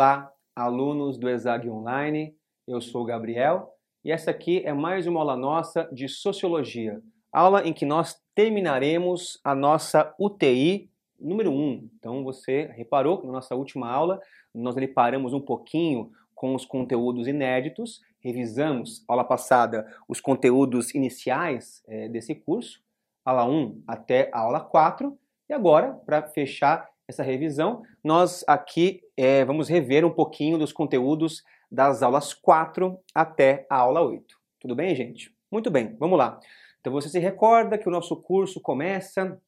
Olá, 0.00 0.32
alunos 0.56 1.18
do 1.18 1.28
ESAG 1.28 1.68
Online, 1.68 2.34
eu 2.66 2.80
sou 2.80 3.02
o 3.02 3.04
Gabriel 3.04 3.74
e 4.02 4.10
essa 4.10 4.30
aqui 4.30 4.62
é 4.64 4.72
mais 4.72 5.06
uma 5.06 5.20
aula 5.20 5.36
nossa 5.36 5.90
de 5.92 6.08
Sociologia, 6.08 7.02
aula 7.30 7.68
em 7.68 7.74
que 7.74 7.84
nós 7.84 8.18
terminaremos 8.34 9.38
a 9.44 9.54
nossa 9.54 10.14
UTI 10.18 10.90
número 11.20 11.52
1. 11.52 11.90
Então 11.98 12.24
você 12.24 12.70
reparou 12.74 13.18
que 13.18 13.26
na 13.26 13.34
nossa 13.34 13.54
última 13.54 13.90
aula 13.92 14.18
nós 14.54 14.74
ali 14.74 14.88
paramos 14.88 15.34
um 15.34 15.40
pouquinho 15.40 16.10
com 16.34 16.54
os 16.54 16.64
conteúdos 16.64 17.28
inéditos, 17.28 18.00
revisamos, 18.20 19.04
aula 19.06 19.22
passada, 19.22 19.86
os 20.08 20.18
conteúdos 20.18 20.94
iniciais 20.94 21.82
é, 21.86 22.08
desse 22.08 22.34
curso, 22.34 22.80
aula 23.22 23.44
1 23.44 23.82
até 23.86 24.30
a 24.32 24.40
aula 24.40 24.60
4, 24.60 25.14
e 25.46 25.52
agora, 25.52 25.92
para 26.06 26.22
fechar 26.22 26.88
essa 27.06 27.22
revisão, 27.22 27.82
nós 28.02 28.42
aqui 28.46 29.02
é, 29.22 29.44
vamos 29.44 29.68
rever 29.68 30.04
um 30.04 30.10
pouquinho 30.10 30.56
dos 30.56 30.72
conteúdos 30.72 31.42
das 31.70 32.02
aulas 32.02 32.32
4 32.32 32.98
até 33.14 33.66
a 33.68 33.76
aula 33.76 34.00
8. 34.02 34.24
Tudo 34.58 34.74
bem, 34.74 34.94
gente? 34.94 35.34
Muito 35.50 35.70
bem, 35.70 35.94
vamos 35.98 36.18
lá. 36.18 36.40
Então 36.80 36.92
você 36.92 37.08
se 37.08 37.18
recorda 37.18 37.76
que 37.76 37.88
o 37.88 37.92
nosso 37.92 38.16
curso 38.16 38.60
começa 38.60 39.38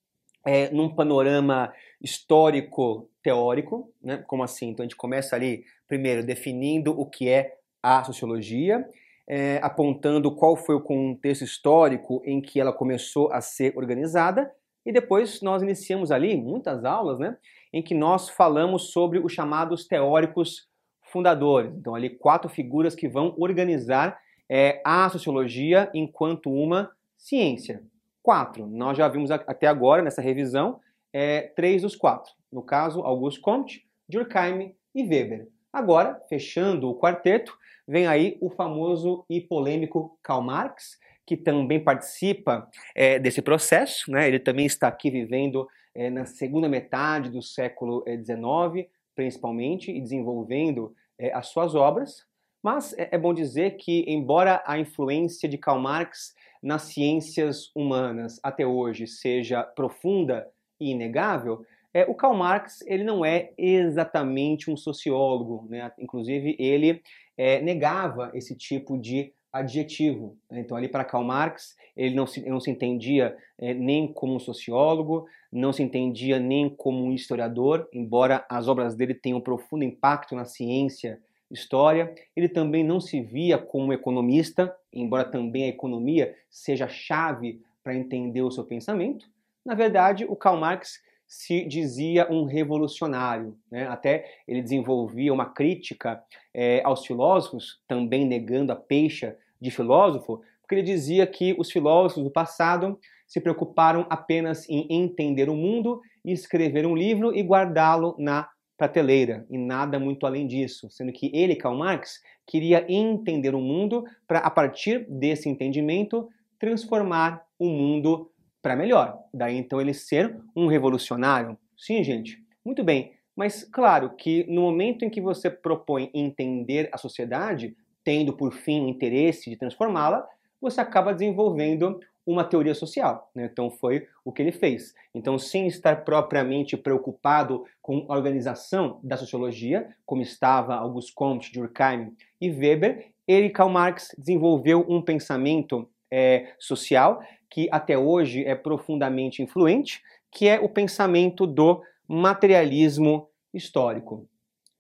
é, 0.44 0.70
num 0.70 0.94
panorama 0.94 1.72
histórico-teórico, 2.00 3.90
né? 4.02 4.22
Como 4.26 4.42
assim? 4.42 4.68
Então 4.68 4.84
a 4.84 4.86
gente 4.86 4.96
começa 4.96 5.34
ali, 5.34 5.64
primeiro, 5.88 6.24
definindo 6.24 6.92
o 6.92 7.06
que 7.06 7.28
é 7.28 7.56
a 7.82 8.04
sociologia, 8.04 8.86
é, 9.26 9.58
apontando 9.62 10.34
qual 10.34 10.56
foi 10.56 10.74
o 10.74 10.80
contexto 10.80 11.44
histórico 11.44 12.22
em 12.24 12.40
que 12.40 12.60
ela 12.60 12.72
começou 12.72 13.32
a 13.32 13.40
ser 13.40 13.72
organizada, 13.76 14.52
e 14.84 14.92
depois 14.92 15.40
nós 15.40 15.62
iniciamos 15.62 16.10
ali 16.10 16.36
muitas 16.36 16.84
aulas, 16.84 17.18
né, 17.18 17.36
em 17.72 17.82
que 17.82 17.94
nós 17.94 18.28
falamos 18.28 18.90
sobre 18.92 19.18
os 19.18 19.32
chamados 19.32 19.86
teóricos 19.86 20.68
fundadores. 21.04 21.72
Então, 21.74 21.94
ali 21.94 22.10
quatro 22.10 22.48
figuras 22.48 22.94
que 22.94 23.08
vão 23.08 23.34
organizar 23.38 24.18
é, 24.48 24.80
a 24.84 25.08
sociologia 25.08 25.90
enquanto 25.94 26.52
uma 26.52 26.90
ciência. 27.16 27.82
Quatro. 28.22 28.66
Nós 28.66 28.96
já 28.96 29.08
vimos 29.08 29.30
até 29.30 29.66
agora 29.66 30.02
nessa 30.02 30.22
revisão 30.22 30.80
é, 31.12 31.42
três 31.56 31.82
dos 31.82 31.96
quatro. 31.96 32.32
No 32.50 32.62
caso, 32.62 33.00
Auguste 33.00 33.40
Comte, 33.40 33.86
Durkheim 34.08 34.74
e 34.94 35.02
Weber. 35.02 35.48
Agora, 35.72 36.20
fechando 36.28 36.88
o 36.88 36.98
quarteto, 36.98 37.56
vem 37.88 38.06
aí 38.06 38.36
o 38.40 38.50
famoso 38.50 39.24
e 39.28 39.40
polêmico 39.40 40.18
Karl 40.22 40.42
Marx, 40.42 40.98
que 41.26 41.36
também 41.36 41.82
participa 41.82 42.68
é, 42.94 43.18
desse 43.18 43.40
processo, 43.40 44.10
né? 44.10 44.28
ele 44.28 44.38
também 44.38 44.66
está 44.66 44.88
aqui 44.88 45.10
vivendo 45.10 45.66
é, 45.94 46.10
na 46.10 46.24
segunda 46.24 46.68
metade 46.68 47.30
do 47.30 47.42
século 47.42 48.04
XIX, 48.06 48.86
é, 48.86 48.88
principalmente, 49.14 49.90
e 49.90 50.00
desenvolvendo 50.00 50.94
é, 51.18 51.32
as 51.32 51.48
suas 51.48 51.74
obras. 51.74 52.26
Mas 52.62 52.96
é, 52.96 53.08
é 53.12 53.18
bom 53.18 53.34
dizer 53.34 53.76
que, 53.76 54.04
embora 54.06 54.62
a 54.66 54.78
influência 54.78 55.48
de 55.48 55.58
Karl 55.58 55.80
Marx 55.80 56.34
nas 56.62 56.82
ciências 56.82 57.70
humanas 57.74 58.38
até 58.42 58.66
hoje 58.66 59.06
seja 59.06 59.64
profunda 59.64 60.48
e 60.80 60.90
inegável, 60.92 61.64
é, 61.94 62.04
o 62.04 62.14
Karl 62.14 62.34
Marx 62.34 62.80
ele 62.86 63.04
não 63.04 63.24
é 63.24 63.52
exatamente 63.58 64.70
um 64.70 64.76
sociólogo, 64.76 65.66
né? 65.68 65.92
inclusive 65.98 66.56
ele 66.58 67.02
é, 67.36 67.60
negava 67.60 68.30
esse 68.34 68.56
tipo 68.56 68.98
de 68.98 69.32
adjetivo. 69.52 70.36
Né? 70.50 70.60
Então, 70.60 70.76
ali 70.76 70.88
para 70.88 71.04
Karl 71.04 71.24
Marx, 71.24 71.76
ele 71.96 72.14
não 72.14 72.26
se, 72.26 72.48
não 72.48 72.58
se 72.58 72.70
entendia 72.70 73.36
é, 73.58 73.74
nem 73.74 74.10
como 74.12 74.34
um 74.34 74.40
sociólogo, 74.40 75.26
não 75.52 75.72
se 75.72 75.82
entendia 75.82 76.38
nem 76.38 76.70
como 76.70 77.04
um 77.04 77.12
historiador, 77.12 77.88
embora 77.92 78.44
as 78.48 78.66
obras 78.66 78.94
dele 78.94 79.14
tenham 79.14 79.38
um 79.38 79.42
profundo 79.42 79.84
impacto 79.84 80.34
na 80.34 80.44
ciência 80.44 81.20
história. 81.50 82.14
Ele 82.34 82.48
também 82.48 82.82
não 82.82 82.98
se 82.98 83.20
via 83.20 83.58
como 83.58 83.92
economista, 83.92 84.74
embora 84.92 85.24
também 85.24 85.64
a 85.64 85.68
economia 85.68 86.34
seja 86.50 86.88
chave 86.88 87.60
para 87.84 87.94
entender 87.94 88.40
o 88.40 88.50
seu 88.50 88.64
pensamento. 88.64 89.30
Na 89.64 89.74
verdade, 89.74 90.24
o 90.24 90.34
Karl 90.34 90.58
Marx 90.58 91.00
se 91.32 91.64
dizia 91.64 92.30
um 92.30 92.44
revolucionário. 92.44 93.56
Né? 93.70 93.86
Até 93.86 94.26
ele 94.46 94.60
desenvolvia 94.60 95.32
uma 95.32 95.46
crítica 95.46 96.22
é, 96.52 96.82
aos 96.84 97.06
filósofos, 97.06 97.80
também 97.88 98.26
negando 98.26 98.70
a 98.70 98.76
peixa 98.76 99.34
de 99.58 99.70
filósofo, 99.70 100.42
porque 100.60 100.74
ele 100.74 100.82
dizia 100.82 101.26
que 101.26 101.56
os 101.58 101.72
filósofos 101.72 102.22
do 102.22 102.30
passado 102.30 103.00
se 103.26 103.40
preocuparam 103.40 104.06
apenas 104.10 104.68
em 104.68 104.86
entender 104.90 105.48
o 105.48 105.56
mundo 105.56 106.02
escrever 106.22 106.86
um 106.86 106.94
livro 106.94 107.34
e 107.34 107.42
guardá-lo 107.42 108.14
na 108.18 108.50
prateleira, 108.76 109.46
e 109.48 109.56
nada 109.56 109.98
muito 109.98 110.26
além 110.26 110.46
disso, 110.46 110.90
sendo 110.90 111.12
que 111.12 111.30
ele, 111.32 111.56
Karl 111.56 111.76
Marx, 111.76 112.20
queria 112.46 112.84
entender 112.92 113.54
o 113.54 113.60
mundo 113.60 114.04
para, 114.26 114.40
a 114.40 114.50
partir 114.50 115.06
desse 115.08 115.48
entendimento, 115.48 116.28
transformar 116.58 117.42
o 117.58 117.68
mundo 117.68 118.31
para 118.62 118.76
melhor. 118.76 119.18
Daí 119.34 119.56
então 119.56 119.80
ele 119.80 119.92
ser 119.92 120.38
um 120.56 120.68
revolucionário. 120.68 121.58
Sim, 121.76 122.02
gente. 122.04 122.40
Muito 122.64 122.84
bem. 122.84 123.12
Mas 123.34 123.64
claro 123.64 124.10
que 124.10 124.44
no 124.48 124.62
momento 124.62 125.04
em 125.04 125.10
que 125.10 125.20
você 125.20 125.50
propõe 125.50 126.10
entender 126.14 126.88
a 126.92 126.96
sociedade, 126.96 127.76
tendo 128.04 128.32
por 128.32 128.52
fim 128.52 128.82
o 128.82 128.88
interesse 128.88 129.50
de 129.50 129.56
transformá-la, 129.56 130.26
você 130.60 130.80
acaba 130.80 131.12
desenvolvendo 131.12 131.98
uma 132.24 132.44
teoria 132.44 132.74
social. 132.74 133.30
Né? 133.34 133.48
Então 133.50 133.70
foi 133.70 134.06
o 134.24 134.32
que 134.32 134.42
ele 134.42 134.52
fez. 134.52 134.94
Então, 135.14 135.38
sem 135.38 135.66
estar 135.66 136.04
propriamente 136.04 136.76
preocupado 136.76 137.64
com 137.80 138.06
a 138.08 138.14
organização 138.14 139.00
da 139.02 139.16
sociologia, 139.16 139.88
como 140.06 140.22
estava 140.22 140.76
Auguste 140.76 141.12
Comte, 141.14 141.52
Durkheim 141.52 142.14
e 142.40 142.50
Weber, 142.50 143.08
ele, 143.26 143.50
Karl 143.50 143.70
Marx, 143.70 144.14
desenvolveu 144.16 144.84
um 144.88 145.02
pensamento 145.02 145.88
é, 146.10 146.52
social 146.58 147.20
que 147.52 147.68
até 147.70 147.98
hoje 147.98 148.44
é 148.44 148.54
profundamente 148.54 149.42
influente, 149.42 150.00
que 150.30 150.48
é 150.48 150.58
o 150.58 150.70
pensamento 150.70 151.46
do 151.46 151.82
materialismo 152.08 153.28
histórico. 153.52 154.26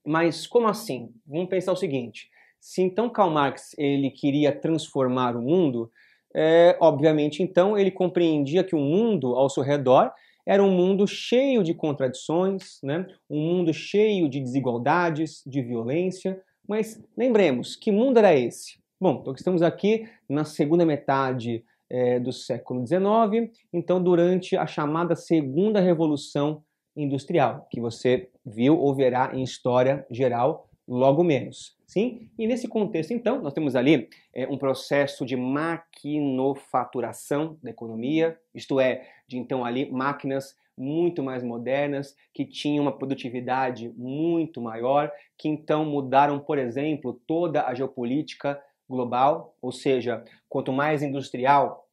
Mas 0.04 0.46
como 0.46 0.66
assim? 0.66 1.10
Vamos 1.26 1.50
pensar 1.50 1.72
o 1.72 1.76
seguinte: 1.76 2.30
se 2.58 2.80
então 2.80 3.10
Karl 3.10 3.30
Marx 3.30 3.74
ele 3.76 4.10
queria 4.10 4.50
transformar 4.50 5.36
o 5.36 5.42
mundo, 5.42 5.90
é, 6.34 6.76
obviamente 6.80 7.42
então 7.42 7.76
ele 7.76 7.90
compreendia 7.90 8.64
que 8.64 8.74
o 8.74 8.80
mundo 8.80 9.36
ao 9.36 9.50
seu 9.50 9.62
redor 9.62 10.10
era 10.46 10.62
um 10.62 10.70
mundo 10.70 11.06
cheio 11.06 11.62
de 11.62 11.74
contradições, 11.74 12.80
né? 12.82 13.06
um 13.30 13.38
mundo 13.38 13.72
cheio 13.72 14.28
de 14.28 14.40
desigualdades, 14.40 15.42
de 15.46 15.62
violência. 15.62 16.42
Mas 16.66 17.00
lembremos, 17.16 17.76
que 17.76 17.92
mundo 17.92 18.18
era 18.18 18.34
esse? 18.34 18.80
Bom, 19.00 19.18
então 19.20 19.34
estamos 19.34 19.62
aqui 19.62 20.08
na 20.28 20.44
segunda 20.44 20.86
metade 20.86 21.64
é, 21.92 22.18
do 22.18 22.32
século 22.32 22.84
XIX, 22.86 23.52
então 23.70 24.02
durante 24.02 24.56
a 24.56 24.66
chamada 24.66 25.14
Segunda 25.14 25.78
Revolução 25.78 26.64
Industrial, 26.96 27.68
que 27.70 27.78
você 27.80 28.30
viu 28.44 28.76
ou 28.78 28.92
verá 28.94 29.30
em 29.34 29.42
história 29.42 30.06
geral 30.10 30.70
logo 30.88 31.22
menos. 31.22 31.76
Sim? 31.86 32.30
E 32.38 32.46
nesse 32.46 32.66
contexto, 32.66 33.12
então, 33.12 33.42
nós 33.42 33.52
temos 33.52 33.76
ali 33.76 34.08
é, 34.34 34.46
um 34.46 34.56
processo 34.56 35.26
de 35.26 35.36
maquinofaturação 35.36 37.58
da 37.62 37.68
economia, 37.70 38.38
isto 38.54 38.80
é, 38.80 39.06
de 39.28 39.36
então 39.36 39.62
ali 39.62 39.90
máquinas 39.90 40.56
muito 40.76 41.22
mais 41.22 41.42
modernas, 41.42 42.16
que 42.32 42.46
tinham 42.46 42.84
uma 42.84 42.96
produtividade 42.96 43.92
muito 43.94 44.62
maior, 44.62 45.12
que 45.36 45.48
então 45.48 45.84
mudaram, 45.84 46.40
por 46.40 46.56
exemplo, 46.58 47.20
toda 47.26 47.66
a 47.66 47.74
geopolítica 47.74 48.58
global, 48.92 49.56
ou 49.60 49.72
seja, 49.72 50.22
quanto 50.48 50.72
mais 50.72 51.02
industrial 51.02 51.88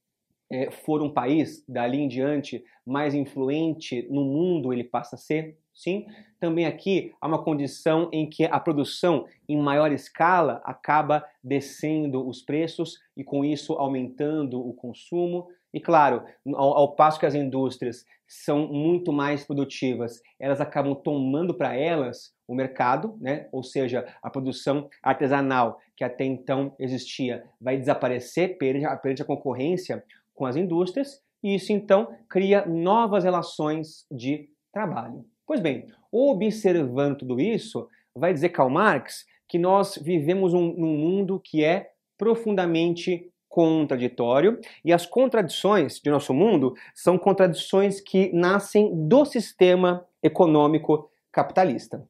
é, 0.51 0.69
for 0.69 1.01
um 1.01 1.09
país, 1.09 1.63
dali 1.67 1.99
em 1.99 2.07
diante, 2.07 2.63
mais 2.85 3.13
influente 3.13 4.07
no 4.09 4.23
mundo 4.23 4.73
ele 4.73 4.83
passa 4.83 5.15
a 5.15 5.19
ser. 5.19 5.57
Sim, 5.73 6.05
também 6.41 6.65
aqui 6.65 7.13
há 7.21 7.27
uma 7.27 7.41
condição 7.41 8.09
em 8.11 8.29
que 8.29 8.43
a 8.43 8.59
produção 8.59 9.25
em 9.47 9.57
maior 9.57 9.93
escala 9.93 10.61
acaba 10.65 11.23
descendo 11.41 12.27
os 12.27 12.41
preços 12.41 12.99
e 13.15 13.23
com 13.23 13.45
isso 13.45 13.73
aumentando 13.73 14.59
o 14.59 14.73
consumo. 14.73 15.47
E 15.73 15.79
claro, 15.79 16.23
ao, 16.53 16.77
ao 16.77 16.95
passo 16.95 17.19
que 17.19 17.25
as 17.25 17.35
indústrias 17.35 18.03
são 18.27 18.67
muito 18.67 19.13
mais 19.13 19.45
produtivas, 19.45 20.21
elas 20.37 20.59
acabam 20.59 20.95
tomando 20.95 21.53
para 21.53 21.75
elas 21.75 22.33
o 22.49 22.55
mercado, 22.55 23.15
né? 23.21 23.47
ou 23.51 23.61
seja, 23.61 24.07
a 24.23 24.29
produção 24.29 24.89
artesanal 25.03 25.79
que 25.95 26.03
até 26.03 26.25
então 26.25 26.73
existia 26.79 27.43
vai 27.61 27.77
desaparecer 27.77 28.57
perante 28.57 29.21
a 29.21 29.25
concorrência 29.25 30.03
com 30.33 30.47
as 30.47 30.55
indústrias, 30.55 31.21
e 31.43 31.53
isso 31.53 31.71
então 31.71 32.11
cria 32.27 32.65
novas 32.65 33.23
relações 33.23 34.07
de 34.11 34.49
trabalho. 34.73 35.23
Pois 35.45 35.59
bem, 35.59 35.85
observando 36.11 37.19
tudo 37.19 37.39
isso, 37.39 37.87
vai 38.15 38.33
dizer 38.33 38.49
Karl 38.49 38.71
Marx 38.71 39.27
que 39.47 39.59
nós 39.59 39.99
vivemos 40.01 40.51
um, 40.51 40.73
num 40.73 40.97
mundo 40.97 41.39
que 41.39 41.63
é 41.63 41.91
profundamente 42.17 43.31
contraditório 43.47 44.59
e 44.83 44.91
as 44.91 45.05
contradições 45.05 45.99
de 45.99 46.09
nosso 46.09 46.33
mundo 46.33 46.73
são 46.95 47.15
contradições 47.15 48.01
que 48.01 48.33
nascem 48.33 49.07
do 49.07 49.23
sistema 49.23 50.03
econômico 50.23 51.11
capitalista. 51.31 52.03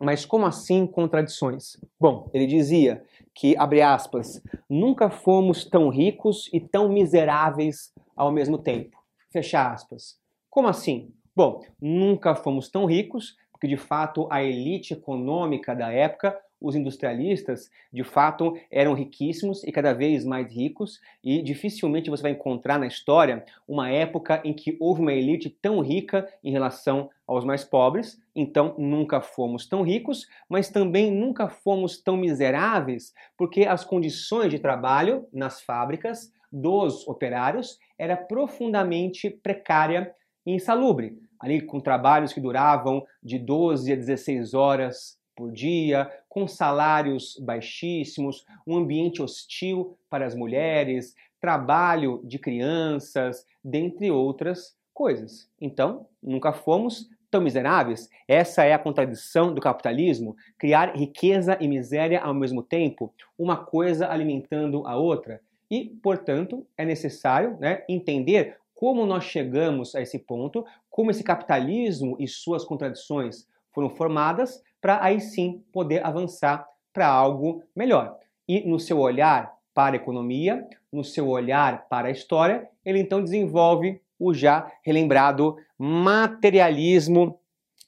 Mas 0.00 0.24
como 0.24 0.46
assim 0.46 0.86
contradições? 0.86 1.76
Bom, 1.98 2.28
ele 2.32 2.46
dizia 2.46 3.04
que, 3.34 3.56
abre 3.56 3.82
aspas, 3.82 4.42
nunca 4.68 5.10
fomos 5.10 5.64
tão 5.64 5.88
ricos 5.88 6.48
e 6.52 6.60
tão 6.60 6.88
miseráveis 6.88 7.92
ao 8.16 8.30
mesmo 8.32 8.58
tempo. 8.58 8.98
Fecha 9.32 9.70
aspas. 9.70 10.18
Como 10.50 10.68
assim? 10.68 11.12
Bom, 11.34 11.60
nunca 11.80 12.34
fomos 12.34 12.68
tão 12.68 12.84
ricos, 12.84 13.36
porque 13.50 13.66
de 13.66 13.76
fato 13.76 14.28
a 14.30 14.42
elite 14.42 14.94
econômica 14.94 15.74
da 15.74 15.90
época 15.90 16.38
os 16.64 16.74
industrialistas, 16.74 17.70
de 17.92 18.02
fato, 18.02 18.56
eram 18.70 18.94
riquíssimos 18.94 19.62
e 19.64 19.70
cada 19.70 19.92
vez 19.92 20.24
mais 20.24 20.50
ricos, 20.50 20.98
e 21.22 21.42
dificilmente 21.42 22.08
você 22.08 22.22
vai 22.22 22.32
encontrar 22.32 22.78
na 22.78 22.86
história 22.86 23.44
uma 23.68 23.90
época 23.90 24.40
em 24.42 24.54
que 24.54 24.76
houve 24.80 25.02
uma 25.02 25.12
elite 25.12 25.50
tão 25.50 25.80
rica 25.80 26.26
em 26.42 26.50
relação 26.50 27.10
aos 27.26 27.44
mais 27.44 27.64
pobres. 27.64 28.18
Então, 28.34 28.74
nunca 28.78 29.20
fomos 29.20 29.66
tão 29.66 29.82
ricos, 29.82 30.26
mas 30.48 30.70
também 30.70 31.10
nunca 31.10 31.48
fomos 31.48 32.00
tão 32.02 32.16
miseráveis, 32.16 33.12
porque 33.36 33.66
as 33.66 33.84
condições 33.84 34.50
de 34.50 34.58
trabalho 34.58 35.26
nas 35.32 35.60
fábricas 35.60 36.32
dos 36.50 37.06
operários 37.06 37.78
era 37.98 38.16
profundamente 38.16 39.28
precária 39.28 40.14
e 40.46 40.52
insalubre. 40.52 41.18
Ali 41.38 41.60
com 41.60 41.78
trabalhos 41.78 42.32
que 42.32 42.40
duravam 42.40 43.04
de 43.22 43.38
12 43.38 43.92
a 43.92 43.96
16 43.96 44.54
horas 44.54 45.18
por 45.36 45.50
dia, 45.50 46.10
com 46.34 46.48
salários 46.48 47.38
baixíssimos, 47.40 48.44
um 48.66 48.76
ambiente 48.76 49.22
hostil 49.22 49.96
para 50.10 50.26
as 50.26 50.34
mulheres, 50.34 51.14
trabalho 51.40 52.20
de 52.24 52.40
crianças, 52.40 53.46
dentre 53.62 54.10
outras 54.10 54.76
coisas. 54.92 55.48
Então, 55.60 56.08
nunca 56.20 56.52
fomos 56.52 57.08
tão 57.30 57.40
miseráveis. 57.40 58.10
Essa 58.26 58.64
é 58.64 58.72
a 58.72 58.78
contradição 58.80 59.54
do 59.54 59.60
capitalismo: 59.60 60.34
criar 60.58 60.96
riqueza 60.96 61.56
e 61.60 61.68
miséria 61.68 62.20
ao 62.20 62.34
mesmo 62.34 62.64
tempo, 62.64 63.14
uma 63.38 63.56
coisa 63.56 64.10
alimentando 64.10 64.84
a 64.88 64.96
outra. 64.96 65.40
E, 65.70 65.84
portanto, 66.02 66.66
é 66.76 66.84
necessário 66.84 67.56
né, 67.60 67.84
entender 67.88 68.56
como 68.74 69.06
nós 69.06 69.22
chegamos 69.22 69.94
a 69.94 70.02
esse 70.02 70.18
ponto, 70.18 70.66
como 70.90 71.12
esse 71.12 71.22
capitalismo 71.22 72.16
e 72.18 72.26
suas 72.26 72.64
contradições 72.64 73.46
foram 73.72 73.88
formadas 73.90 74.60
para 74.84 75.02
aí 75.02 75.18
sim 75.18 75.64
poder 75.72 76.04
avançar 76.04 76.68
para 76.92 77.08
algo 77.08 77.62
melhor. 77.74 78.18
E 78.46 78.68
no 78.68 78.78
seu 78.78 78.98
olhar 78.98 79.50
para 79.72 79.94
a 79.94 79.96
economia, 79.96 80.62
no 80.92 81.02
seu 81.02 81.26
olhar 81.26 81.88
para 81.88 82.08
a 82.08 82.10
história, 82.10 82.68
ele 82.84 82.98
então 82.98 83.24
desenvolve 83.24 83.98
o 84.18 84.34
já 84.34 84.70
relembrado 84.84 85.56
materialismo 85.78 87.40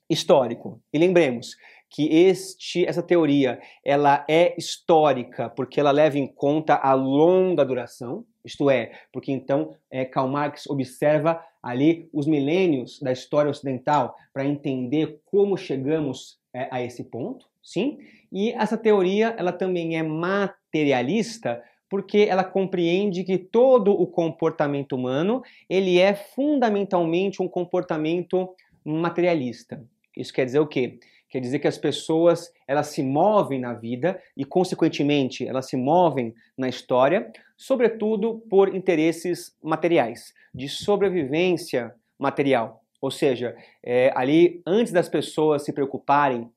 histórico. 0.08 0.80
E 0.90 0.96
lembremos 0.96 1.54
que 1.90 2.08
este, 2.08 2.86
essa 2.86 3.02
teoria 3.02 3.60
ela 3.84 4.24
é 4.26 4.54
histórica 4.56 5.50
porque 5.50 5.78
ela 5.78 5.90
leva 5.90 6.16
em 6.16 6.26
conta 6.26 6.76
a 6.76 6.94
longa 6.94 7.62
duração, 7.62 8.24
isto 8.42 8.70
é, 8.70 8.92
porque 9.12 9.30
então 9.30 9.74
é, 9.90 10.06
Karl 10.06 10.28
Marx 10.28 10.66
observa 10.66 11.44
ali 11.62 12.08
os 12.10 12.26
milênios 12.26 12.98
da 13.00 13.12
história 13.12 13.50
ocidental 13.50 14.16
para 14.32 14.46
entender 14.46 15.20
como 15.26 15.58
chegamos 15.58 16.38
é, 16.56 16.68
a 16.70 16.82
esse 16.82 17.04
ponto, 17.04 17.46
sim. 17.62 17.98
E 18.32 18.50
essa 18.52 18.78
teoria 18.78 19.34
ela 19.36 19.52
também 19.52 19.98
é 19.98 20.02
materialista 20.02 21.62
porque 21.86 22.26
ela 22.28 22.42
compreende 22.42 23.22
que 23.24 23.36
todo 23.36 23.92
o 23.92 24.06
comportamento 24.06 24.96
humano 24.96 25.42
ele 25.68 25.98
é 25.98 26.14
fundamentalmente 26.14 27.42
um 27.42 27.48
comportamento 27.48 28.48
materialista. 28.82 29.84
Isso 30.16 30.32
quer 30.32 30.46
dizer 30.46 30.60
o 30.60 30.66
quê? 30.66 30.98
Quer 31.28 31.40
dizer 31.40 31.58
que 31.58 31.68
as 31.68 31.76
pessoas 31.76 32.50
elas 32.66 32.86
se 32.86 33.02
movem 33.02 33.60
na 33.60 33.74
vida 33.74 34.18
e, 34.34 34.42
consequentemente, 34.42 35.46
elas 35.46 35.68
se 35.68 35.76
movem 35.76 36.32
na 36.56 36.70
história, 36.70 37.30
sobretudo 37.54 38.42
por 38.48 38.74
interesses 38.74 39.54
materiais, 39.62 40.32
de 40.54 40.70
sobrevivência 40.70 41.94
material. 42.18 42.82
Ou 43.00 43.10
seja, 43.10 43.56
é, 43.82 44.12
ali, 44.14 44.62
antes 44.66 44.92
das 44.92 45.08
pessoas 45.08 45.64
se 45.64 45.72
preocuparem 45.72 46.50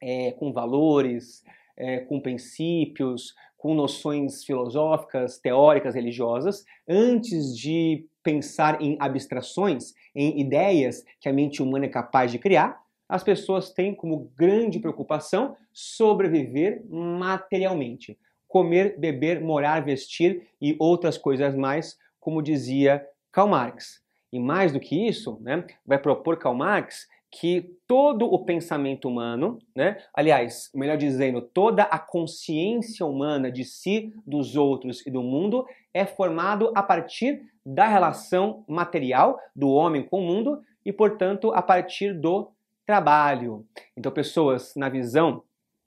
é, 0.00 0.32
com 0.32 0.52
valores, 0.52 1.42
é, 1.76 1.98
com 2.00 2.20
princípios, 2.20 3.34
com 3.56 3.74
noções 3.74 4.44
filosóficas, 4.44 5.38
teóricas, 5.38 5.94
religiosas, 5.94 6.66
antes 6.86 7.56
de 7.56 8.06
pensar 8.22 8.80
em 8.82 8.96
abstrações, 9.00 9.94
em 10.14 10.38
ideias 10.38 11.02
que 11.18 11.28
a 11.28 11.32
mente 11.32 11.62
humana 11.62 11.86
é 11.86 11.88
capaz 11.88 12.30
de 12.30 12.38
criar, 12.38 12.78
as 13.08 13.22
pessoas 13.22 13.70
têm 13.70 13.94
como 13.94 14.30
grande 14.36 14.78
preocupação 14.78 15.56
sobreviver 15.72 16.84
materialmente. 16.88 18.18
Comer, 18.46 18.98
beber, 18.98 19.40
morar, 19.40 19.84
vestir 19.84 20.46
e 20.60 20.76
outras 20.78 21.16
coisas 21.16 21.54
mais, 21.54 21.98
como 22.20 22.42
dizia 22.42 23.02
Karl 23.32 23.48
Marx. 23.48 24.03
E 24.34 24.40
mais 24.40 24.72
do 24.72 24.80
que 24.80 25.06
isso, 25.06 25.38
né, 25.40 25.64
vai 25.86 25.96
propor 25.96 26.36
Karl 26.36 26.56
Marx 26.56 27.08
que 27.30 27.72
todo 27.86 28.26
o 28.26 28.44
pensamento 28.44 29.08
humano, 29.08 29.60
né, 29.76 29.98
aliás, 30.12 30.72
melhor 30.74 30.96
dizendo, 30.96 31.40
toda 31.40 31.84
a 31.84 32.00
consciência 32.00 33.06
humana 33.06 33.48
de 33.48 33.64
si, 33.64 34.12
dos 34.26 34.56
outros 34.56 35.06
e 35.06 35.10
do 35.10 35.22
mundo 35.22 35.64
é 35.92 36.04
formado 36.04 36.72
a 36.74 36.82
partir 36.82 37.42
da 37.64 37.86
relação 37.86 38.64
material 38.66 39.38
do 39.54 39.68
homem 39.70 40.02
com 40.02 40.18
o 40.18 40.26
mundo 40.26 40.60
e, 40.84 40.92
portanto, 40.92 41.52
a 41.54 41.62
partir 41.62 42.12
do 42.12 42.50
trabalho. 42.84 43.64
Então, 43.96 44.10
pessoas, 44.10 44.74
na 44.74 44.88
visão 44.88 45.44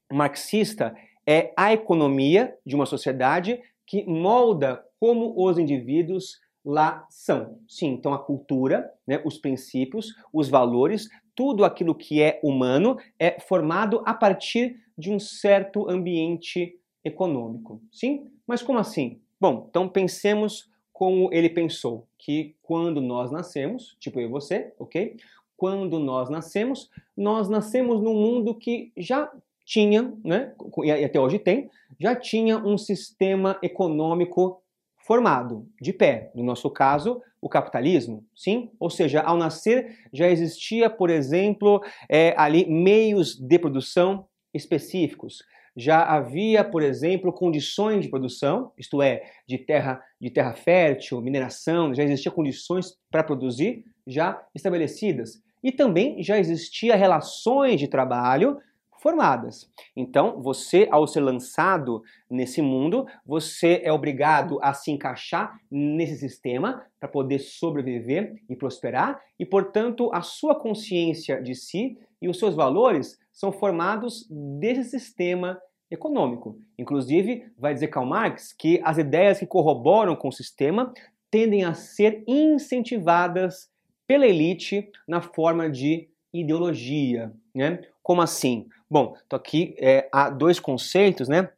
marxista, 0.09 0.95
é 1.27 1.51
a 1.57 1.73
economia 1.73 2.55
de 2.65 2.75
uma 2.75 2.85
sociedade 2.85 3.59
que 3.85 4.05
molda 4.05 4.81
como 4.99 5.33
os 5.35 5.57
indivíduos 5.57 6.39
lá 6.67 7.05
são. 7.09 7.59
Sim, 7.67 7.93
então 7.93 8.13
a 8.13 8.19
cultura, 8.19 8.93
né, 9.07 9.21
os 9.23 9.37
princípios, 9.37 10.13
os 10.33 10.49
valores, 10.49 11.09
tudo 11.33 11.63
aquilo 11.63 11.95
que 11.95 12.21
é 12.21 12.39
humano 12.43 12.97
é 13.17 13.39
formado 13.39 14.01
a 14.05 14.13
partir 14.13 14.79
de 14.97 15.09
um 15.09 15.19
certo 15.19 15.89
ambiente 15.89 16.77
econômico. 17.03 17.81
Sim? 17.91 18.27
Mas 18.45 18.61
como 18.61 18.79
assim? 18.79 19.21
Bom, 19.39 19.67
então 19.69 19.87
pensemos 19.87 20.69
como 20.91 21.29
ele 21.31 21.49
pensou, 21.49 22.07
que 22.17 22.55
quando 22.63 22.99
nós 22.99 23.31
nascemos, 23.31 23.95
tipo 23.99 24.19
eu 24.19 24.27
e 24.27 24.31
você, 24.31 24.73
ok? 24.79 25.15
Quando 25.55 25.99
nós 25.99 26.27
nascemos, 26.27 26.89
nós 27.15 27.47
nascemos 27.47 28.01
num 28.01 28.15
mundo 28.15 28.55
que 28.55 28.91
já 28.97 29.31
tinha, 29.63 30.11
né, 30.23 30.53
e 30.83 30.91
até 30.91 31.19
hoje 31.19 31.37
tem, 31.37 31.69
já 31.99 32.15
tinha 32.15 32.57
um 32.57 32.77
sistema 32.77 33.59
econômico 33.61 34.61
formado, 35.07 35.65
de 35.81 35.93
pé. 35.93 36.29
No 36.35 36.43
nosso 36.43 36.69
caso, 36.69 37.21
o 37.41 37.47
capitalismo, 37.47 38.25
sim? 38.35 38.69
Ou 38.77 38.89
seja, 38.89 39.21
ao 39.21 39.37
nascer 39.37 39.95
já 40.11 40.27
existia, 40.27 40.89
por 40.89 41.09
exemplo, 41.09 41.81
é, 42.09 42.35
ali 42.37 42.69
meios 42.69 43.35
de 43.35 43.57
produção 43.57 44.27
específicos. 44.53 45.41
Já 45.75 46.03
havia, 46.03 46.63
por 46.63 46.83
exemplo, 46.83 47.31
condições 47.31 48.03
de 48.03 48.09
produção, 48.09 48.71
isto 48.77 49.01
é, 49.01 49.23
de 49.47 49.57
terra, 49.57 50.03
de 50.19 50.29
terra 50.29 50.53
fértil, 50.53 51.21
mineração, 51.21 51.93
já 51.93 52.03
existiam 52.03 52.33
condições 52.33 52.97
para 53.09 53.23
produzir 53.23 53.85
já 54.05 54.41
estabelecidas. 54.53 55.41
E 55.63 55.71
também 55.71 56.21
já 56.21 56.37
existia 56.37 56.95
relações 56.95 57.79
de 57.79 57.87
trabalho 57.87 58.57
formadas. 59.01 59.69
Então, 59.95 60.41
você, 60.41 60.87
ao 60.91 61.07
ser 61.07 61.21
lançado 61.21 62.01
nesse 62.29 62.61
mundo, 62.61 63.05
você 63.25 63.81
é 63.83 63.91
obrigado 63.91 64.59
a 64.61 64.73
se 64.73 64.91
encaixar 64.91 65.59
nesse 65.69 66.17
sistema 66.17 66.83
para 66.99 67.09
poder 67.09 67.39
sobreviver 67.39 68.35
e 68.49 68.55
prosperar, 68.55 69.19
e, 69.39 69.45
portanto, 69.45 70.09
a 70.13 70.21
sua 70.21 70.55
consciência 70.55 71.41
de 71.41 71.55
si 71.55 71.97
e 72.21 72.27
os 72.27 72.39
seus 72.39 72.55
valores 72.55 73.19
são 73.31 73.51
formados 73.51 74.27
desse 74.29 74.99
sistema 74.99 75.61
econômico. 75.89 76.59
Inclusive, 76.77 77.45
vai 77.57 77.73
dizer 77.73 77.87
Karl 77.87 78.05
Marx 78.05 78.51
que 78.51 78.81
as 78.83 78.97
ideias 78.97 79.39
que 79.39 79.45
corroboram 79.45 80.15
com 80.15 80.27
o 80.27 80.33
sistema 80.33 80.93
tendem 81.29 81.63
a 81.63 81.73
ser 81.73 82.23
incentivadas 82.27 83.69
pela 84.07 84.25
elite 84.25 84.89
na 85.07 85.21
forma 85.21 85.69
de 85.69 86.09
ideologia. 86.33 87.31
Né? 87.57 87.81
Como 88.03 88.21
assim? 88.21 88.67
Bom, 88.89 89.15
então 89.25 89.37
aqui 89.37 89.75
é, 89.79 90.07
há 90.11 90.29
dois 90.29 90.59
conceitos 90.59 91.27
né, 91.27 91.49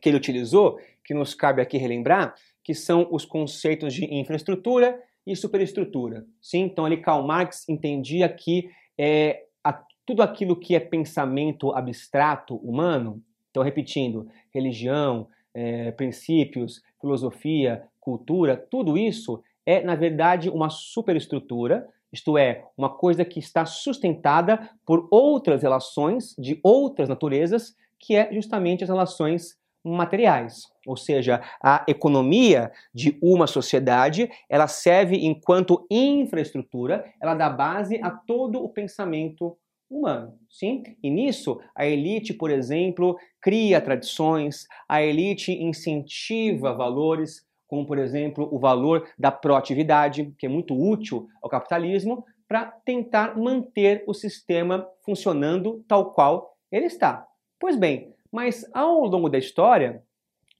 que 0.00 0.08
ele 0.08 0.16
utilizou, 0.16 0.78
que 1.04 1.12
nos 1.12 1.34
cabe 1.34 1.60
aqui 1.60 1.76
relembrar, 1.76 2.34
que 2.62 2.74
são 2.74 3.06
os 3.10 3.26
conceitos 3.26 3.92
de 3.92 4.06
infraestrutura 4.06 4.98
e 5.26 5.36
superestrutura. 5.36 6.24
Sim? 6.40 6.62
Então 6.62 6.86
ali 6.86 6.96
Karl 6.96 7.26
Marx 7.26 7.68
entendia 7.68 8.26
que 8.28 8.70
é, 8.98 9.44
a, 9.62 9.84
tudo 10.06 10.22
aquilo 10.22 10.58
que 10.58 10.74
é 10.74 10.80
pensamento 10.80 11.72
abstrato 11.72 12.56
humano, 12.56 13.22
então 13.50 13.62
repetindo, 13.62 14.26
religião, 14.52 15.28
é, 15.52 15.92
princípios, 15.92 16.82
filosofia, 17.00 17.84
cultura, 18.00 18.56
tudo 18.56 18.96
isso 18.96 19.42
é, 19.66 19.82
na 19.82 19.94
verdade, 19.94 20.50
uma 20.50 20.68
superestrutura 20.68 21.86
isto 22.14 22.38
é, 22.38 22.64
uma 22.78 22.88
coisa 22.88 23.24
que 23.24 23.40
está 23.40 23.66
sustentada 23.66 24.70
por 24.86 25.08
outras 25.10 25.62
relações 25.62 26.32
de 26.38 26.60
outras 26.62 27.08
naturezas, 27.08 27.74
que 27.98 28.14
é 28.14 28.32
justamente 28.32 28.84
as 28.84 28.88
relações 28.88 29.58
materiais. 29.82 30.62
Ou 30.86 30.96
seja, 30.96 31.42
a 31.60 31.84
economia 31.88 32.70
de 32.94 33.18
uma 33.20 33.48
sociedade, 33.48 34.30
ela 34.48 34.68
serve 34.68 35.16
enquanto 35.26 35.84
infraestrutura, 35.90 37.04
ela 37.20 37.34
dá 37.34 37.50
base 37.50 38.00
a 38.00 38.10
todo 38.10 38.62
o 38.62 38.68
pensamento 38.68 39.58
humano, 39.90 40.38
sim? 40.48 40.84
E 41.02 41.10
nisso, 41.10 41.60
a 41.74 41.84
elite, 41.84 42.32
por 42.32 42.50
exemplo, 42.50 43.18
cria 43.40 43.80
tradições, 43.80 44.66
a 44.88 45.02
elite 45.02 45.52
incentiva 45.52 46.72
valores, 46.72 47.44
como 47.74 47.84
por 47.84 47.98
exemplo 47.98 48.48
o 48.52 48.58
valor 48.60 49.08
da 49.18 49.32
proatividade, 49.32 50.32
que 50.38 50.46
é 50.46 50.48
muito 50.48 50.80
útil 50.80 51.26
ao 51.42 51.50
capitalismo, 51.50 52.24
para 52.46 52.66
tentar 52.66 53.36
manter 53.36 54.04
o 54.06 54.14
sistema 54.14 54.88
funcionando 55.04 55.84
tal 55.88 56.12
qual 56.12 56.56
ele 56.70 56.86
está. 56.86 57.26
Pois 57.58 57.76
bem, 57.76 58.14
mas 58.30 58.64
ao 58.72 59.06
longo 59.06 59.28
da 59.28 59.38
história, 59.38 60.04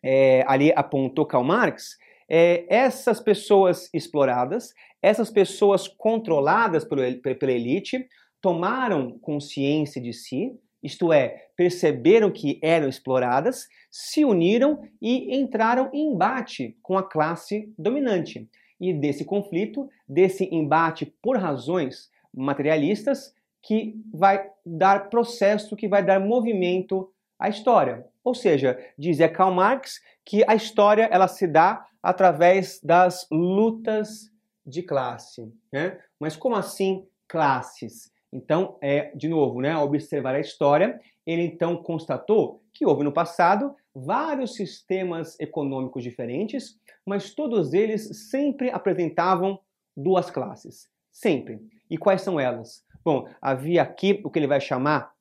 é, 0.03 0.43
ali 0.49 0.73
apontou 0.75 1.25
Karl 1.25 1.45
Marx, 1.45 1.97
é, 2.29 2.65
essas 2.69 3.21
pessoas 3.21 3.89
exploradas, 3.95 4.75
essas 5.01 5.31
pessoas 5.31 5.87
controladas 5.87 6.85
pelo, 6.85 7.01
pela 7.21 7.53
elite, 7.53 8.09
tomaram 8.41 9.17
consciência 9.21 10.03
de 10.03 10.13
si, 10.13 10.53
isto 10.85 11.13
é, 11.13 11.47
perceberam 11.57 12.31
que 12.31 12.61
eram 12.63 12.89
exploradas, 12.89 13.67
se 13.91 14.23
uniram 14.23 14.87
e 15.01 15.35
entraram 15.35 15.89
em 15.95 16.13
embate 16.13 16.77
com 16.83 16.99
a 16.99 17.03
classe 17.03 17.73
dominante. 17.79 18.47
E 18.79 18.93
desse 18.93 19.25
conflito, 19.25 19.89
desse 20.07 20.45
embate 20.55 21.07
por 21.23 21.39
razões 21.39 22.11
materialistas, 22.33 23.35
que 23.63 23.99
vai 24.13 24.51
dar 24.65 25.09
processo, 25.09 25.75
que 25.75 25.89
vai 25.89 26.05
dar 26.05 26.21
movimento 26.21 27.11
a 27.39 27.49
história. 27.49 28.05
Ou 28.23 28.35
seja, 28.35 28.79
dizia 28.99 29.29
Karl 29.29 29.55
Marx 29.55 30.03
que 30.23 30.45
a 30.47 30.55
história 30.55 31.09
ela 31.11 31.29
se 31.29 31.47
dá 31.47 31.87
através 32.03 32.79
das 32.83 33.27
lutas 33.31 34.31
de 34.67 34.83
classe. 34.83 35.51
Né? 35.73 35.99
Mas 36.21 36.37
como 36.37 36.57
assim 36.57 37.07
classes? 37.27 38.13
Então, 38.35 38.77
é, 38.81 39.13
de 39.15 39.29
novo, 39.29 39.61
né, 39.61 39.77
observar 39.79 40.35
a 40.35 40.41
história, 40.41 41.01
ele 41.25 41.43
então 41.43 41.77
constatou 41.77 42.61
que 42.73 42.85
houve 42.85 43.05
no 43.05 43.13
passado 43.13 43.77
vários 43.95 44.57
sistemas 44.57 45.39
econômicos 45.39 46.03
diferentes, 46.03 46.77
mas 47.07 47.33
todos 47.33 47.73
eles 47.73 48.29
sempre 48.29 48.71
apresentavam 48.71 49.61
duas 49.97 50.31
classes. 50.31 50.89
Sempre. 51.13 51.61
E 51.89 51.97
quais 51.97 52.23
são 52.23 52.41
elas? 52.41 52.85
Bom, 53.05 53.29
havia 53.41 53.83
aqui 53.83 54.21
o 54.25 54.31
que 54.31 54.41
ele 54.41 54.49
vai 54.49 54.61
chamar 54.61 55.13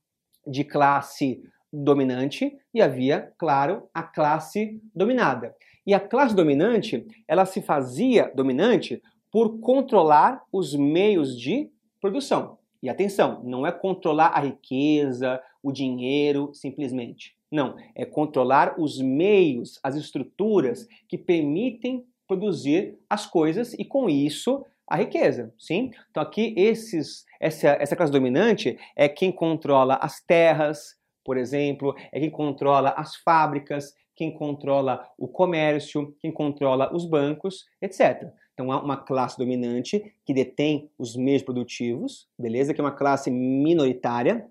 de 0.47 0.63
classe 0.63 1.43
dominante 1.71 2.57
e 2.73 2.81
havia, 2.81 3.31
claro, 3.37 3.87
a 3.93 4.01
classe 4.01 4.81
dominada. 4.95 5.55
E 5.85 5.93
a 5.93 5.99
classe 5.99 6.35
dominante, 6.35 7.05
ela 7.27 7.45
se 7.45 7.61
fazia 7.61 8.31
dominante 8.33 9.03
por 9.31 9.59
controlar 9.59 10.41
os 10.51 10.73
meios 10.75 11.39
de 11.39 11.69
produção. 12.01 12.57
E 12.83 12.89
atenção, 12.89 13.41
não 13.45 13.65
é 13.65 13.71
controlar 13.71 14.33
a 14.35 14.41
riqueza, 14.41 15.41
o 15.63 15.71
dinheiro, 15.71 16.53
simplesmente. 16.53 17.33
Não, 17.49 17.77
é 17.95 18.03
controlar 18.03 18.75
os 18.77 18.99
meios, 18.99 19.79
as 19.81 19.95
estruturas 19.95 20.85
que 21.07 21.17
permitem 21.17 22.05
produzir 22.27 22.99
as 23.09 23.25
coisas 23.25 23.73
e 23.73 23.85
com 23.85 24.09
isso 24.09 24.65
a 24.85 24.97
riqueza, 24.97 25.53
sim? 25.57 25.91
Então 26.11 26.21
aqui 26.21 26.53
esses, 26.57 27.23
essa, 27.39 27.69
essa 27.69 27.95
classe 27.95 28.11
dominante 28.11 28.77
é 28.97 29.07
quem 29.07 29.31
controla 29.31 29.95
as 29.95 30.19
terras, 30.19 30.97
por 31.23 31.37
exemplo, 31.37 31.95
é 32.11 32.19
quem 32.19 32.29
controla 32.29 32.89
as 32.97 33.15
fábricas, 33.15 33.93
quem 34.13 34.33
controla 34.33 35.07
o 35.17 35.25
comércio, 35.25 36.13
quem 36.19 36.33
controla 36.33 36.93
os 36.93 37.05
bancos, 37.05 37.63
etc. 37.81 38.29
Então 38.53 38.71
há 38.71 38.81
uma 38.81 38.97
classe 38.97 39.37
dominante 39.37 40.13
que 40.25 40.33
detém 40.33 40.89
os 40.97 41.15
meios 41.15 41.41
produtivos, 41.41 42.27
beleza? 42.37 42.73
Que 42.73 42.81
é 42.81 42.83
uma 42.83 42.91
classe 42.91 43.31
minoritária, 43.31 44.47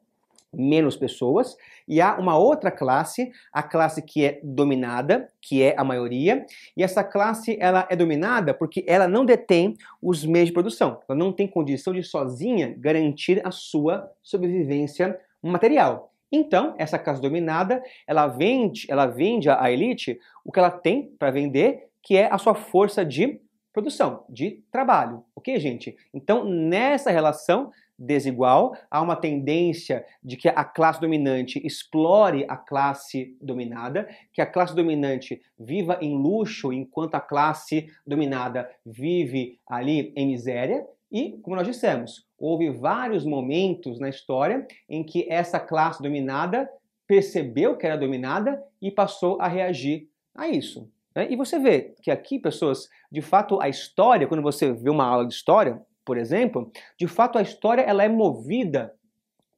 menos 0.52 0.96
pessoas, 0.96 1.56
e 1.88 2.00
há 2.00 2.18
uma 2.18 2.36
outra 2.36 2.70
classe, 2.70 3.32
a 3.52 3.62
classe 3.62 4.02
que 4.02 4.24
é 4.24 4.40
dominada, 4.42 5.28
que 5.40 5.62
é 5.62 5.74
a 5.78 5.84
maioria, 5.84 6.44
e 6.76 6.82
essa 6.82 7.02
classe 7.02 7.56
ela 7.58 7.86
é 7.88 7.96
dominada 7.96 8.52
porque 8.52 8.84
ela 8.86 9.08
não 9.08 9.24
detém 9.24 9.76
os 10.00 10.24
meios 10.26 10.48
de 10.48 10.52
produção, 10.52 11.00
ela 11.08 11.18
não 11.18 11.32
tem 11.32 11.48
condição 11.48 11.94
de 11.94 12.02
sozinha 12.02 12.74
garantir 12.76 13.40
a 13.46 13.50
sua 13.50 14.10
sobrevivência 14.22 15.18
material. 15.42 16.12
Então, 16.30 16.74
essa 16.78 16.98
classe 16.98 17.20
dominada, 17.20 17.82
ela 18.06 18.26
vende, 18.26 18.86
ela 18.90 19.06
vende 19.06 19.48
à 19.50 19.70
elite 19.70 20.18
o 20.44 20.50
que 20.50 20.58
ela 20.58 20.70
tem 20.70 21.14
para 21.18 21.30
vender, 21.30 21.88
que 22.02 22.16
é 22.16 22.32
a 22.32 22.38
sua 22.38 22.54
força 22.54 23.04
de 23.04 23.40
produção, 23.72 24.24
de 24.28 24.62
trabalho. 24.70 25.24
Ok, 25.34 25.58
gente? 25.58 25.96
Então, 26.12 26.44
nessa 26.44 27.10
relação 27.10 27.70
desigual, 27.98 28.76
há 28.90 29.00
uma 29.00 29.16
tendência 29.16 30.04
de 30.22 30.36
que 30.36 30.48
a 30.48 30.64
classe 30.64 31.00
dominante 31.00 31.64
explore 31.64 32.44
a 32.48 32.56
classe 32.56 33.36
dominada, 33.40 34.08
que 34.32 34.40
a 34.40 34.46
classe 34.46 34.74
dominante 34.74 35.40
viva 35.58 35.98
em 36.00 36.16
luxo 36.16 36.72
enquanto 36.72 37.14
a 37.14 37.20
classe 37.20 37.88
dominada 38.06 38.68
vive 38.84 39.60
ali 39.68 40.12
em 40.16 40.26
miséria. 40.26 40.84
E, 41.10 41.38
como 41.42 41.56
nós 41.56 41.66
dissemos, 41.66 42.26
houve 42.38 42.70
vários 42.70 43.24
momentos 43.24 44.00
na 44.00 44.08
história 44.08 44.66
em 44.88 45.04
que 45.04 45.30
essa 45.30 45.60
classe 45.60 46.02
dominada 46.02 46.68
percebeu 47.06 47.76
que 47.76 47.86
era 47.86 47.96
dominada 47.96 48.62
e 48.80 48.90
passou 48.90 49.40
a 49.40 49.46
reagir 49.46 50.08
a 50.34 50.48
isso. 50.48 50.90
Né? 51.14 51.28
E 51.30 51.36
você 51.36 51.58
vê 51.58 51.94
que 52.02 52.10
aqui, 52.10 52.38
pessoas, 52.38 52.88
de 53.10 53.20
fato, 53.20 53.60
a 53.60 53.68
história, 53.68 54.26
quando 54.26 54.42
você 54.42 54.72
vê 54.72 54.90
uma 54.90 55.04
aula 55.04 55.26
de 55.26 55.34
história, 55.34 55.80
por 56.04 56.16
exemplo, 56.16 56.70
de 56.98 57.06
fato 57.06 57.38
a 57.38 57.42
história 57.42 57.82
ela 57.82 58.02
é 58.02 58.08
movida 58.08 58.92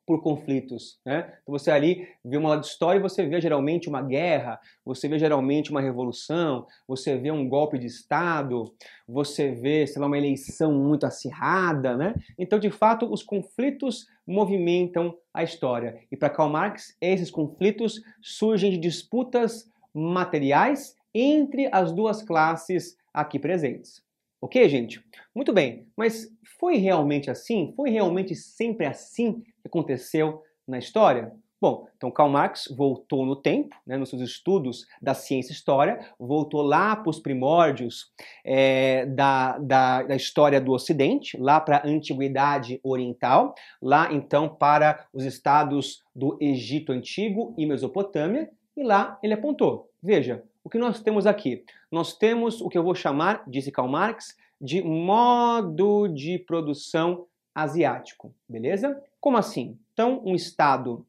por 0.06 0.22
conflitos. 0.22 0.98
Né? 1.04 1.32
Então 1.42 1.52
você 1.58 1.70
ali 1.70 2.06
vê 2.24 2.36
uma 2.36 2.56
de 2.56 2.66
história 2.66 2.98
e 2.98 3.02
você 3.02 3.26
vê 3.26 3.40
geralmente 3.40 3.88
uma 3.88 4.02
guerra, 4.02 4.60
você 4.84 5.08
vê 5.08 5.18
geralmente 5.18 5.70
uma 5.70 5.80
revolução, 5.80 6.66
você 6.86 7.16
vê 7.16 7.30
um 7.30 7.48
golpe 7.48 7.78
de 7.78 7.86
Estado, 7.86 8.74
você 9.08 9.50
vê, 9.50 9.86
sei 9.86 10.00
lá, 10.00 10.06
uma 10.06 10.18
eleição 10.18 10.72
muito 10.74 11.06
acirrada. 11.06 11.96
Né? 11.96 12.14
Então, 12.38 12.58
de 12.58 12.70
fato, 12.70 13.10
os 13.10 13.22
conflitos 13.22 14.06
movimentam 14.26 15.16
a 15.32 15.42
história. 15.42 15.98
E 16.10 16.16
para 16.16 16.30
Karl 16.30 16.50
Marx, 16.50 16.96
esses 17.00 17.30
conflitos 17.30 18.02
surgem 18.20 18.70
de 18.70 18.78
disputas 18.78 19.70
materiais 19.94 20.96
entre 21.14 21.68
as 21.72 21.92
duas 21.92 22.22
classes 22.22 22.96
aqui 23.12 23.38
presentes. 23.38 24.02
Ok, 24.40 24.68
gente? 24.68 25.02
Muito 25.34 25.52
bem, 25.52 25.86
mas 25.96 26.28
foi 26.58 26.76
realmente 26.76 27.30
assim? 27.30 27.72
Foi 27.76 27.90
realmente 27.90 28.34
sempre 28.34 28.84
assim 28.84 29.40
que 29.40 29.68
aconteceu 29.68 30.42
na 30.66 30.78
história? 30.78 31.32
Bom, 31.64 31.88
então 31.96 32.10
Karl 32.10 32.28
Marx 32.28 32.68
voltou 32.76 33.24
no 33.24 33.34
tempo, 33.34 33.74
né, 33.86 33.96
nos 33.96 34.10
seus 34.10 34.20
estudos 34.20 34.84
da 35.00 35.14
ciência 35.14 35.50
história, 35.50 35.98
voltou 36.18 36.60
lá 36.60 36.94
para 36.94 37.08
os 37.08 37.18
primórdios 37.18 38.12
é, 38.44 39.06
da, 39.06 39.56
da, 39.56 40.02
da, 40.02 40.14
história 40.14 40.60
do 40.60 40.72
Ocidente, 40.72 41.38
lá 41.38 41.58
para 41.58 41.78
a 41.78 41.88
Antiguidade 41.88 42.78
Oriental, 42.84 43.54
lá 43.80 44.12
então 44.12 44.46
para 44.46 45.06
os 45.10 45.24
estados 45.24 46.02
do 46.14 46.36
Egito 46.38 46.92
Antigo 46.92 47.54
e 47.56 47.64
Mesopotâmia, 47.64 48.50
e 48.76 48.82
lá 48.82 49.18
ele 49.22 49.32
apontou: 49.32 49.88
veja, 50.04 50.44
o 50.62 50.68
que 50.68 50.76
nós 50.76 51.00
temos 51.02 51.26
aqui? 51.26 51.64
Nós 51.90 52.16
temos 52.16 52.60
o 52.60 52.68
que 52.68 52.76
eu 52.76 52.84
vou 52.84 52.94
chamar, 52.94 53.42
disse 53.46 53.72
Karl 53.72 53.88
Marx, 53.88 54.36
de 54.60 54.82
modo 54.82 56.08
de 56.08 56.38
produção 56.38 57.26
asiático, 57.54 58.34
beleza? 58.46 59.02
Como 59.18 59.38
assim? 59.38 59.78
Então, 59.94 60.20
um 60.24 60.34
Estado 60.34 61.06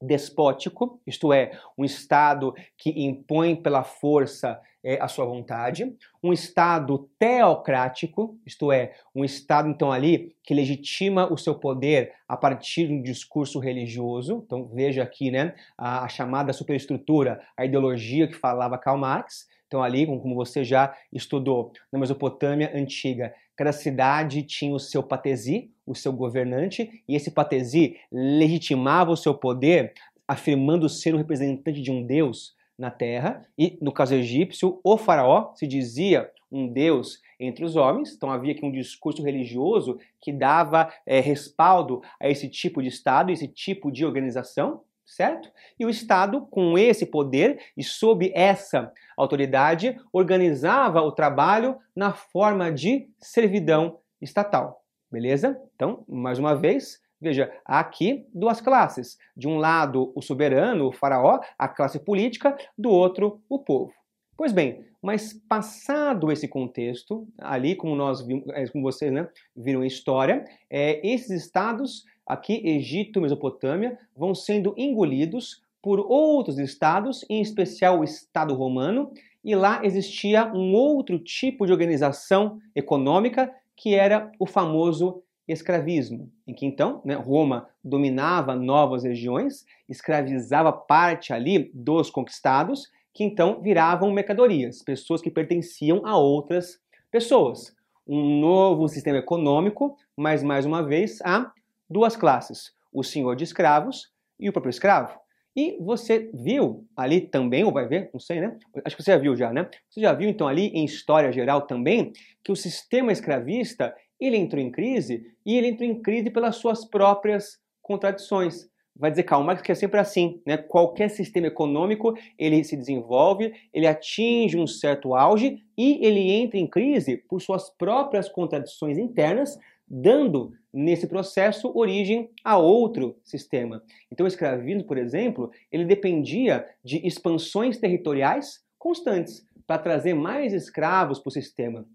despótico, 0.00 1.00
isto 1.06 1.32
é, 1.32 1.52
um 1.76 1.84
Estado 1.84 2.54
que 2.76 2.90
impõe 3.04 3.56
pela 3.56 3.82
força 3.82 4.60
é, 4.84 5.00
a 5.00 5.08
sua 5.08 5.24
vontade, 5.24 5.96
um 6.22 6.32
Estado 6.32 7.10
teocrático, 7.18 8.38
isto 8.46 8.70
é, 8.70 8.92
um 9.14 9.24
Estado 9.24 9.68
então 9.68 9.90
ali 9.90 10.36
que 10.44 10.54
legitima 10.54 11.32
o 11.32 11.36
seu 11.36 11.56
poder 11.56 12.12
a 12.28 12.36
partir 12.36 12.86
de 12.86 12.92
um 12.94 13.02
discurso 13.02 13.58
religioso. 13.58 14.42
Então 14.46 14.68
veja 14.68 15.02
aqui, 15.02 15.30
né, 15.30 15.54
a, 15.76 16.04
a 16.04 16.08
chamada 16.08 16.52
superestrutura, 16.52 17.40
a 17.56 17.64
ideologia 17.64 18.28
que 18.28 18.34
falava 18.34 18.78
Karl 18.78 18.98
Marx. 18.98 19.48
Então, 19.66 19.82
ali, 19.82 20.06
como 20.06 20.36
você 20.36 20.62
já 20.62 20.94
estudou 21.12 21.72
na 21.92 21.98
Mesopotâmia 21.98 22.70
antiga, 22.72 23.34
cada 23.56 23.72
cidade 23.72 24.44
tinha 24.44 24.72
o 24.72 24.78
seu 24.78 25.02
patesi, 25.02 25.72
o 25.86 25.94
seu 25.94 26.12
governante, 26.12 27.02
e 27.08 27.14
esse 27.14 27.30
patesi 27.30 27.96
legitimava 28.10 29.10
o 29.10 29.16
seu 29.16 29.34
poder, 29.34 29.94
afirmando 30.26 30.88
ser 30.88 31.14
o 31.14 31.18
representante 31.18 31.80
de 31.80 31.90
um 31.90 32.04
deus 32.04 32.54
na 32.78 32.90
terra. 32.90 33.46
E 33.56 33.78
no 33.80 33.92
caso 33.92 34.14
egípcio, 34.14 34.80
o 34.82 34.98
faraó 34.98 35.54
se 35.54 35.66
dizia 35.66 36.30
um 36.50 36.68
deus 36.68 37.20
entre 37.38 37.64
os 37.64 37.76
homens. 37.76 38.12
Então 38.14 38.30
havia 38.30 38.52
aqui 38.52 38.64
um 38.64 38.72
discurso 38.72 39.22
religioso 39.22 39.98
que 40.20 40.32
dava 40.32 40.92
é, 41.06 41.20
respaldo 41.20 42.02
a 42.20 42.28
esse 42.28 42.48
tipo 42.48 42.82
de 42.82 42.88
Estado, 42.88 43.30
esse 43.30 43.48
tipo 43.48 43.90
de 43.90 44.04
organização, 44.04 44.82
certo? 45.04 45.50
E 45.78 45.84
o 45.84 45.90
Estado, 45.90 46.46
com 46.50 46.76
esse 46.78 47.06
poder 47.06 47.60
e 47.76 47.84
sob 47.84 48.32
essa 48.34 48.92
autoridade, 49.16 49.98
organizava 50.12 51.00
o 51.02 51.12
trabalho 51.12 51.76
na 51.94 52.12
forma 52.12 52.72
de 52.72 53.08
servidão 53.20 53.98
estatal. 54.20 54.82
Beleza? 55.16 55.58
Então, 55.74 56.04
mais 56.06 56.38
uma 56.38 56.54
vez, 56.54 57.00
veja, 57.18 57.50
aqui 57.64 58.26
duas 58.34 58.60
classes. 58.60 59.16
De 59.34 59.48
um 59.48 59.56
lado, 59.56 60.12
o 60.14 60.20
soberano, 60.20 60.88
o 60.88 60.92
faraó, 60.92 61.40
a 61.58 61.66
classe 61.66 61.98
política, 61.98 62.54
do 62.76 62.90
outro, 62.90 63.40
o 63.48 63.58
povo. 63.58 63.94
Pois 64.36 64.52
bem, 64.52 64.84
mas 65.00 65.32
passado 65.32 66.30
esse 66.30 66.46
contexto, 66.46 67.26
ali 67.38 67.74
como 67.74 67.96
nós 67.96 68.22
é, 68.52 68.66
como 68.66 68.84
vocês 68.84 69.10
né, 69.10 69.26
viram 69.56 69.82
em 69.82 69.86
história, 69.86 70.44
é, 70.68 71.00
esses 71.02 71.30
estados, 71.30 72.04
aqui 72.26 72.60
Egito, 72.68 73.18
Mesopotâmia, 73.18 73.98
vão 74.14 74.34
sendo 74.34 74.74
engolidos 74.76 75.62
por 75.80 75.98
outros 75.98 76.58
estados, 76.58 77.24
em 77.30 77.40
especial 77.40 78.00
o 78.00 78.04
Estado 78.04 78.52
romano, 78.52 79.10
e 79.42 79.54
lá 79.54 79.80
existia 79.82 80.52
um 80.52 80.74
outro 80.74 81.18
tipo 81.18 81.64
de 81.64 81.72
organização 81.72 82.58
econômica 82.74 83.50
que 83.76 83.94
era 83.94 84.32
o 84.38 84.46
famoso 84.46 85.22
escravismo, 85.46 86.30
em 86.46 86.54
que 86.54 86.66
então 86.66 87.00
né, 87.04 87.14
Roma 87.14 87.68
dominava 87.82 88.56
novas 88.56 89.04
regiões, 89.04 89.64
escravizava 89.88 90.72
parte 90.72 91.32
ali 91.32 91.70
dos 91.72 92.10
conquistados, 92.10 92.90
que 93.14 93.22
então 93.22 93.60
viravam 93.62 94.12
mercadorias, 94.12 94.82
pessoas 94.82 95.22
que 95.22 95.30
pertenciam 95.30 96.04
a 96.04 96.16
outras 96.16 96.80
pessoas. 97.10 97.74
Um 98.06 98.40
novo 98.40 98.88
sistema 98.88 99.18
econômico, 99.18 99.96
mas 100.16 100.42
mais 100.42 100.66
uma 100.66 100.82
vez 100.82 101.20
há 101.22 101.52
duas 101.88 102.16
classes: 102.16 102.72
o 102.92 103.02
senhor 103.02 103.36
de 103.36 103.44
escravos 103.44 104.10
e 104.38 104.48
o 104.48 104.52
próprio 104.52 104.70
escravo. 104.70 105.18
E 105.56 105.78
você 105.80 106.30
viu 106.34 106.86
ali 106.94 107.22
também, 107.22 107.64
ou 107.64 107.72
vai 107.72 107.88
ver, 107.88 108.10
não 108.12 108.20
sei, 108.20 108.40
né? 108.40 108.58
Acho 108.84 108.94
que 108.94 109.02
você 109.02 109.12
já 109.12 109.16
viu 109.16 109.34
já, 109.34 109.50
né? 109.50 109.66
Você 109.88 110.02
já 110.02 110.12
viu 110.12 110.28
então 110.28 110.46
ali 110.46 110.66
em 110.68 110.84
história 110.84 111.32
geral 111.32 111.62
também 111.62 112.12
que 112.44 112.52
o 112.52 112.56
sistema 112.56 113.10
escravista 113.10 113.94
ele 114.20 114.36
entrou 114.36 114.62
em 114.62 114.70
crise 114.70 115.24
e 115.46 115.56
ele 115.56 115.68
entrou 115.68 115.88
em 115.88 116.00
crise 116.02 116.30
pelas 116.30 116.56
suas 116.56 116.84
próprias 116.84 117.58
contradições. 117.80 118.68
Vai 118.94 119.10
dizer 119.10 119.22
Karl 119.22 119.42
Marx 119.44 119.62
que 119.62 119.72
é 119.72 119.74
sempre 119.74 119.98
assim, 119.98 120.42
né? 120.46 120.58
Qualquer 120.58 121.08
sistema 121.08 121.46
econômico 121.46 122.14
ele 122.38 122.62
se 122.62 122.76
desenvolve, 122.76 123.52
ele 123.72 123.86
atinge 123.86 124.58
um 124.58 124.66
certo 124.66 125.14
auge 125.14 125.62
e 125.76 126.04
ele 126.06 126.32
entra 126.32 126.58
em 126.58 126.66
crise 126.66 127.16
por 127.16 127.40
suas 127.40 127.70
próprias 127.70 128.28
contradições 128.28 128.98
internas, 128.98 129.58
dando 129.88 130.52
nesse 130.76 131.06
processo 131.06 131.72
origem 131.74 132.30
a 132.44 132.58
outro 132.58 133.18
sistema. 133.24 133.82
Então 134.12 134.24
o 134.24 134.28
escravismo, 134.28 134.84
por 134.84 134.98
exemplo, 134.98 135.50
ele 135.72 135.86
dependia 135.86 136.68
de 136.84 136.98
expansões 137.06 137.78
territoriais 137.78 138.62
constantes 138.78 139.46
para 139.66 139.82
trazer 139.82 140.12
mais 140.12 140.52
escravos 140.52 141.18
para 141.18 141.30
o 141.30 141.32
sistema. 141.32 141.86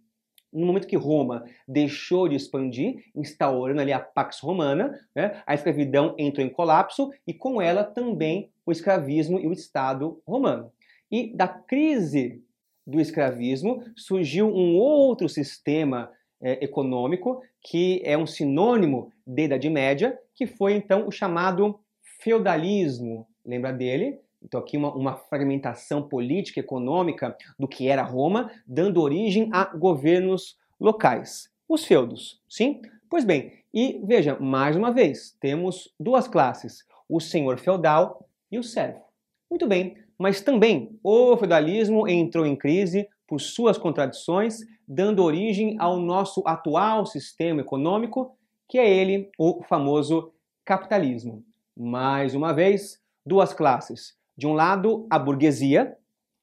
No 0.52 0.66
momento 0.66 0.88
que 0.88 0.98
Roma 0.98 1.46
deixou 1.68 2.28
de 2.28 2.36
expandir, 2.36 3.06
instaurando 3.16 3.82
ali 3.82 3.94
a 3.94 4.00
Pax 4.00 4.40
Romana, 4.40 5.00
né, 5.16 5.44
a 5.46 5.54
escravidão 5.54 6.16
entrou 6.18 6.46
em 6.46 6.50
colapso 6.50 7.12
e 7.26 7.36
com 7.36 7.62
ela 7.62 7.84
também 7.84 8.50
o 8.66 8.72
escravismo 8.72 9.40
e 9.40 9.48
o 9.48 9.54
Estado 9.54 10.20
romano. 10.26 10.72
E 11.12 11.32
da 11.36 11.48
crise 11.48 12.44
do 12.86 13.00
escravismo 13.00 13.84
surgiu 13.96 14.48
um 14.48 14.76
outro 14.76 15.30
sistema 15.30 16.12
é, 16.42 16.64
econômico 16.64 17.42
que 17.62 18.02
é 18.04 18.18
um 18.18 18.26
sinônimo 18.26 19.12
da 19.26 19.44
Idade 19.44 19.70
Média, 19.70 20.18
que 20.34 20.48
foi 20.48 20.74
então 20.74 21.08
o 21.08 21.12
chamado 21.12 21.80
feudalismo. 22.22 23.28
Lembra 23.46 23.72
dele? 23.72 24.20
Então, 24.44 24.60
aqui 24.60 24.76
uma, 24.76 24.94
uma 24.94 25.16
fragmentação 25.16 26.02
política 26.02 26.60
e 26.60 26.64
econômica 26.64 27.38
do 27.60 27.68
que 27.68 27.88
era 27.88 28.02
Roma, 28.02 28.52
dando 28.66 29.02
origem 29.02 29.50
a 29.54 29.66
governos 29.66 30.58
locais. 30.80 31.50
Os 31.70 31.86
feudos, 31.86 32.42
sim? 32.50 32.82
Pois 33.10 33.24
bem, 33.24 33.54
e 33.74 34.02
veja, 34.04 34.38
mais 34.40 34.76
uma 34.76 34.92
vez, 34.92 35.38
temos 35.40 35.94
duas 36.00 36.28
classes: 36.28 36.84
o 37.08 37.20
senhor 37.20 37.60
feudal 37.60 38.28
e 38.52 38.58
o 38.58 38.64
servo. 38.64 39.02
Muito 39.50 39.68
bem, 39.68 39.96
mas 40.18 40.42
também 40.42 40.98
o 41.04 41.38
feudalismo 41.38 42.08
entrou 42.08 42.46
em 42.46 42.56
crise 42.56 43.08
por 43.28 43.40
suas 43.40 43.78
contradições, 43.78 44.60
dando 44.94 45.24
origem 45.24 45.78
ao 45.80 45.98
nosso 45.98 46.44
atual 46.46 47.06
sistema 47.06 47.62
econômico, 47.62 48.38
que 48.68 48.78
é 48.78 48.90
ele, 48.90 49.30
o 49.40 49.64
famoso 49.64 50.34
capitalismo. 50.66 51.46
Mais 51.78 52.36
uma 52.36 52.52
vez, 52.52 53.00
duas 53.26 53.54
classes. 53.54 54.16
De 54.38 54.46
um 54.46 54.52
lado, 54.52 55.08
a 55.10 55.18
burguesia, 55.18 55.96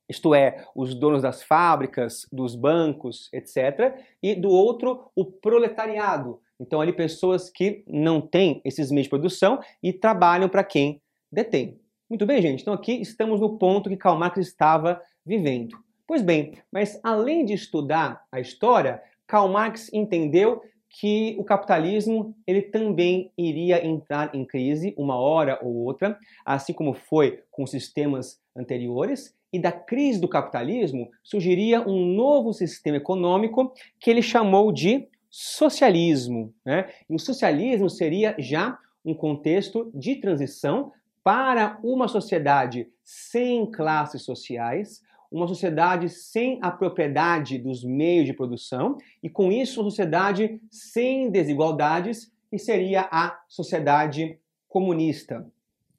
isto 0.09 0.35
é, 0.35 0.65
os 0.75 0.95
donos 0.95 1.21
das 1.21 1.43
fábricas, 1.43 2.27
dos 2.33 2.57
bancos, 2.57 3.29
etc. 3.35 4.03
E 4.23 4.35
do 4.35 4.49
outro, 4.49 5.11
o 5.15 5.27
proletariado. 5.27 6.41
Então, 6.59 6.81
ali, 6.81 6.95
pessoas 6.95 7.51
que 7.51 7.85
não 7.87 8.19
têm 8.19 8.63
esses 8.65 8.91
meios 8.91 9.05
de 9.05 9.11
produção 9.11 9.61
e 9.83 9.93
trabalham 9.93 10.49
para 10.49 10.65
quem 10.65 11.03
detém. 11.31 11.79
Muito 12.09 12.25
bem, 12.25 12.41
gente. 12.41 12.63
Então, 12.63 12.73
aqui 12.73 12.93
estamos 12.93 13.41
no 13.41 13.59
ponto 13.59 13.91
que 13.91 13.97
Karl 13.97 14.19
Marx 14.19 14.39
estava 14.39 15.03
vivendo. 15.25 15.77
Pois 16.09 16.23
bem, 16.23 16.55
mas 16.73 16.99
além 17.05 17.45
de 17.45 17.53
estudar 17.53 18.25
a 18.33 18.41
história, 18.41 19.03
Karl 19.27 19.47
Marx 19.47 19.93
entendeu 19.93 20.63
que 20.89 21.37
o 21.39 21.45
capitalismo 21.45 22.35
ele 22.47 22.63
também 22.63 23.31
iria 23.37 23.87
entrar 23.87 24.35
em 24.35 24.43
crise 24.43 24.95
uma 24.97 25.17
hora 25.17 25.59
ou 25.63 25.71
outra, 25.71 26.19
assim 26.47 26.73
como 26.73 26.95
foi 26.95 27.43
com 27.51 27.67
sistemas 27.67 28.41
anteriores, 28.57 29.37
e 29.53 29.59
da 29.59 29.71
crise 29.71 30.19
do 30.19 30.27
capitalismo 30.27 31.11
surgiria 31.23 31.87
um 31.87 32.07
novo 32.07 32.55
sistema 32.55 32.97
econômico 32.97 33.75
que 34.01 34.09
ele 34.09 34.23
chamou 34.23 34.73
de 34.73 35.07
socialismo. 35.29 36.55
Né? 36.65 36.89
E 37.09 37.15
o 37.15 37.19
socialismo 37.19 37.91
seria 37.91 38.35
já 38.39 38.79
um 39.05 39.13
contexto 39.13 39.91
de 39.93 40.17
transição 40.17 40.91
para 41.23 41.79
uma 41.83 42.09
sociedade 42.09 42.89
sem 43.05 43.71
classes 43.71 44.23
sociais, 44.23 45.03
uma 45.31 45.47
sociedade 45.47 46.09
sem 46.09 46.59
a 46.63 46.71
propriedade 46.71 47.59
dos 47.59 47.85
meios 47.85 48.27
de 48.27 48.33
produção 48.33 48.97
e, 49.23 49.29
com 49.29 49.53
isso, 49.53 49.81
uma 49.81 49.91
sociedade 49.91 50.61
sem 50.71 51.31
desigualdades, 51.31 52.33
que 52.51 52.59
seria 52.59 53.07
a 53.11 53.39
sociedade 53.47 54.39
comunista. 54.69 55.47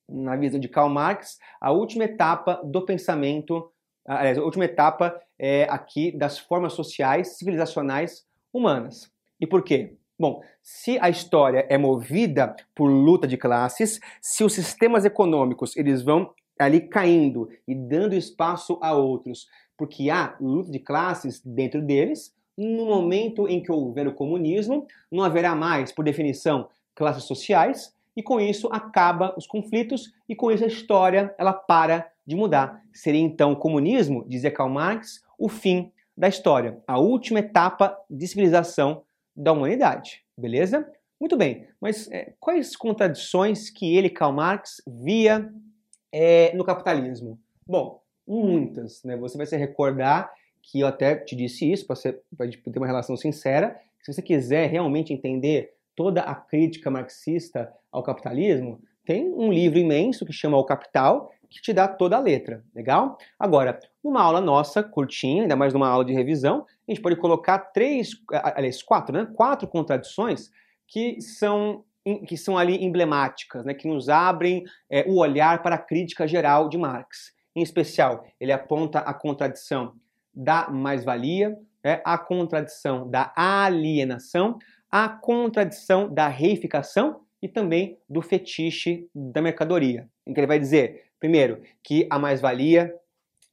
Na 0.07 0.35
visão 0.35 0.59
de 0.59 0.67
Karl 0.67 0.89
Marx, 0.89 1.37
a 1.61 1.71
última 1.71 2.05
etapa 2.05 2.59
do 2.63 2.83
pensamento, 2.83 3.71
aliás, 4.03 4.37
a 4.37 4.43
última 4.43 4.65
etapa 4.65 5.21
é 5.37 5.67
aqui 5.69 6.11
das 6.11 6.39
formas 6.39 6.73
sociais, 6.73 7.37
civilizacionais 7.37 8.25
humanas. 8.51 9.11
E 9.39 9.45
por 9.45 9.63
quê? 9.63 9.93
Bom, 10.19 10.41
se 10.61 10.99
a 10.99 11.09
história 11.09 11.65
é 11.69 11.77
movida 11.77 12.53
por 12.75 12.87
luta 12.87 13.25
de 13.25 13.37
classes, 13.37 13.99
se 14.21 14.43
os 14.43 14.53
sistemas 14.53 15.05
econômicos 15.05 15.77
eles 15.77 16.01
vão 16.01 16.33
ali 16.59 16.81
caindo 16.81 17.49
e 17.67 17.73
dando 17.73 18.13
espaço 18.13 18.77
a 18.81 18.93
outros, 18.93 19.47
porque 19.77 20.09
há 20.09 20.35
luta 20.39 20.69
de 20.69 20.79
classes 20.79 21.41
dentro 21.43 21.81
deles. 21.81 22.35
No 22.57 22.85
momento 22.85 23.47
em 23.47 23.63
que 23.63 23.71
houver 23.71 24.05
o 24.07 24.13
comunismo, 24.13 24.85
não 25.09 25.23
haverá 25.23 25.55
mais, 25.55 25.93
por 25.93 26.03
definição, 26.03 26.67
classes 26.93 27.23
sociais, 27.23 27.95
e 28.15 28.21
com 28.21 28.37
isso 28.39 28.67
acaba 28.69 29.33
os 29.37 29.47
conflitos 29.47 30.13
e 30.27 30.35
com 30.35 30.51
isso 30.51 30.65
a 30.65 30.67
história 30.67 31.33
ela 31.37 31.53
para 31.53 32.11
de 32.27 32.35
mudar. 32.35 32.83
Seria 32.91 33.21
então 33.21 33.53
o 33.53 33.55
comunismo, 33.55 34.25
dizia 34.27 34.51
Karl 34.51 34.69
Marx, 34.69 35.23
o 35.37 35.47
fim 35.47 35.89
da 36.17 36.27
história, 36.27 36.77
a 36.85 36.99
última 36.99 37.39
etapa 37.39 37.97
de 38.09 38.27
civilização 38.27 39.03
da 39.33 39.53
humanidade, 39.53 40.21
beleza? 40.37 40.85
Muito 41.17 41.37
bem, 41.37 41.65
mas 41.79 42.11
é, 42.11 42.33
quais 42.39 42.75
contradições 42.75 43.69
que 43.69 43.95
ele, 43.95 44.09
Karl 44.09 44.33
Marx, 44.33 44.81
via 44.85 45.49
é, 46.11 46.55
no 46.55 46.63
capitalismo? 46.63 47.39
Bom, 47.67 48.01
muitas. 48.27 49.03
Né? 49.03 49.15
Você 49.17 49.37
vai 49.37 49.45
se 49.45 49.57
recordar 49.57 50.31
que 50.61 50.81
eu 50.81 50.87
até 50.87 51.15
te 51.15 51.35
disse 51.35 51.71
isso, 51.71 51.87
para 51.87 51.95
ter 52.47 52.77
uma 52.77 52.87
relação 52.87 53.15
sincera. 53.17 53.79
Se 54.01 54.13
você 54.13 54.21
quiser 54.21 54.69
realmente 54.69 55.13
entender 55.13 55.73
toda 55.95 56.21
a 56.21 56.35
crítica 56.35 56.89
marxista 56.91 57.71
ao 57.91 58.03
capitalismo, 58.03 58.81
tem 59.05 59.27
um 59.27 59.51
livro 59.51 59.79
imenso 59.79 60.25
que 60.25 60.31
chama 60.31 60.57
O 60.57 60.63
Capital, 60.63 61.31
que 61.49 61.61
te 61.61 61.73
dá 61.73 61.87
toda 61.87 62.15
a 62.15 62.19
letra, 62.19 62.63
legal? 62.75 63.17
Agora, 63.39 63.79
numa 64.03 64.21
aula 64.21 64.39
nossa, 64.39 64.83
curtinha, 64.83 65.41
ainda 65.41 65.55
mais 65.55 65.73
numa 65.73 65.89
aula 65.89 66.05
de 66.05 66.13
revisão, 66.13 66.65
a 66.87 66.91
gente 66.91 67.01
pode 67.01 67.15
colocar 67.15 67.57
três, 67.57 68.11
aliás, 68.31 68.83
quatro, 68.83 69.13
né? 69.13 69.27
Quatro 69.35 69.67
contradições 69.67 70.51
que 70.87 71.19
são 71.21 71.83
que 72.17 72.37
são 72.37 72.57
ali 72.57 72.83
emblemáticas, 72.83 73.65
né, 73.65 73.73
que 73.73 73.87
nos 73.87 74.09
abrem 74.09 74.63
é, 74.89 75.05
o 75.07 75.17
olhar 75.17 75.61
para 75.61 75.75
a 75.75 75.79
crítica 75.79 76.27
geral 76.27 76.69
de 76.69 76.77
Marx. 76.77 77.33
Em 77.55 77.61
especial, 77.61 78.25
ele 78.39 78.51
aponta 78.51 78.99
a 78.99 79.13
contradição 79.13 79.93
da 80.33 80.69
mais-valia, 80.69 81.57
é 81.83 82.01
a 82.05 82.17
contradição 82.17 83.09
da 83.09 83.33
alienação, 83.35 84.57
a 84.91 85.07
contradição 85.09 86.11
da 86.13 86.27
reificação 86.27 87.21
e 87.41 87.47
também 87.47 87.97
do 88.09 88.21
fetiche 88.21 89.07
da 89.13 89.41
mercadoria. 89.41 90.09
Em 90.25 90.33
que 90.33 90.39
ele 90.39 90.47
vai 90.47 90.59
dizer, 90.59 91.05
primeiro, 91.19 91.61
que 91.83 92.07
a 92.09 92.19
mais-valia 92.19 92.93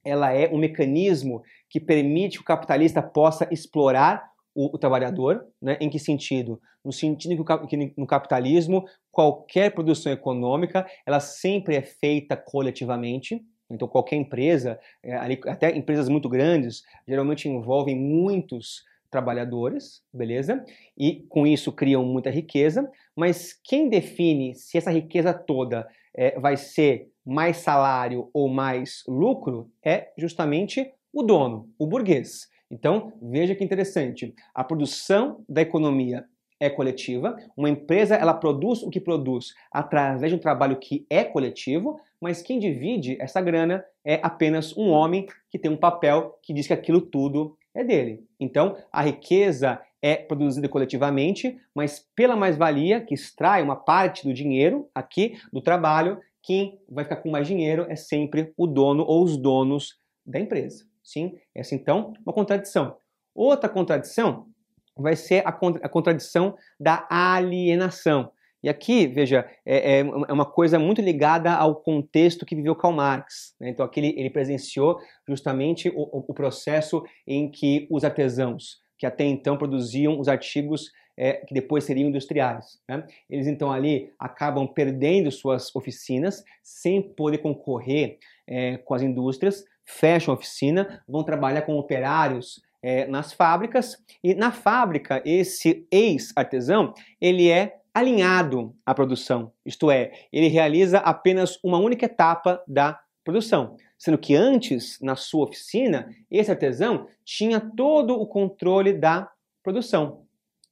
ela 0.03 0.31
é 0.31 0.49
um 0.49 0.57
mecanismo 0.57 1.43
que 1.69 1.79
permite 1.79 2.37
que 2.37 2.43
o 2.43 2.45
capitalista 2.45 3.01
possa 3.01 3.47
explorar 3.51 4.31
o, 4.57 4.75
o 4.75 4.77
trabalhador. 4.79 5.45
Né? 5.61 5.77
Em 5.79 5.87
que 5.87 5.99
sentido? 5.99 6.59
No 6.83 6.91
sentido 6.91 7.45
que, 7.45 7.67
que 7.67 7.93
no 7.95 8.07
capitalismo 8.07 8.85
qualquer 9.11 9.71
produção 9.71 10.11
econômica 10.11 10.87
ela 11.05 11.19
sempre 11.19 11.75
é 11.75 11.81
feita 11.83 12.35
coletivamente. 12.35 13.39
Então 13.69 13.87
qualquer 13.87 14.15
empresa, 14.15 14.79
é, 15.03 15.15
até 15.47 15.75
empresas 15.77 16.09
muito 16.09 16.27
grandes, 16.27 16.81
geralmente 17.07 17.47
envolvem 17.47 17.95
muitos 17.95 18.83
trabalhadores, 19.11 20.01
beleza? 20.11 20.65
E 20.97 21.25
com 21.29 21.45
isso 21.45 21.71
criam 21.71 22.03
muita 22.03 22.29
riqueza, 22.29 22.89
mas 23.15 23.53
quem 23.63 23.87
define 23.87 24.55
se 24.55 24.77
essa 24.77 24.91
riqueza 24.91 25.33
toda 25.33 25.87
é, 26.15 26.37
vai 26.39 26.57
ser 26.57 27.09
mais 27.25 27.57
salário 27.57 28.29
ou 28.33 28.49
mais 28.49 29.03
lucro 29.07 29.69
é 29.85 30.11
justamente 30.17 30.91
o 31.13 31.23
dono, 31.23 31.69
o 31.77 31.85
burguês. 31.85 32.47
Então, 32.69 33.13
veja 33.21 33.55
que 33.55 33.63
interessante. 33.63 34.33
A 34.53 34.63
produção 34.63 35.43
da 35.47 35.61
economia 35.61 36.25
é 36.59 36.69
coletiva. 36.69 37.37
Uma 37.55 37.69
empresa 37.69 38.15
ela 38.15 38.33
produz 38.33 38.81
o 38.83 38.89
que 38.89 38.99
produz 38.99 39.53
através 39.71 40.31
de 40.31 40.35
um 40.35 40.41
trabalho 40.41 40.77
que 40.77 41.05
é 41.09 41.23
coletivo, 41.23 41.99
mas 42.19 42.41
quem 42.41 42.59
divide 42.59 43.15
essa 43.21 43.39
grana 43.39 43.85
é 44.03 44.19
apenas 44.23 44.75
um 44.75 44.89
homem 44.89 45.27
que 45.49 45.59
tem 45.59 45.71
um 45.71 45.77
papel 45.77 46.37
que 46.41 46.53
diz 46.53 46.67
que 46.67 46.73
aquilo 46.73 47.01
tudo 47.01 47.55
é 47.73 47.83
dele. 47.83 48.23
Então, 48.39 48.75
a 48.91 49.03
riqueza 49.03 49.79
é 50.01 50.15
produzida 50.15 50.67
coletivamente, 50.67 51.57
mas 51.73 52.05
pela 52.15 52.35
mais-valia, 52.35 53.01
que 53.01 53.13
extrai 53.13 53.61
uma 53.61 53.75
parte 53.75 54.27
do 54.27 54.33
dinheiro 54.33 54.89
aqui 54.93 55.37
do 55.51 55.61
trabalho, 55.61 56.19
quem 56.41 56.79
vai 56.89 57.03
ficar 57.03 57.17
com 57.17 57.29
mais 57.29 57.47
dinheiro 57.47 57.85
é 57.89 57.95
sempre 57.95 58.53
o 58.57 58.65
dono 58.65 59.03
ou 59.03 59.23
os 59.23 59.37
donos 59.37 59.99
da 60.25 60.39
empresa. 60.39 60.85
Sim, 61.07 61.39
essa 61.55 61.73
então 61.73 62.11
uma 62.25 62.33
contradição. 62.33 62.97
Outra 63.33 63.69
contradição 63.69 64.47
vai 64.93 65.15
ser 65.15 65.41
a, 65.47 65.53
contra 65.53 65.85
a 65.85 65.87
contradição 65.87 66.57
da 66.77 67.07
alienação. 67.09 68.29
E 68.61 68.67
aqui, 68.67 69.07
veja, 69.07 69.49
é, 69.65 69.99
é, 69.99 69.99
é, 69.99 70.03
uma 70.03 70.45
coisa 70.45 70.77
muito 70.77 71.01
ligada 71.01 71.53
ao 71.53 71.77
contexto 71.77 72.45
que 72.45 72.55
viveu 72.55 72.75
Karl 72.75 72.93
Marx. 72.93 73.55
Né? 73.57 73.69
Então, 73.69 73.85
aqui 73.85 74.01
ele, 74.01 74.19
ele, 74.19 74.29
presenciou 74.29 74.99
justamente 75.25 75.87
o, 75.95 76.25
o, 76.29 76.33
processo 76.33 77.01
em 77.25 77.49
que 77.49 77.87
os 77.89 78.03
artesãos, 78.03 78.81
que 78.97 79.05
até 79.05 79.23
então 79.23 79.57
produziam 79.57 80.19
os 80.19 80.27
artigos 80.27 80.91
é, 81.15 81.33
que 81.45 81.53
depois 81.53 81.85
seriam 81.85 82.09
industriais. 82.09 82.81
Né? 82.89 83.07
Eles 83.29 83.47
então 83.47 83.71
ali 83.71 84.11
acabam 84.19 84.67
perdendo 84.67 85.31
suas 85.31 85.73
oficinas 85.73 86.43
sem 86.61 87.01
poder 87.01 87.37
concorrer 87.37 88.17
é, 88.45 88.77
com 88.77 88.93
as 88.93 89.01
indústrias, 89.01 89.63
fecham 89.87 90.33
a 90.33 90.37
oficina, 90.37 91.01
vão 91.07 91.23
trabalhar 91.23 91.61
como 91.61 91.79
operários 91.79 92.61
é, 92.83 93.07
nas 93.07 93.33
fábricas. 93.33 93.97
E 94.23 94.35
na 94.35 94.51
fábrica 94.51 95.21
esse 95.25 95.87
ex-artesão 95.89 96.93
ele 97.19 97.49
é 97.49 97.77
alinhado 97.93 98.75
à 98.85 98.93
produção, 98.93 99.51
isto 99.65 99.89
é, 99.89 100.11
ele 100.31 100.49
realiza 100.49 100.99
apenas 100.99 101.57
uma 101.63 101.79
única 101.79 102.05
etapa 102.05 102.63
da 102.67 102.99
produção, 103.23 103.75
sendo 103.97 104.19
que 104.19 104.35
antes 104.35 104.99
na 105.01 105.15
sua 105.15 105.45
oficina 105.45 106.07
esse 106.29 106.51
artesão 106.51 107.07
tinha 107.25 107.59
todo 107.59 108.13
o 108.13 108.27
controle 108.27 108.93
da 108.93 109.27
produção. 109.63 110.27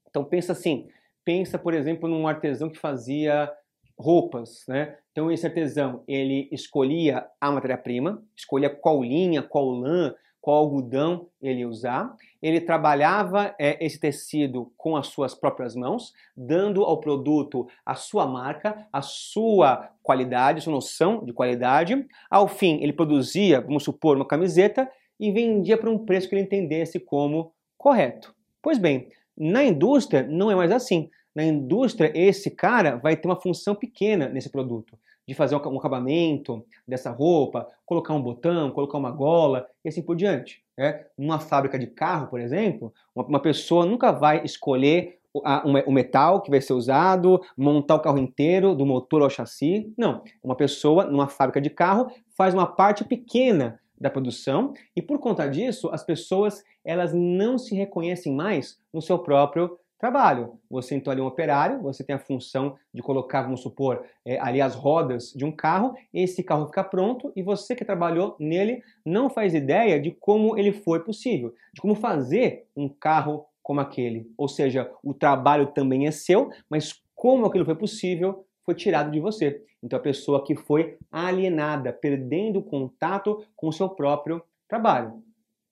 Então 0.07 0.23
pensa 0.23 0.51
assim, 0.51 0.87
pensa 1.23 1.57
por 1.57 1.73
exemplo 1.73 2.07
num 2.07 2.27
artesão 2.27 2.69
que 2.69 2.77
fazia 2.77 3.51
roupas, 3.97 4.63
né? 4.67 4.97
Então 5.11 5.31
esse 5.31 5.45
artesão 5.45 6.03
ele 6.07 6.49
escolhia 6.51 7.25
a 7.39 7.51
matéria-prima, 7.51 8.21
escolhia 8.35 8.69
qual 8.69 9.01
linha, 9.01 9.41
qual 9.41 9.69
lã, 9.69 10.13
qual 10.45 10.57
algodão 10.57 11.27
ele 11.41 11.61
ia 11.61 11.67
usar. 11.67 12.15
Ele 12.39 12.61
trabalhava 12.61 13.55
é, 13.57 13.83
esse 13.83 13.99
tecido 13.99 14.71
com 14.77 14.95
as 14.95 15.07
suas 15.07 15.33
próprias 15.33 15.75
mãos, 15.75 16.13
dando 16.37 16.83
ao 16.83 16.99
produto 16.99 17.67
a 17.83 17.95
sua 17.95 18.27
marca, 18.27 18.87
a 18.93 19.01
sua 19.01 19.89
qualidade, 20.03 20.59
a 20.59 20.61
sua 20.61 20.73
noção 20.73 21.25
de 21.25 21.33
qualidade. 21.33 22.05
Ao 22.29 22.47
fim, 22.47 22.79
ele 22.83 22.93
produzia, 22.93 23.59
vamos 23.59 23.83
supor, 23.83 24.17
uma 24.17 24.27
camiseta 24.27 24.87
e 25.19 25.31
vendia 25.31 25.77
por 25.79 25.89
um 25.89 26.05
preço 26.05 26.29
que 26.29 26.35
ele 26.35 26.43
entendesse 26.43 26.99
como 26.99 27.51
correto. 27.75 28.35
Pois 28.61 28.77
bem, 28.77 29.07
na 29.35 29.63
indústria 29.63 30.21
não 30.21 30.51
é 30.51 30.55
mais 30.55 30.71
assim. 30.71 31.09
Na 31.35 31.43
indústria, 31.43 32.11
esse 32.15 32.49
cara 32.49 32.95
vai 32.95 33.17
ter 33.17 33.27
uma 33.27 33.39
função 33.39 33.75
pequena 33.75 34.29
nesse 34.29 34.49
produto, 34.49 34.97
de 35.27 35.33
fazer 35.33 35.55
um 35.55 35.77
acabamento 35.77 36.65
dessa 36.87 37.11
roupa, 37.11 37.67
colocar 37.85 38.13
um 38.13 38.21
botão, 38.21 38.71
colocar 38.71 38.97
uma 38.97 39.11
gola 39.11 39.67
e 39.83 39.89
assim 39.89 40.01
por 40.01 40.15
diante. 40.15 40.63
Né? 40.77 41.05
Numa 41.17 41.39
fábrica 41.39 41.77
de 41.77 41.87
carro, 41.87 42.27
por 42.27 42.39
exemplo, 42.39 42.93
uma 43.13 43.39
pessoa 43.39 43.85
nunca 43.85 44.11
vai 44.11 44.43
escolher 44.45 45.19
o 45.85 45.91
metal 45.91 46.41
que 46.41 46.49
vai 46.49 46.61
ser 46.61 46.71
usado, 46.71 47.41
montar 47.57 47.95
o 47.95 47.99
carro 47.99 48.17
inteiro, 48.17 48.73
do 48.73 48.85
motor 48.85 49.21
ao 49.21 49.29
chassi. 49.29 49.91
Não. 49.97 50.23
Uma 50.41 50.55
pessoa, 50.55 51.03
numa 51.05 51.27
fábrica 51.27 51.59
de 51.59 51.69
carro, 51.69 52.09
faz 52.37 52.53
uma 52.53 52.65
parte 52.65 53.03
pequena 53.03 53.79
da 53.99 54.09
produção 54.09 54.73
e 54.95 55.01
por 55.01 55.19
conta 55.19 55.47
disso 55.47 55.89
as 55.89 56.03
pessoas 56.03 56.63
elas 56.83 57.13
não 57.13 57.57
se 57.57 57.73
reconhecem 57.73 58.33
mais 58.33 58.77
no 58.93 59.01
seu 59.01 59.17
próprio 59.19 59.77
trabalho. 59.97 60.59
Você 60.69 60.95
então 60.95 61.11
ali 61.11 61.21
é 61.21 61.23
um 61.23 61.27
operário, 61.27 61.81
você 61.81 62.03
tem 62.03 62.15
a 62.15 62.19
função 62.19 62.77
de 62.93 63.01
colocar, 63.01 63.43
vamos 63.43 63.61
supor, 63.61 64.05
é, 64.25 64.39
ali 64.39 64.61
as 64.61 64.75
rodas 64.75 65.31
de 65.33 65.45
um 65.45 65.51
carro, 65.51 65.95
esse 66.13 66.43
carro 66.43 66.67
fica 66.67 66.83
pronto 66.83 67.31
e 67.35 67.41
você 67.41 67.75
que 67.75 67.85
trabalhou 67.85 68.35
nele 68.39 68.83
não 69.05 69.29
faz 69.29 69.53
ideia 69.53 69.99
de 69.99 70.11
como 70.11 70.57
ele 70.57 70.71
foi 70.71 71.03
possível, 71.03 71.53
de 71.73 71.81
como 71.81 71.95
fazer 71.95 72.67
um 72.75 72.89
carro 72.89 73.45
como 73.63 73.79
aquele. 73.79 74.31
Ou 74.37 74.47
seja, 74.47 74.91
o 75.03 75.13
trabalho 75.13 75.67
também 75.67 76.07
é 76.07 76.11
seu, 76.11 76.51
mas 76.69 77.01
como 77.15 77.45
aquilo 77.45 77.65
foi 77.65 77.75
possível 77.75 78.45
foi 78.63 78.75
tirado 78.75 79.11
de 79.11 79.19
você. 79.19 79.63
Então 79.81 79.97
a 79.97 80.01
pessoa 80.01 80.43
que 80.43 80.55
foi 80.55 80.97
alienada, 81.11 81.93
perdendo 81.93 82.61
contato 82.61 83.45
com 83.55 83.67
o 83.67 83.73
seu 83.73 83.89
próprio 83.89 84.41
trabalho. 84.67 85.23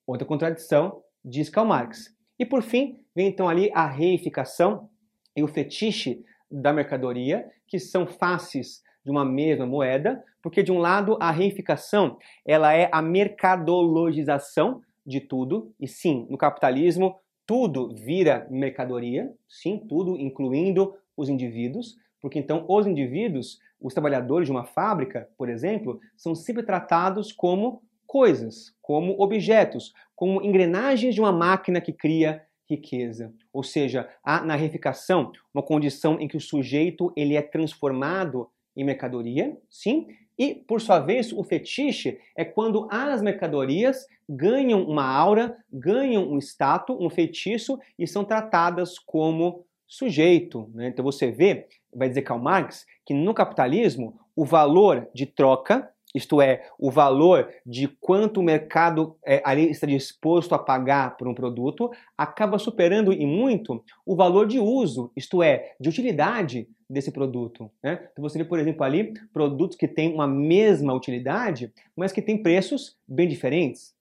Outra 0.06 0.26
contradição, 0.26 1.02
diz 1.24 1.48
Karl 1.48 1.66
Marx. 1.66 2.14
E 2.38 2.44
por 2.44 2.62
fim, 2.62 3.03
vem 3.14 3.28
então 3.28 3.48
ali 3.48 3.70
a 3.74 3.86
reificação 3.86 4.88
e 5.36 5.42
o 5.42 5.48
fetiche 5.48 6.24
da 6.50 6.72
mercadoria, 6.72 7.48
que 7.66 7.78
são 7.78 8.06
faces 8.06 8.82
de 9.04 9.10
uma 9.10 9.24
mesma 9.24 9.66
moeda, 9.66 10.22
porque 10.42 10.62
de 10.62 10.72
um 10.72 10.78
lado 10.78 11.16
a 11.20 11.30
reificação, 11.30 12.18
ela 12.44 12.72
é 12.74 12.88
a 12.92 13.02
mercadologização 13.02 14.82
de 15.06 15.20
tudo, 15.20 15.72
e 15.78 15.86
sim, 15.86 16.26
no 16.30 16.38
capitalismo 16.38 17.18
tudo 17.46 17.94
vira 17.94 18.46
mercadoria, 18.50 19.30
sim, 19.46 19.78
tudo 19.86 20.18
incluindo 20.18 20.94
os 21.16 21.28
indivíduos, 21.28 21.96
porque 22.20 22.38
então 22.38 22.64
os 22.68 22.86
indivíduos, 22.86 23.58
os 23.78 23.92
trabalhadores 23.92 24.46
de 24.46 24.52
uma 24.52 24.64
fábrica, 24.64 25.28
por 25.36 25.50
exemplo, 25.50 26.00
são 26.16 26.34
sempre 26.34 26.62
tratados 26.62 27.32
como 27.32 27.82
coisas, 28.06 28.74
como 28.80 29.20
objetos, 29.20 29.92
como 30.16 30.42
engrenagens 30.42 31.14
de 31.14 31.20
uma 31.20 31.32
máquina 31.32 31.80
que 31.82 31.92
cria 31.92 32.42
riqueza. 32.68 33.32
Ou 33.52 33.62
seja, 33.62 34.08
há 34.22 34.44
na 34.44 34.54
reificação 34.54 35.32
uma 35.52 35.62
condição 35.62 36.18
em 36.20 36.28
que 36.28 36.36
o 36.36 36.40
sujeito 36.40 37.12
ele 37.16 37.36
é 37.36 37.42
transformado 37.42 38.48
em 38.76 38.84
mercadoria, 38.84 39.56
sim, 39.70 40.08
e 40.38 40.54
por 40.54 40.80
sua 40.80 40.98
vez 40.98 41.32
o 41.32 41.44
fetiche 41.44 42.18
é 42.36 42.44
quando 42.44 42.88
as 42.90 43.22
mercadorias 43.22 44.06
ganham 44.28 44.82
uma 44.82 45.06
aura, 45.06 45.56
ganham 45.72 46.28
um 46.28 46.38
status, 46.38 46.96
um 46.98 47.08
feitiço 47.08 47.78
e 47.98 48.06
são 48.06 48.24
tratadas 48.24 48.98
como 48.98 49.64
sujeito. 49.86 50.68
Né? 50.74 50.88
Então 50.88 51.04
você 51.04 51.30
vê, 51.30 51.68
vai 51.94 52.08
dizer 52.08 52.22
Karl 52.22 52.40
Marx, 52.40 52.84
que 53.06 53.14
no 53.14 53.32
capitalismo 53.32 54.18
o 54.34 54.44
valor 54.44 55.08
de 55.14 55.26
troca, 55.26 55.88
isto 56.14 56.40
é, 56.40 56.68
o 56.78 56.90
valor 56.90 57.52
de 57.66 57.88
quanto 57.88 58.40
o 58.40 58.42
mercado 58.42 59.16
é, 59.26 59.42
ali 59.44 59.68
está 59.68 59.86
disposto 59.86 60.54
a 60.54 60.58
pagar 60.58 61.16
por 61.16 61.26
um 61.26 61.34
produto, 61.34 61.90
acaba 62.16 62.58
superando 62.58 63.12
em 63.12 63.26
muito 63.26 63.82
o 64.06 64.14
valor 64.14 64.46
de 64.46 64.60
uso, 64.60 65.10
isto 65.16 65.42
é, 65.42 65.72
de 65.80 65.88
utilidade 65.88 66.68
desse 66.88 67.10
produto. 67.10 67.68
Né? 67.82 68.08
Então 68.12 68.22
você 68.22 68.38
vê, 68.38 68.44
por 68.44 68.58
exemplo, 68.58 68.84
ali 68.84 69.14
produtos 69.32 69.76
que 69.76 69.88
têm 69.88 70.14
uma 70.14 70.28
mesma 70.28 70.94
utilidade, 70.94 71.72
mas 71.96 72.12
que 72.12 72.22
têm 72.22 72.40
preços 72.40 72.96
bem 73.08 73.26
diferentes. 73.26 73.94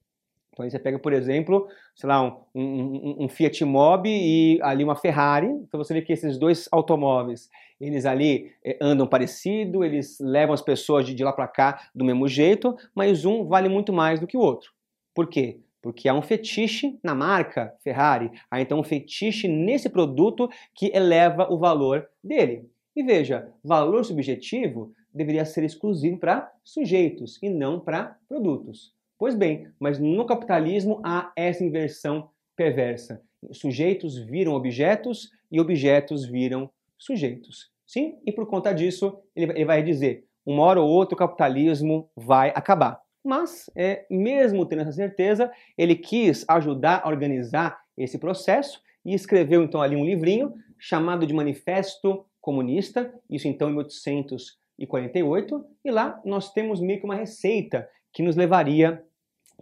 Então 0.54 0.63
aí 0.63 0.69
você 0.69 0.78
pega, 0.78 0.99
por 0.99 1.12
exemplo, 1.13 1.67
sei 1.95 2.08
lá, 2.08 2.21
um, 2.21 2.62
um, 2.62 3.23
um, 3.23 3.28
Fiat 3.28 3.65
Mobi 3.65 4.12
e 4.12 4.62
ali 4.62 4.84
uma 4.84 4.95
Ferrari. 4.95 5.47
Então 5.47 5.84
você 5.84 5.95
vê 5.95 6.02
que 6.04 6.13
esses 6.13 6.38
dois 6.38 6.69
automóveis, 6.71 7.49
eles 7.85 8.05
ali 8.05 8.51
eh, 8.63 8.77
andam 8.81 9.07
parecido, 9.07 9.83
eles 9.83 10.17
levam 10.19 10.53
as 10.53 10.61
pessoas 10.61 11.05
de, 11.05 11.13
de 11.13 11.23
lá 11.23 11.33
para 11.33 11.47
cá 11.47 11.89
do 11.93 12.05
mesmo 12.05 12.27
jeito, 12.27 12.75
mas 12.95 13.25
um 13.25 13.45
vale 13.45 13.69
muito 13.69 13.91
mais 13.91 14.19
do 14.19 14.27
que 14.27 14.37
o 14.37 14.41
outro. 14.41 14.71
Por 15.13 15.27
quê? 15.27 15.59
porque 15.83 16.07
há 16.07 16.13
um 16.13 16.21
fetiche 16.21 16.97
na 17.03 17.13
marca 17.13 17.75
Ferrari, 17.83 18.31
há 18.49 18.61
então 18.61 18.79
um 18.79 18.83
fetiche 18.83 19.49
nesse 19.49 19.89
produto 19.89 20.49
que 20.73 20.89
eleva 20.95 21.51
o 21.51 21.57
valor 21.57 22.07
dele. 22.23 22.69
E 22.95 23.03
veja, 23.03 23.51
valor 23.61 24.05
subjetivo 24.05 24.93
deveria 25.13 25.43
ser 25.43 25.65
exclusivo 25.65 26.17
para 26.17 26.49
sujeitos 26.63 27.37
e 27.43 27.49
não 27.49 27.81
para 27.81 28.17
produtos. 28.29 28.93
Pois 29.19 29.35
bem, 29.35 29.67
mas 29.77 29.99
no 29.99 30.25
capitalismo 30.25 31.01
há 31.03 31.33
essa 31.35 31.63
inversão 31.63 32.29
perversa. 32.55 33.21
Sujeitos 33.51 34.17
viram 34.17 34.53
objetos 34.53 35.31
e 35.51 35.59
objetos 35.59 36.25
viram 36.25 36.69
sujeitos. 36.97 37.72
Sim, 37.85 38.17
e 38.25 38.31
por 38.31 38.47
conta 38.47 38.73
disso, 38.73 39.19
ele 39.35 39.65
vai 39.65 39.83
dizer: 39.83 40.25
uma 40.45 40.63
hora 40.63 40.81
ou 40.81 40.89
outra 40.89 41.15
o 41.15 41.17
capitalismo 41.17 42.09
vai 42.15 42.51
acabar. 42.55 43.01
Mas, 43.23 43.69
é, 43.75 44.05
mesmo 44.09 44.65
tendo 44.65 44.81
essa 44.81 44.91
certeza, 44.91 45.51
ele 45.77 45.95
quis 45.95 46.43
ajudar 46.47 47.01
a 47.03 47.07
organizar 47.07 47.79
esse 47.97 48.17
processo 48.17 48.81
e 49.05 49.13
escreveu 49.13 49.63
então 49.63 49.81
ali 49.81 49.95
um 49.95 50.05
livrinho 50.05 50.53
chamado 50.77 51.25
de 51.25 51.33
Manifesto 51.33 52.25
Comunista, 52.41 53.13
isso 53.29 53.47
então 53.47 53.69
em 53.69 53.71
1848, 53.71 55.65
e 55.85 55.91
lá 55.91 56.21
nós 56.25 56.51
temos 56.51 56.81
meio 56.81 56.99
que 56.99 57.05
uma 57.05 57.15
receita 57.15 57.87
que 58.11 58.21
nos 58.21 58.35
levaria 58.35 59.01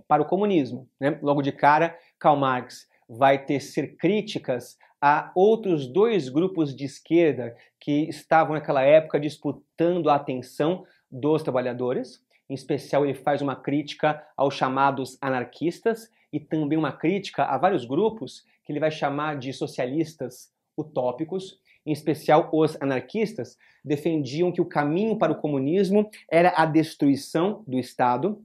para 0.07 0.23
o 0.23 0.25
comunismo. 0.25 0.89
Né? 0.99 1.19
Logo 1.21 1.43
de 1.43 1.51
cara, 1.51 1.95
Karl 2.17 2.37
Marx 2.37 2.87
vai 3.07 3.45
tecer 3.45 3.95
críticas 3.97 4.77
a 5.01 5.31
outros 5.33 5.87
dois 5.87 6.29
grupos 6.29 6.75
de 6.75 6.85
esquerda 6.85 7.55
que 7.79 8.07
estavam 8.07 8.53
naquela 8.53 8.83
época 8.83 9.19
disputando 9.19 10.09
a 10.09 10.15
atenção 10.15 10.85
dos 11.09 11.41
trabalhadores. 11.41 12.23
Em 12.47 12.53
especial, 12.53 13.03
ele 13.03 13.15
faz 13.15 13.41
uma 13.41 13.55
crítica 13.55 14.23
aos 14.37 14.53
chamados 14.53 15.17
anarquistas 15.19 16.09
e 16.31 16.39
também 16.39 16.77
uma 16.77 16.91
crítica 16.91 17.43
a 17.45 17.57
vários 17.57 17.83
grupos 17.83 18.45
que 18.63 18.71
ele 18.71 18.79
vai 18.79 18.91
chamar 18.91 19.37
de 19.39 19.51
socialistas 19.51 20.53
utópicos. 20.77 21.59
Em 21.83 21.91
especial, 21.91 22.49
os 22.53 22.79
anarquistas 22.79 23.57
defendiam 23.83 24.51
que 24.51 24.61
o 24.61 24.65
caminho 24.65 25.17
para 25.17 25.31
o 25.31 25.41
comunismo 25.41 26.09
era 26.29 26.53
a 26.55 26.65
destruição 26.65 27.63
do 27.67 27.79
Estado, 27.79 28.39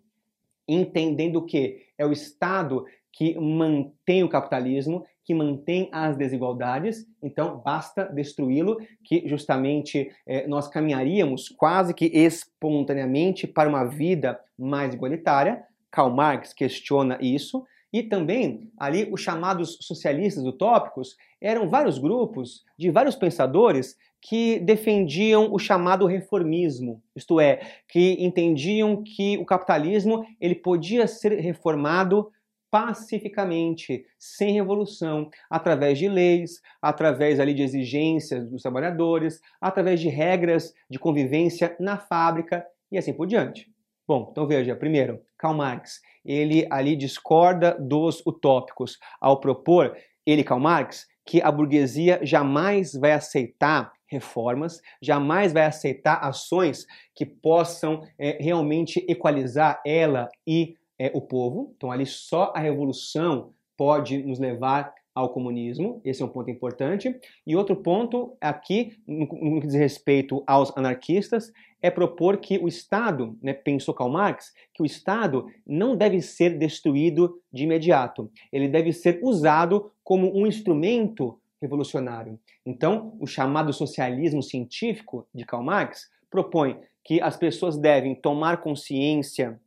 entendendo 0.67 1.45
que 1.45 1.87
é 1.99 2.07
o 2.07 2.13
Estado 2.13 2.87
que 3.17 3.35
mantém 3.41 4.23
o 4.23 4.29
capitalismo, 4.29 5.07
que 5.25 5.35
mantém 5.35 5.89
as 5.91 6.19
desigualdades, 6.19 7.07
então 7.23 7.63
basta 7.65 8.05
destruí-lo, 8.05 8.77
que 9.03 9.27
justamente 9.27 10.13
eh, 10.27 10.47
nós 10.47 10.69
caminharíamos 10.69 11.49
quase 11.49 11.95
que 11.95 12.05
espontaneamente 12.05 13.47
para 13.47 13.71
uma 13.71 13.85
vida 13.85 14.39
mais 14.57 14.93
igualitária. 14.93 15.65
Karl 15.91 16.11
Marx 16.11 16.53
questiona 16.53 17.19
isso. 17.21 17.65
E 17.91 18.03
também 18.03 18.71
ali 18.77 19.09
os 19.11 19.23
chamados 19.23 19.79
socialistas 19.81 20.45
utópicos 20.45 21.17
eram 21.41 21.71
vários 21.71 21.99
grupos 21.99 22.65
de 22.79 22.91
vários 22.91 23.15
pensadores 23.15 23.97
que 24.21 24.59
defendiam 24.59 25.53
o 25.55 25.59
chamado 25.59 26.05
reformismo, 26.05 27.01
isto 27.15 27.39
é, 27.39 27.61
que 27.89 28.17
entendiam 28.19 29.03
que 29.03 29.39
o 29.39 29.45
capitalismo 29.45 30.27
ele 30.41 30.57
podia 30.57 31.07
ser 31.07 31.39
reformado 31.39 32.33
pacificamente, 32.77 34.05
sem 34.19 34.53
revolução, 34.53 35.31
através 35.49 35.99
de 35.99 36.11
leis, 36.11 36.61
através 36.83 37.41
ali 37.41 37.55
de 37.55 37.63
exigências 37.63 38.47
dos 38.51 38.61
trabalhadores, 38.61 39.41
através 39.59 39.99
de 39.99 40.11
regras 40.11 40.75
de 40.91 40.99
convivência 40.99 41.75
na 41.81 41.97
fábrica 41.97 42.67
e 42.93 42.99
assim 42.99 43.15
por 43.15 43.27
diante. 43.27 43.73
Bom, 44.07 44.29
então 44.31 44.47
veja, 44.47 44.77
primeiro, 44.77 45.23
Karl 45.39 45.57
Marx, 45.57 46.03
ele 46.23 46.67
ali 46.71 46.95
discorda 46.97 47.75
dos 47.81 48.23
utópicos 48.27 48.99
ao 49.23 49.41
propor, 49.41 49.97
ele, 50.27 50.45
Karl 50.45 50.61
Marx, 50.61 51.07
que 51.25 51.41
a 51.41 51.51
burguesia 51.51 52.21
jamais 52.23 52.93
vai 52.93 53.13
aceitar 53.13 53.91
reformas, 54.07 54.83
jamais 55.01 55.51
vai 55.51 55.65
aceitar 55.65 56.17
ações 56.17 56.85
que 57.15 57.25
possam 57.25 58.03
é, 58.19 58.37
realmente 58.39 59.03
equalizar 59.09 59.81
ela 59.83 60.29
e 60.47 60.77
é 60.99 61.11
o 61.15 61.21
povo. 61.21 61.73
Então, 61.77 61.91
ali 61.91 62.07
só 62.07 62.53
a 62.55 62.61
revolução 62.61 63.53
pode 63.77 64.19
nos 64.19 64.39
levar 64.39 64.95
ao 65.17 65.31
comunismo. 65.31 66.01
Esse 66.05 66.23
é 66.23 66.27
um 66.27 66.29
ponto 66.29 66.51
importante. 66.51 67.19
E 67.47 67.57
outro 67.57 67.75
ponto 67.75 68.37
aqui, 68.39 68.93
no, 69.07 69.27
que 69.61 69.67
diz 69.67 69.75
respeito 69.75 70.45
aos 70.47 70.77
anarquistas, 70.77 71.51
é 71.81 71.91
propor 71.91 72.37
que 72.37 72.59
o 72.59 72.69
Estado, 72.69 73.39
né, 73.43 73.55
pensou 73.55 73.95
Karl 73.95 74.11
Marx, 74.11 74.53
que 74.75 74.83
o 74.83 74.87
Estado 74.87 75.47
não 75.67 75.97
deve 75.97 76.21
ser 76.21 76.59
destruído 76.59 77.41
de 77.51 77.65
imediato. 77.65 78.31
Ele 78.53 78.69
deve 78.69 78.93
ser 78.93 79.19
usado 79.23 79.91
como 80.05 80.31
um 80.37 80.47
instrumento 80.47 81.41
revolucionário. 81.63 82.39
Então, 82.65 83.17
o 83.19 83.27
chamado 83.27 83.73
socialismo 83.73 84.43
científico 84.43 85.27
de 85.35 85.47
Karl 85.47 85.63
Marx 85.63 86.11
propõe 86.31 86.79
que 87.03 87.23
as 87.23 87.37
pessoas 87.37 87.79
devem 87.79 88.15
tomar 88.15 88.59
consciência 88.59 89.59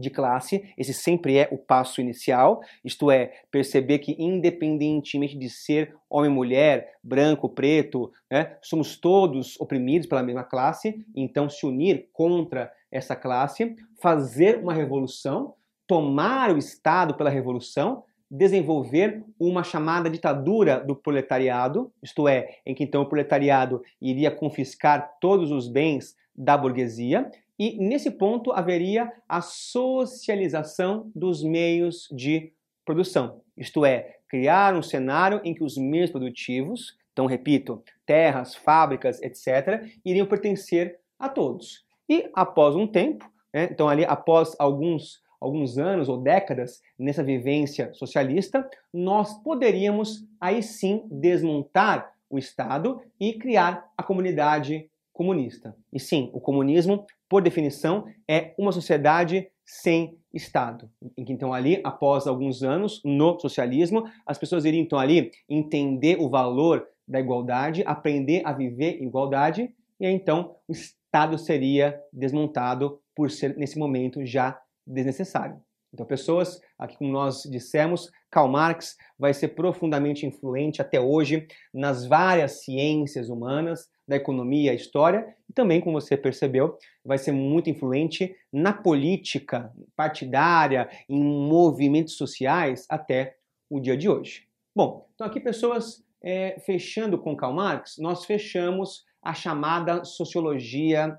de 0.00 0.10
classe, 0.10 0.72
esse 0.76 0.94
sempre 0.94 1.36
é 1.36 1.48
o 1.52 1.58
passo 1.58 2.00
inicial, 2.00 2.60
isto 2.84 3.10
é, 3.10 3.32
perceber 3.50 3.98
que 3.98 4.16
independentemente 4.18 5.36
de 5.36 5.48
ser 5.50 5.94
homem, 6.08 6.30
mulher, 6.30 6.94
branco, 7.02 7.48
preto, 7.48 8.10
né, 8.30 8.56
somos 8.62 8.96
todos 8.96 9.60
oprimidos 9.60 10.08
pela 10.08 10.22
mesma 10.22 10.42
classe, 10.42 11.04
então 11.14 11.48
se 11.48 11.66
unir 11.66 12.08
contra 12.12 12.72
essa 12.90 13.14
classe, 13.14 13.76
fazer 14.00 14.58
uma 14.58 14.74
revolução, 14.74 15.54
tomar 15.86 16.52
o 16.52 16.58
Estado 16.58 17.14
pela 17.14 17.30
revolução, 17.30 18.04
desenvolver 18.30 19.24
uma 19.38 19.64
chamada 19.64 20.08
ditadura 20.08 20.78
do 20.78 20.94
proletariado, 20.94 21.92
isto 22.00 22.28
é, 22.28 22.58
em 22.64 22.74
que 22.74 22.84
então 22.84 23.02
o 23.02 23.08
proletariado 23.08 23.82
iria 24.00 24.30
confiscar 24.30 25.16
todos 25.20 25.50
os 25.50 25.66
bens 25.66 26.14
da 26.34 26.56
burguesia, 26.56 27.28
e 27.60 27.76
nesse 27.76 28.10
ponto 28.10 28.52
haveria 28.52 29.12
a 29.28 29.42
socialização 29.42 31.12
dos 31.14 31.42
meios 31.42 32.08
de 32.10 32.54
produção, 32.86 33.42
isto 33.54 33.84
é, 33.84 34.16
criar 34.26 34.74
um 34.74 34.82
cenário 34.82 35.42
em 35.44 35.52
que 35.52 35.62
os 35.62 35.76
meios 35.76 36.08
produtivos, 36.08 36.96
então 37.12 37.26
repito, 37.26 37.84
terras, 38.06 38.54
fábricas, 38.54 39.20
etc., 39.20 39.84
iriam 40.02 40.26
pertencer 40.26 40.98
a 41.18 41.28
todos. 41.28 41.84
E 42.08 42.30
após 42.32 42.74
um 42.74 42.86
tempo, 42.86 43.30
né, 43.52 43.68
então 43.70 43.90
ali 43.90 44.06
após 44.06 44.56
alguns 44.58 45.20
alguns 45.38 45.78
anos 45.78 46.08
ou 46.08 46.18
décadas 46.18 46.82
nessa 46.98 47.24
vivência 47.24 47.92
socialista, 47.94 48.68
nós 48.92 49.34
poderíamos 49.42 50.26
aí 50.38 50.62
sim 50.62 51.02
desmontar 51.10 52.12
o 52.28 52.38
Estado 52.38 53.02
e 53.18 53.32
criar 53.32 53.90
a 53.96 54.02
comunidade 54.02 54.89
comunista. 55.20 55.76
E 55.92 56.00
sim, 56.00 56.30
o 56.32 56.40
comunismo 56.40 57.04
por 57.30 57.42
definição, 57.42 58.06
é 58.26 58.54
uma 58.58 58.72
sociedade 58.72 59.48
sem 59.64 60.18
Estado. 60.34 60.90
Então, 61.16 61.52
ali, 61.52 61.80
após 61.84 62.26
alguns 62.26 62.62
anos 62.64 63.00
no 63.04 63.38
socialismo, 63.38 64.02
as 64.26 64.36
pessoas 64.38 64.64
iriam, 64.64 64.82
então, 64.82 64.98
ali 64.98 65.30
entender 65.48 66.16
o 66.18 66.28
valor 66.28 66.88
da 67.06 67.20
igualdade, 67.20 67.84
aprender 67.86 68.42
a 68.44 68.52
viver 68.52 69.00
igualdade, 69.00 69.72
e 70.00 70.06
aí, 70.06 70.12
então, 70.12 70.56
o 70.66 70.72
Estado 70.72 71.38
seria 71.38 72.00
desmontado 72.12 72.98
por 73.14 73.30
ser, 73.30 73.56
nesse 73.56 73.78
momento, 73.78 74.24
já 74.26 74.60
desnecessário. 74.84 75.60
Então, 75.92 76.06
pessoas, 76.06 76.60
aqui 76.78 76.96
como 76.96 77.12
nós 77.12 77.42
dissemos, 77.42 78.10
Karl 78.30 78.48
Marx 78.48 78.96
vai 79.18 79.34
ser 79.34 79.48
profundamente 79.48 80.24
influente 80.24 80.80
até 80.80 81.00
hoje 81.00 81.46
nas 81.74 82.06
várias 82.06 82.64
ciências 82.64 83.28
humanas, 83.28 83.88
da 84.10 84.16
economia, 84.16 84.74
história, 84.74 85.36
e 85.48 85.52
também, 85.52 85.80
como 85.80 86.00
você 86.00 86.16
percebeu, 86.16 86.76
vai 87.04 87.16
ser 87.16 87.30
muito 87.30 87.70
influente 87.70 88.34
na 88.52 88.72
política 88.72 89.72
partidária, 89.94 90.90
em 91.08 91.22
movimentos 91.22 92.16
sociais 92.16 92.86
até 92.90 93.36
o 93.70 93.78
dia 93.78 93.96
de 93.96 94.08
hoje. 94.08 94.48
Bom, 94.74 95.08
então 95.14 95.24
aqui 95.24 95.38
pessoas 95.38 96.04
é, 96.20 96.58
fechando 96.66 97.18
com 97.18 97.36
Karl 97.36 97.54
Marx, 97.54 97.98
nós 97.98 98.24
fechamos 98.24 99.04
a 99.22 99.32
chamada 99.32 100.02
sociologia 100.02 101.16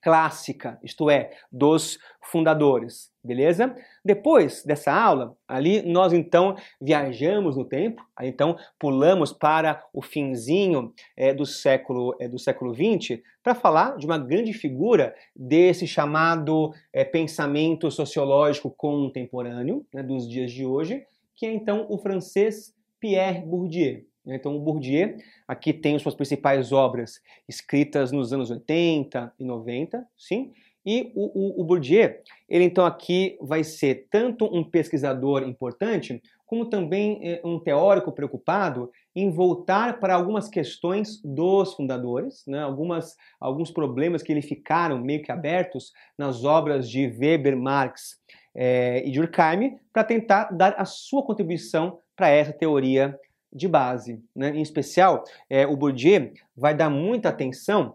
clássica, 0.00 0.80
isto 0.82 1.10
é, 1.10 1.36
dos 1.52 1.98
fundadores, 2.22 3.11
beleza? 3.24 3.74
Depois 4.04 4.62
dessa 4.64 4.92
aula, 4.92 5.36
ali 5.46 5.82
nós 5.82 6.12
então 6.12 6.56
viajamos 6.80 7.56
no 7.56 7.64
tempo, 7.64 8.04
então 8.20 8.56
pulamos 8.78 9.32
para 9.32 9.84
o 9.92 10.02
finzinho 10.02 10.92
é, 11.16 11.32
do 11.32 11.46
século 11.46 12.16
é, 12.18 12.28
do 12.28 12.38
século 12.38 12.72
20 12.72 13.22
para 13.42 13.54
falar 13.54 13.96
de 13.96 14.06
uma 14.06 14.18
grande 14.18 14.52
figura 14.52 15.14
desse 15.34 15.86
chamado 15.86 16.72
é, 16.92 17.04
pensamento 17.04 17.90
sociológico 17.90 18.70
contemporâneo 18.70 19.86
né, 19.92 20.02
dos 20.02 20.28
dias 20.28 20.50
de 20.50 20.64
hoje, 20.64 21.04
que 21.34 21.46
é 21.46 21.52
então 21.52 21.86
o 21.88 21.98
francês 21.98 22.74
Pierre 23.00 23.44
Bourdieu. 23.44 24.04
Né? 24.24 24.36
Então, 24.36 24.56
o 24.56 24.60
Bourdieu 24.60 25.16
aqui 25.46 25.72
tem 25.72 25.98
suas 25.98 26.14
principais 26.14 26.72
obras 26.72 27.20
escritas 27.48 28.12
nos 28.12 28.32
anos 28.32 28.50
80 28.50 29.32
e 29.38 29.44
90, 29.44 30.06
sim, 30.16 30.52
E 30.84 31.12
o, 31.14 31.58
o, 31.58 31.60
o 31.60 31.64
Bourdieu, 31.64 32.14
ele 32.48 32.64
então 32.64 32.84
aqui 32.84 33.38
vai 33.40 33.62
ser 33.62 34.06
tanto 34.10 34.44
um 34.46 34.64
pesquisador 34.64 35.42
importante, 35.42 36.20
como 36.44 36.66
também 36.66 37.18
eh, 37.22 37.40
um 37.44 37.58
teórico 37.58 38.12
preocupado 38.12 38.90
em 39.14 39.30
voltar 39.30 40.00
para 40.00 40.14
algumas 40.14 40.48
questões 40.48 41.20
dos 41.22 41.74
fundadores, 41.74 42.44
né? 42.46 42.60
Algumas, 42.60 43.16
alguns 43.40 43.70
problemas 43.70 44.22
que 44.22 44.32
ele 44.32 44.42
ficaram 44.42 44.98
meio 44.98 45.22
que 45.22 45.32
abertos 45.32 45.92
nas 46.16 46.44
obras 46.44 46.88
de 46.90 47.06
Weber, 47.06 47.56
Marx 47.56 48.20
é, 48.54 49.02
e 49.06 49.12
Durkheim, 49.12 49.78
para 49.92 50.04
tentar 50.04 50.50
dar 50.50 50.74
a 50.76 50.84
sua 50.84 51.22
contribuição 51.22 51.98
para 52.16 52.28
essa 52.28 52.52
teoria 52.52 53.18
de 53.52 53.68
base. 53.68 54.22
Né? 54.34 54.56
Em 54.56 54.62
especial, 54.62 55.24
é, 55.48 55.66
o 55.66 55.76
Bourdieu 55.76 56.32
vai 56.56 56.74
dar 56.74 56.90
muita 56.90 57.28
atenção 57.28 57.94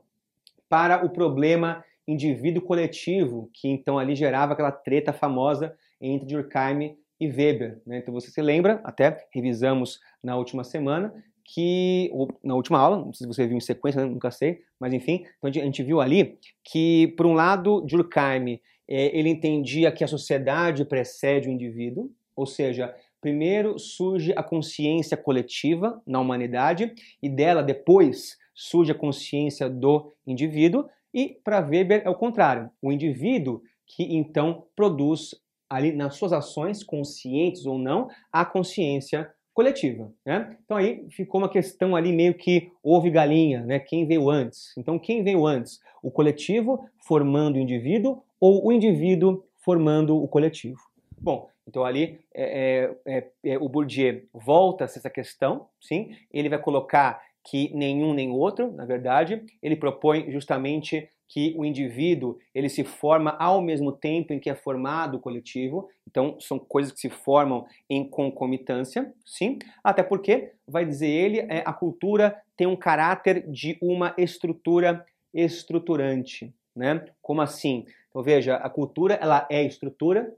para 0.69 1.03
o 1.05 1.09
problema 1.09 1.83
indivíduo 2.07 2.61
coletivo, 2.61 3.49
que 3.53 3.67
então 3.67 3.99
ali 3.99 4.15
gerava 4.15 4.53
aquela 4.53 4.71
treta 4.71 5.11
famosa 5.11 5.75
entre 5.99 6.27
Durkheim 6.27 6.95
e 7.19 7.27
Weber. 7.27 7.81
Né? 7.85 7.97
Então 7.97 8.13
você 8.13 8.29
se 8.29 8.41
lembra, 8.41 8.79
até 8.83 9.17
revisamos 9.33 9.99
na 10.23 10.37
última 10.37 10.63
semana, 10.63 11.13
que, 11.43 12.11
na 12.43 12.55
última 12.55 12.77
aula, 12.77 12.97
não 12.97 13.13
sei 13.13 13.25
se 13.25 13.33
você 13.33 13.47
viu 13.47 13.57
em 13.57 13.61
sequência, 13.61 14.01
né? 14.01 14.09
nunca 14.09 14.29
sei, 14.29 14.59
mas 14.79 14.93
enfim, 14.93 15.25
então 15.37 15.49
a 15.49 15.65
gente 15.65 15.81
viu 15.81 16.01
ali 16.01 16.37
que, 16.63 17.07
por 17.17 17.25
um 17.25 17.33
lado, 17.33 17.81
Durkheim, 17.81 18.59
é, 18.87 19.17
ele 19.17 19.29
entendia 19.29 19.91
que 19.91 20.03
a 20.03 20.07
sociedade 20.07 20.83
precede 20.85 21.47
o 21.47 21.51
indivíduo, 21.51 22.11
ou 22.35 22.45
seja, 22.45 22.93
primeiro 23.21 23.79
surge 23.79 24.33
a 24.35 24.43
consciência 24.43 25.17
coletiva 25.17 26.01
na 26.05 26.19
humanidade 26.19 26.93
e 27.21 27.29
dela 27.29 27.63
depois 27.63 28.37
surge 28.53 28.91
a 28.91 28.95
consciência 28.95 29.69
do 29.69 30.13
indivíduo, 30.25 30.85
e 31.13 31.39
para 31.43 31.59
Weber 31.59 32.01
é 32.05 32.09
o 32.09 32.15
contrário, 32.15 32.69
o 32.81 32.91
indivíduo 32.91 33.61
que 33.85 34.15
então 34.15 34.65
produz 34.75 35.33
ali 35.69 35.91
nas 35.91 36.15
suas 36.15 36.33
ações, 36.33 36.83
conscientes 36.83 37.65
ou 37.65 37.77
não, 37.77 38.07
a 38.31 38.45
consciência 38.45 39.29
coletiva. 39.53 40.11
Né? 40.25 40.55
Então 40.63 40.77
aí 40.77 41.07
ficou 41.09 41.41
uma 41.41 41.49
questão 41.49 41.95
ali 41.95 42.13
meio 42.13 42.33
que 42.35 42.71
ovo 42.83 43.07
e 43.07 43.11
galinha, 43.11 43.61
né? 43.61 43.79
quem 43.79 44.05
veio 44.05 44.29
antes? 44.29 44.71
Então 44.77 44.99
quem 44.99 45.23
veio 45.23 45.45
antes? 45.45 45.79
O 46.01 46.11
coletivo 46.11 46.87
formando 46.99 47.55
o 47.55 47.59
indivíduo 47.59 48.21
ou 48.39 48.67
o 48.67 48.71
indivíduo 48.71 49.43
formando 49.57 50.21
o 50.21 50.27
coletivo? 50.27 50.79
Bom, 51.19 51.49
então 51.67 51.83
ali 51.83 52.19
é, 52.33 52.93
é, 53.05 53.17
é, 53.17 53.53
é 53.53 53.57
o 53.57 53.67
Bourdieu 53.67 54.21
volta 54.31 54.83
a 54.83 54.85
essa 54.85 55.09
questão, 55.09 55.67
sim, 55.81 56.11
ele 56.31 56.49
vai 56.49 56.59
colocar 56.59 57.19
que 57.49 57.73
nenhum 57.73 58.13
nem 58.13 58.29
outro, 58.29 58.71
na 58.73 58.85
verdade, 58.85 59.41
ele 59.63 59.75
propõe 59.75 60.29
justamente 60.31 61.09
que 61.29 61.53
o 61.57 61.65
indivíduo 61.65 62.37
ele 62.53 62.69
se 62.69 62.83
forma 62.83 63.31
ao 63.39 63.61
mesmo 63.61 63.91
tempo 63.91 64.33
em 64.33 64.39
que 64.39 64.49
é 64.49 64.55
formado 64.55 65.15
o 65.15 65.19
coletivo. 65.19 65.89
Então 66.09 66.37
são 66.39 66.59
coisas 66.59 66.91
que 66.91 66.99
se 66.99 67.09
formam 67.09 67.65
em 67.89 68.07
concomitância, 68.07 69.13
sim. 69.25 69.59
Até 69.83 70.03
porque 70.03 70.51
vai 70.67 70.85
dizer 70.85 71.07
ele 71.07 71.39
é, 71.39 71.63
a 71.65 71.73
cultura 71.73 72.41
tem 72.55 72.67
um 72.67 72.75
caráter 72.75 73.49
de 73.49 73.77
uma 73.81 74.13
estrutura 74.17 75.05
estruturante, 75.33 76.53
né? 76.75 77.05
Como 77.21 77.41
assim? 77.41 77.85
Então 78.09 78.23
veja, 78.23 78.55
a 78.55 78.69
cultura 78.69 79.15
ela 79.15 79.47
é 79.49 79.63
estrutura 79.63 80.33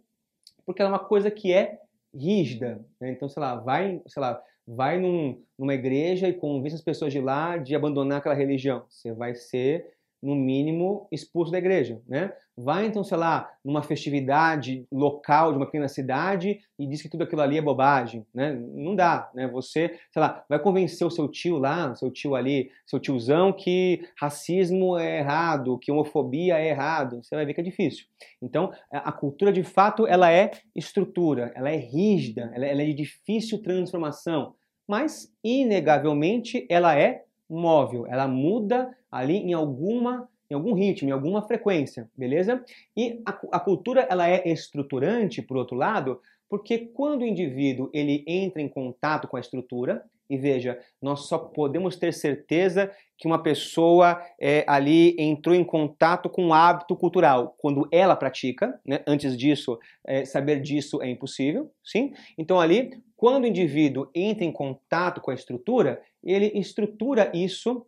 porque 0.65 0.82
ela 0.82 0.91
é 0.91 0.93
uma 0.93 1.00
coisa 1.00 1.32
que 1.32 1.52
é 1.52 1.80
rígida. 2.13 2.84
Né? 3.00 3.12
Então 3.12 3.30
sei 3.30 3.41
lá, 3.41 3.56
vai, 3.56 4.02
sei 4.08 4.22
lá, 4.22 4.41
vai 4.70 5.00
num, 5.00 5.42
numa 5.58 5.74
igreja 5.74 6.30
e 6.30 6.34
convence 6.34 6.76
as 6.76 6.82
pessoas 6.82 7.12
de 7.12 7.20
lá 7.20 7.58
de 7.58 7.76
abandonar 7.76 8.20
aquela 8.20 8.36
religião. 8.36 8.84
Você 8.88 9.12
vai 9.12 9.34
ser 9.34 9.88
no 10.22 10.36
mínimo, 10.36 11.08
expulso 11.12 11.52
da 11.52 11.58
igreja, 11.58 12.02
né? 12.08 12.32
Vai 12.58 12.86
então, 12.86 13.06
sei 13.06 13.18
lá, 13.18 13.50
numa 13.64 13.82
festividade 13.82 14.86
local 14.92 15.52
de 15.52 15.58
uma 15.58 15.66
pequena 15.66 15.88
cidade 15.88 16.60
e 16.78 16.86
diz 16.86 17.02
que 17.02 17.08
tudo 17.08 17.24
aquilo 17.24 17.42
ali 17.42 17.58
é 17.58 17.62
bobagem, 17.62 18.26
né? 18.36 18.54
Não 18.54 18.96
dá, 18.96 19.32
né? 19.34 19.48
Você, 19.48 19.98
sei 20.12 20.22
lá, 20.22 20.44
vai 20.50 20.60
convencer 20.60 21.08
o 21.08 21.10
seu 21.10 21.30
tio 21.30 21.58
lá, 21.58 21.96
seu 21.96 22.12
tio 22.12 22.36
ali, 22.36 22.70
seu 22.86 23.00
tiozão 23.00 23.54
que 23.54 24.06
racismo 24.20 24.98
é 24.98 25.20
errado, 25.20 25.80
que 25.80 25.90
homofobia 25.90 26.60
é 26.60 26.68
errado. 26.68 27.24
Você 27.24 27.34
vai 27.34 27.46
ver 27.46 27.54
que 27.54 27.62
é 27.62 27.64
difícil. 27.64 28.06
Então, 28.42 28.74
a 28.92 29.12
cultura 29.14 29.54
de 29.54 29.64
fato 29.64 30.06
ela 30.06 30.30
é 30.30 30.52
estrutura, 30.76 31.54
ela 31.56 31.70
é 31.70 31.78
rígida, 31.78 32.52
ela 32.54 32.66
é 32.66 32.86
de 32.86 32.94
difícil 32.94 33.62
transformação, 33.62 34.54
mas 34.89 35.32
inegavelmente 35.43 36.65
ela 36.67 36.97
é 36.97 37.23
móvel, 37.47 38.08
ela 38.08 38.28
muda 38.28 38.97
ali 39.12 39.38
em 39.38 39.54
alguma 39.54 40.28
em 40.49 40.56
algum 40.56 40.73
ritmo, 40.73 41.10
em 41.10 41.12
alguma 41.12 41.43
frequência, 41.43 42.10
beleza? 42.17 42.65
E 42.97 43.21
a, 43.23 43.39
a, 43.52 43.60
cultura 43.60 44.08
ela 44.10 44.28
é 44.28 44.49
estruturante, 44.49 45.43
por 45.43 45.58
outro 45.58 45.78
lado, 45.78 46.19
porque 46.49 46.80
quando 46.80 47.21
o 47.21 47.25
indivíduo 47.25 47.88
ele 47.93 48.23
entra 48.25 48.60
em 48.60 48.67
contato 48.67 49.28
com 49.28 49.38
a 49.38 49.39
estrutura, 49.39 50.04
e 50.30 50.38
veja, 50.38 50.80
nós 51.02 51.22
só 51.22 51.38
podemos 51.38 51.96
ter 51.96 52.13
certeza 52.13 52.92
que 53.18 53.28
uma 53.28 53.42
pessoa 53.42 54.22
é, 54.39 54.63
ali 54.68 55.15
entrou 55.18 55.56
em 55.56 55.63
contato 55.63 56.30
com 56.30 56.46
um 56.46 56.54
hábito 56.54 56.96
cultural 56.96 57.56
quando 57.58 57.88
ela 57.92 58.15
pratica, 58.15 58.80
né? 58.86 59.04
antes 59.08 59.36
disso, 59.36 59.80
é, 60.06 60.24
saber 60.24 60.62
disso 60.62 61.02
é 61.02 61.10
impossível, 61.10 61.72
sim? 61.84 62.13
Então 62.38 62.60
ali, 62.60 63.02
quando 63.18 63.44
o 63.44 63.48
indivíduo 63.48 64.10
entra 64.13 64.46
em 64.46 64.52
contato 64.52 65.20
com 65.20 65.32
a 65.32 65.34
estrutura, 65.34 66.02
ele 66.24 66.52
estrutura 66.54 67.32
isso 67.34 67.86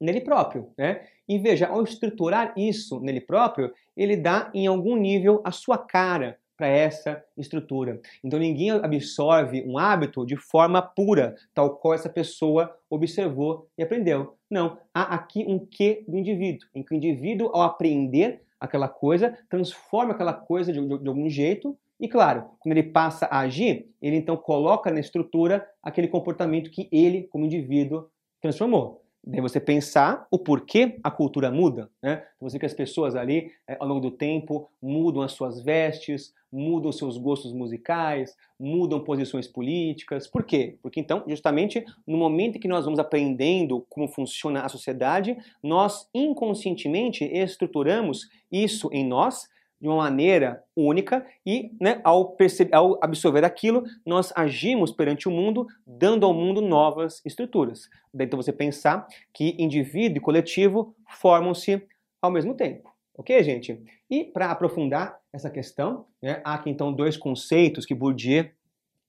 nele 0.00 0.20
próprio, 0.20 0.72
né? 0.78 1.06
E 1.28 1.38
veja, 1.38 1.66
ao 1.66 1.82
estruturar 1.82 2.52
isso 2.56 3.00
nele 3.00 3.20
próprio, 3.20 3.72
ele 3.96 4.16
dá 4.16 4.50
em 4.54 4.66
algum 4.66 4.96
nível 4.96 5.40
a 5.44 5.50
sua 5.50 5.78
cara 5.78 6.38
para 6.56 6.66
essa 6.66 7.22
estrutura. 7.36 8.00
Então 8.22 8.38
ninguém 8.38 8.70
absorve 8.70 9.62
um 9.66 9.78
hábito 9.78 10.24
de 10.24 10.36
forma 10.36 10.80
pura, 10.80 11.34
tal 11.52 11.76
qual 11.76 11.94
essa 11.94 12.08
pessoa 12.08 12.76
observou 12.88 13.68
e 13.76 13.82
aprendeu. 13.82 14.36
Não, 14.50 14.78
há 14.92 15.14
aqui 15.14 15.44
um 15.46 15.58
quê 15.58 16.04
do 16.06 16.16
indivíduo, 16.16 16.68
em 16.74 16.82
que 16.82 16.94
o 16.94 16.96
indivíduo, 16.96 17.50
ao 17.52 17.62
aprender 17.62 18.42
aquela 18.60 18.88
coisa, 18.88 19.36
transforma 19.48 20.12
aquela 20.12 20.32
coisa 20.32 20.72
de, 20.72 20.80
de, 20.80 20.98
de 20.98 21.08
algum 21.08 21.28
jeito 21.28 21.76
e 22.00 22.08
claro, 22.08 22.50
quando 22.58 22.76
ele 22.76 22.90
passa 22.90 23.26
a 23.26 23.40
agir, 23.40 23.88
ele 24.02 24.16
então 24.16 24.36
coloca 24.36 24.90
na 24.90 25.00
estrutura 25.00 25.66
aquele 25.82 26.08
comportamento 26.08 26.70
que 26.70 26.88
ele, 26.90 27.22
como 27.28 27.44
indivíduo, 27.44 28.08
transformou. 28.40 29.02
Daí 29.26 29.40
você 29.40 29.58
pensar 29.58 30.26
o 30.30 30.38
porquê 30.38 30.98
a 31.02 31.10
cultura 31.10 31.50
muda, 31.50 31.90
né? 32.02 32.22
Você 32.40 32.58
que 32.58 32.66
as 32.66 32.74
pessoas 32.74 33.16
ali, 33.16 33.50
é, 33.66 33.76
ao 33.80 33.88
longo 33.88 34.00
do 34.00 34.10
tempo, 34.10 34.68
mudam 34.82 35.22
as 35.22 35.32
suas 35.32 35.62
vestes, 35.62 36.34
mudam 36.54 36.92
seus 36.92 37.18
gostos 37.18 37.52
musicais, 37.52 38.36
mudam 38.58 39.02
posições 39.02 39.48
políticas. 39.48 40.28
Por 40.28 40.44
quê? 40.44 40.78
Porque 40.80 41.00
então, 41.00 41.24
justamente 41.26 41.84
no 42.06 42.16
momento 42.16 42.56
em 42.56 42.60
que 42.60 42.68
nós 42.68 42.84
vamos 42.84 43.00
aprendendo 43.00 43.84
como 43.90 44.06
funciona 44.06 44.60
a 44.60 44.68
sociedade, 44.68 45.36
nós 45.60 46.08
inconscientemente 46.14 47.24
estruturamos 47.24 48.28
isso 48.52 48.88
em 48.92 49.04
nós 49.04 49.48
de 49.80 49.88
uma 49.88 49.96
maneira 49.96 50.62
única 50.76 51.26
e, 51.44 51.72
né, 51.80 52.00
ao, 52.04 52.30
perceber, 52.30 52.74
ao 52.74 52.98
absorver 53.02 53.44
aquilo, 53.44 53.82
nós 54.06 54.32
agimos 54.36 54.92
perante 54.92 55.28
o 55.28 55.32
mundo, 55.32 55.66
dando 55.84 56.24
ao 56.24 56.32
mundo 56.32 56.62
novas 56.62 57.20
estruturas. 57.26 57.90
Daí, 58.12 58.26
então 58.26 58.40
você 58.40 58.52
pensar 58.52 59.06
que 59.32 59.56
indivíduo 59.58 60.18
e 60.18 60.20
coletivo 60.20 60.94
formam-se 61.20 61.82
ao 62.22 62.30
mesmo 62.30 62.54
tempo. 62.54 62.93
Ok, 63.16 63.42
gente? 63.44 63.80
E 64.10 64.24
para 64.24 64.50
aprofundar 64.50 65.20
essa 65.32 65.48
questão, 65.48 66.06
né, 66.20 66.40
há 66.44 66.54
aqui 66.54 66.68
então 66.68 66.92
dois 66.92 67.16
conceitos 67.16 67.86
que 67.86 67.94
Bourdieu 67.94 68.50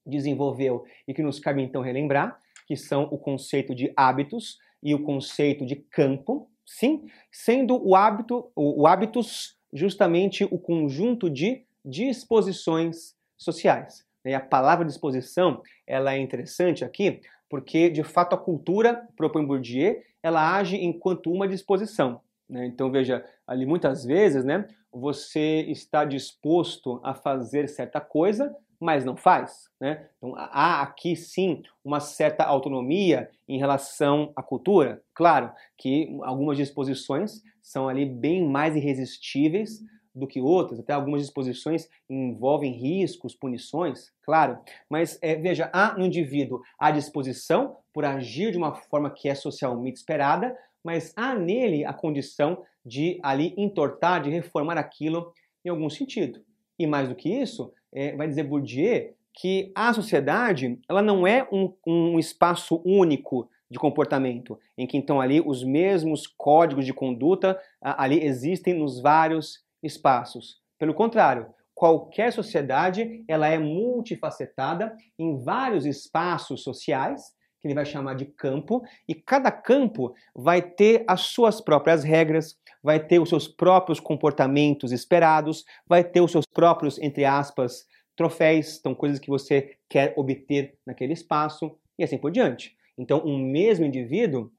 desenvolveu 0.05 0.85
e 1.07 1.13
que 1.13 1.23
nos 1.23 1.39
cabe 1.39 1.63
então 1.63 1.81
relembrar, 1.81 2.37
que 2.67 2.75
são 2.75 3.03
o 3.05 3.17
conceito 3.17 3.73
de 3.73 3.91
hábitos 3.95 4.59
e 4.81 4.93
o 4.93 5.01
conceito 5.01 5.65
de 5.65 5.75
campo, 5.75 6.47
sim, 6.63 7.05
sendo 7.31 7.83
o 7.83 7.95
hábito, 7.95 8.51
o, 8.55 8.83
o 8.83 8.87
hábitos 8.87 9.57
justamente 9.73 10.43
o 10.43 10.59
conjunto 10.59 11.29
de 11.29 11.65
disposições 11.83 13.15
sociais. 13.35 14.05
E 14.23 14.33
a 14.33 14.39
palavra 14.39 14.85
disposição 14.85 15.61
ela 15.85 16.13
é 16.13 16.19
interessante 16.19 16.85
aqui 16.85 17.21
porque, 17.49 17.89
de 17.89 18.03
fato, 18.03 18.33
a 18.33 18.37
cultura, 18.37 19.07
propõe 19.15 19.45
Bourdieu, 19.45 20.01
ela 20.21 20.55
age 20.55 20.77
enquanto 20.77 21.31
uma 21.31 21.47
disposição. 21.47 22.21
Né? 22.49 22.65
Então, 22.65 22.91
veja, 22.91 23.25
ali 23.47 23.65
muitas 23.65 24.03
vezes 24.03 24.43
né, 24.43 24.67
você 24.91 25.61
está 25.67 26.05
disposto 26.05 26.99
a 27.03 27.13
fazer 27.13 27.67
certa 27.67 27.99
coisa, 27.99 28.55
mas 28.79 29.05
não 29.05 29.15
faz. 29.15 29.69
Né? 29.79 30.07
Então, 30.17 30.35
há 30.35 30.81
aqui 30.81 31.15
sim 31.15 31.63
uma 31.83 31.99
certa 31.99 32.43
autonomia 32.43 33.29
em 33.47 33.57
relação 33.57 34.31
à 34.35 34.43
cultura. 34.43 35.01
Claro 35.13 35.51
que 35.77 36.17
algumas 36.23 36.57
disposições 36.57 37.41
são 37.61 37.89
ali 37.89 38.05
bem 38.05 38.47
mais 38.47 38.75
irresistíveis 38.75 39.79
do 40.15 40.27
que 40.27 40.39
outras, 40.39 40.79
até 40.79 40.93
algumas 40.93 41.21
disposições 41.21 41.89
envolvem 42.09 42.71
riscos, 42.71 43.35
punições, 43.35 44.13
claro, 44.23 44.57
mas 44.89 45.19
é, 45.21 45.35
veja, 45.35 45.69
há 45.73 45.97
no 45.97 46.05
indivíduo 46.05 46.61
a 46.79 46.89
disposição 46.89 47.77
por 47.93 48.05
agir 48.05 48.51
de 48.51 48.57
uma 48.57 48.73
forma 48.73 49.11
que 49.11 49.27
é 49.27 49.35
socialmente 49.35 49.97
esperada, 49.97 50.55
mas 50.85 51.11
há 51.17 51.33
nele 51.33 51.83
a 51.83 51.91
condição 51.91 52.63
de 52.85 53.19
ali 53.23 53.55
entortar, 53.57 54.21
de 54.21 54.29
reformar 54.29 54.77
aquilo 54.77 55.33
em 55.65 55.69
algum 55.69 55.89
sentido. 55.89 56.39
E 56.77 56.85
mais 56.85 57.09
do 57.09 57.15
que 57.15 57.27
isso, 57.27 57.73
é, 57.91 58.15
vai 58.15 58.27
dizer 58.27 58.43
Bourdieu 58.43 59.15
que 59.33 59.71
a 59.73 59.91
sociedade 59.91 60.79
ela 60.87 61.01
não 61.01 61.25
é 61.25 61.45
um, 61.51 61.73
um 61.85 62.19
espaço 62.19 62.81
único 62.85 63.49
de 63.69 63.79
comportamento, 63.79 64.59
em 64.77 64.85
que 64.85 64.95
então 64.95 65.19
ali 65.19 65.41
os 65.41 65.63
mesmos 65.63 66.27
códigos 66.27 66.85
de 66.85 66.93
conduta 66.93 67.59
ali 67.81 68.23
existem 68.23 68.75
nos 68.75 69.01
vários 69.01 69.65
espaços. 69.81 70.61
Pelo 70.77 70.93
contrário, 70.93 71.47
qualquer 71.73 72.31
sociedade 72.31 73.25
ela 73.27 73.47
é 73.47 73.57
multifacetada 73.57 74.95
em 75.17 75.41
vários 75.43 75.85
espaços 75.85 76.61
sociais 76.61 77.33
que 77.65 77.69
ele 77.69 77.73
vai 77.75 77.85
chamar 77.85 78.13
de 78.13 78.25
campo, 78.25 78.83
e 79.07 79.15
cada 79.15 79.49
campo 79.49 80.13
vai 80.35 80.61
ter 80.61 81.03
as 81.07 81.21
suas 81.21 81.59
próprias 81.59 82.03
regras, 82.03 82.55
vai 82.83 82.99
ter 82.99 83.19
os 83.19 83.27
seus 83.27 83.47
próprios 83.47 83.99
comportamentos 83.99 84.91
esperados, 84.91 85.65
vai 85.87 86.03
ter 86.03 86.21
os 86.21 86.31
seus 86.31 86.45
próprios, 86.45 86.99
entre 86.99 87.25
aspas, 87.25 87.87
troféus, 88.15 88.77
então 88.77 88.93
coisas 88.93 89.17
que 89.17 89.29
você 89.29 89.77
quer 89.89 90.13
obter 90.15 90.77
naquele 90.85 91.13
espaço 91.13 91.75
e 91.97 92.03
assim 92.03 92.19
por 92.19 92.29
diante. 92.29 92.77
Então, 92.95 93.23
um 93.25 93.37
mesmo 93.39 93.83
indivíduo, 93.83 94.51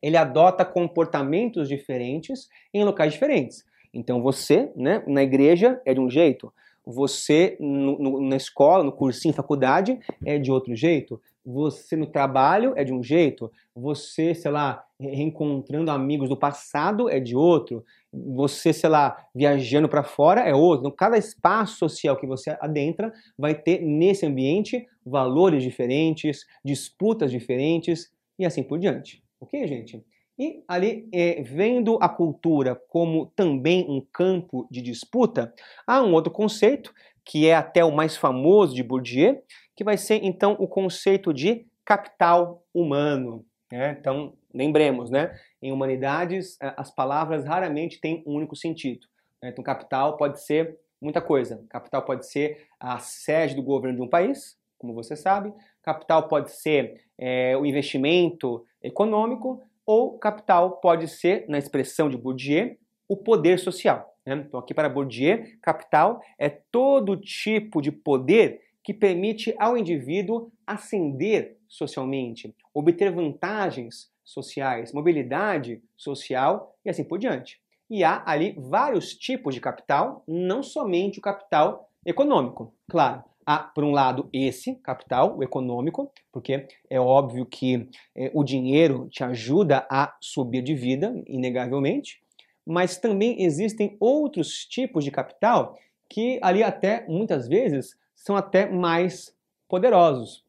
ele 0.00 0.16
adota 0.16 0.64
comportamentos 0.64 1.68
diferentes 1.68 2.48
em 2.72 2.84
locais 2.84 3.12
diferentes. 3.12 3.64
Então, 3.92 4.22
você, 4.22 4.70
né, 4.76 5.02
na 5.08 5.24
igreja 5.24 5.80
é 5.84 5.92
de 5.92 6.00
um 6.00 6.08
jeito, 6.08 6.52
você 6.86 7.56
no, 7.58 7.98
no, 7.98 8.20
na 8.20 8.36
escola, 8.36 8.84
no 8.84 8.92
cursinho, 8.92 9.34
faculdade, 9.34 9.98
é 10.24 10.38
de 10.38 10.50
outro 10.50 10.74
jeito. 10.74 11.20
Você 11.44 11.94
no 11.94 12.06
trabalho 12.06 12.72
é 12.76 12.84
de 12.84 12.92
um 12.92 13.02
jeito. 13.02 13.50
Você, 13.74 14.34
sei 14.34 14.50
lá, 14.50 14.84
reencontrando 14.98 15.90
amigos 15.90 16.28
do 16.28 16.36
passado 16.36 17.10
é 17.10 17.20
de 17.20 17.36
outro. 17.36 17.84
Você, 18.12 18.72
sei 18.72 18.88
lá, 18.88 19.16
viajando 19.34 19.88
para 19.88 20.02
fora 20.02 20.40
é 20.40 20.54
outro. 20.54 20.86
Então, 20.86 20.96
cada 20.96 21.18
espaço 21.18 21.76
social 21.76 22.16
que 22.16 22.26
você 22.26 22.56
adentra 22.60 23.12
vai 23.38 23.54
ter 23.54 23.82
nesse 23.82 24.24
ambiente 24.24 24.86
valores 25.04 25.62
diferentes, 25.62 26.46
disputas 26.64 27.30
diferentes 27.30 28.10
e 28.38 28.44
assim 28.44 28.62
por 28.62 28.78
diante. 28.78 29.22
Ok, 29.40 29.66
gente? 29.66 30.02
E 30.38 30.64
ali, 30.66 31.08
é, 31.12 31.42
vendo 31.42 31.96
a 32.00 32.08
cultura 32.08 32.74
como 32.88 33.26
também 33.36 33.86
um 33.88 34.00
campo 34.00 34.66
de 34.70 34.82
disputa, 34.82 35.54
há 35.86 36.02
um 36.02 36.12
outro 36.12 36.32
conceito, 36.32 36.92
que 37.24 37.46
é 37.48 37.54
até 37.54 37.84
o 37.84 37.94
mais 37.94 38.16
famoso 38.16 38.74
de 38.74 38.82
Bourdieu, 38.82 39.42
que 39.76 39.84
vai 39.84 39.96
ser 39.96 40.20
então 40.22 40.56
o 40.58 40.66
conceito 40.66 41.32
de 41.32 41.66
capital 41.84 42.64
humano. 42.72 43.44
Né? 43.70 43.96
Então, 43.98 44.34
lembremos, 44.52 45.10
né? 45.10 45.34
em 45.62 45.72
humanidades, 45.72 46.56
as 46.60 46.90
palavras 46.94 47.44
raramente 47.44 48.00
têm 48.00 48.22
um 48.26 48.34
único 48.34 48.56
sentido. 48.56 49.06
Né? 49.42 49.50
Então, 49.50 49.64
capital 49.64 50.16
pode 50.16 50.44
ser 50.44 50.78
muita 51.00 51.20
coisa. 51.20 51.64
Capital 51.68 52.04
pode 52.04 52.26
ser 52.26 52.66
a 52.78 52.98
sede 52.98 53.54
do 53.54 53.62
governo 53.62 53.98
de 53.98 54.02
um 54.02 54.08
país, 54.08 54.58
como 54.78 54.94
você 54.94 55.16
sabe. 55.16 55.52
Capital 55.82 56.28
pode 56.28 56.50
ser 56.50 57.02
é, 57.18 57.56
o 57.56 57.64
investimento 57.64 58.64
econômico 58.82 59.62
ou 59.86 60.18
capital 60.18 60.78
pode 60.78 61.08
ser, 61.08 61.44
na 61.48 61.58
expressão 61.58 62.08
de 62.08 62.16
Bourdieu, 62.16 62.76
o 63.08 63.16
poder 63.16 63.58
social. 63.58 64.14
Né? 64.26 64.44
Então, 64.46 64.60
aqui 64.60 64.72
para 64.72 64.88
Bourdieu, 64.88 65.44
capital 65.62 66.20
é 66.38 66.48
todo 66.48 67.16
tipo 67.16 67.82
de 67.82 67.92
poder 67.92 68.60
que 68.82 68.92
permite 68.92 69.54
ao 69.58 69.76
indivíduo 69.76 70.52
ascender 70.66 71.56
socialmente, 71.68 72.54
obter 72.72 73.10
vantagens 73.10 74.10
sociais, 74.22 74.92
mobilidade 74.92 75.82
social 75.96 76.74
e 76.84 76.90
assim 76.90 77.04
por 77.04 77.18
diante. 77.18 77.60
E 77.90 78.02
há 78.02 78.22
ali 78.26 78.54
vários 78.58 79.14
tipos 79.14 79.54
de 79.54 79.60
capital, 79.60 80.22
não 80.26 80.62
somente 80.62 81.18
o 81.18 81.22
capital 81.22 81.90
econômico. 82.04 82.74
Claro, 82.88 83.22
há, 83.46 83.58
por 83.58 83.84
um 83.84 83.92
lado, 83.92 84.28
esse 84.32 84.74
capital, 84.76 85.36
o 85.36 85.42
econômico, 85.42 86.10
porque 86.32 86.66
é 86.88 87.00
óbvio 87.00 87.46
que 87.46 87.88
é, 88.14 88.30
o 88.34 88.44
dinheiro 88.44 89.08
te 89.10 89.22
ajuda 89.22 89.86
a 89.90 90.16
subir 90.20 90.62
de 90.62 90.74
vida, 90.74 91.14
inegavelmente, 91.26 92.22
mas 92.66 92.96
também 92.96 93.42
existem 93.42 93.96
outros 94.00 94.64
tipos 94.64 95.04
de 95.04 95.10
capital 95.10 95.78
que 96.08 96.38
ali 96.42 96.62
até, 96.62 97.06
muitas 97.08 97.46
vezes, 97.48 97.96
são 98.14 98.36
até 98.36 98.68
mais 98.70 99.34
poderosos. 99.68 100.44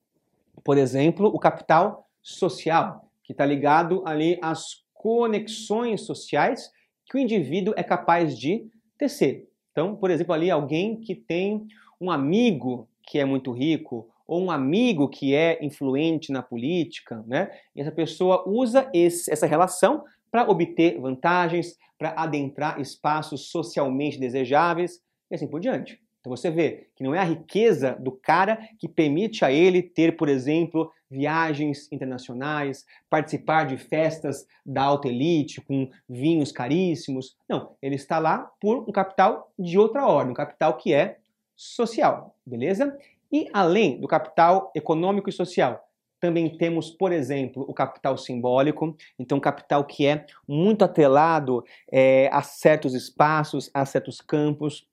Por 0.63 0.77
exemplo, 0.77 1.27
o 1.27 1.39
capital 1.39 2.07
social, 2.21 3.09
que 3.23 3.33
está 3.33 3.45
ligado 3.45 4.01
ali 4.05 4.39
às 4.41 4.83
conexões 4.93 6.01
sociais 6.01 6.71
que 7.09 7.17
o 7.17 7.19
indivíduo 7.19 7.73
é 7.77 7.83
capaz 7.83 8.37
de 8.37 8.67
tecer. 8.97 9.47
Então, 9.71 9.95
por 9.95 10.09
exemplo, 10.09 10.33
ali 10.33 10.49
alguém 10.49 10.99
que 10.99 11.13
tem 11.13 11.67
um 11.99 12.11
amigo 12.11 12.87
que 13.03 13.19
é 13.19 13.25
muito 13.25 13.51
rico 13.51 14.09
ou 14.27 14.43
um 14.43 14.51
amigo 14.51 15.07
que 15.07 15.35
é 15.35 15.63
influente 15.63 16.31
na 16.31 16.41
política, 16.41 17.23
né? 17.27 17.51
E 17.75 17.81
essa 17.81 17.91
pessoa 17.91 18.43
usa 18.47 18.89
esse, 18.93 19.31
essa 19.31 19.45
relação 19.45 20.03
para 20.31 20.49
obter 20.49 20.99
vantagens, 20.99 21.77
para 21.97 22.13
adentrar 22.17 22.79
espaços 22.81 23.49
socialmente 23.49 24.19
desejáveis 24.19 24.99
e 25.29 25.35
assim 25.35 25.47
por 25.47 25.59
diante. 25.59 26.01
Então 26.19 26.35
você 26.35 26.49
vê 26.49 26.87
que 26.95 27.03
não 27.03 27.13
é 27.13 27.19
a 27.19 27.23
riqueza 27.23 27.95
do 27.99 28.11
cara 28.11 28.57
que 28.79 28.89
permite 28.89 29.45
a 29.45 29.51
ele 29.51 29.83
ter, 29.83 30.17
por 30.17 30.27
exemplo, 30.27 30.91
viagens 31.09 31.87
internacionais, 31.91 32.83
participar 33.07 33.65
de 33.65 33.77
festas 33.77 34.47
da 34.65 34.81
alta 34.81 35.07
elite 35.07 35.61
com 35.61 35.87
vinhos 36.09 36.51
caríssimos. 36.51 37.37
Não, 37.47 37.75
ele 37.79 37.93
está 37.93 38.17
lá 38.17 38.51
por 38.59 38.89
um 38.89 38.91
capital 38.91 39.51
de 39.57 39.77
outra 39.77 40.07
ordem, 40.07 40.31
um 40.31 40.35
capital 40.35 40.75
que 40.77 40.91
é 40.91 41.19
social, 41.55 42.35
beleza? 42.45 42.97
E 43.31 43.47
além 43.53 43.99
do 43.99 44.07
capital 44.07 44.71
econômico 44.75 45.29
e 45.29 45.33
social, 45.33 45.85
também 46.19 46.49
temos, 46.57 46.89
por 46.89 47.11
exemplo, 47.11 47.65
o 47.67 47.73
capital 47.73 48.17
simbólico, 48.17 48.95
então 49.19 49.39
capital 49.39 49.83
que 49.85 50.05
é 50.05 50.25
muito 50.47 50.83
atrelado 50.83 51.63
é, 51.91 52.29
a 52.31 52.41
certos 52.41 52.93
espaços, 52.93 53.69
a 53.73 53.85
certos 53.85 54.21
campos. 54.21 54.87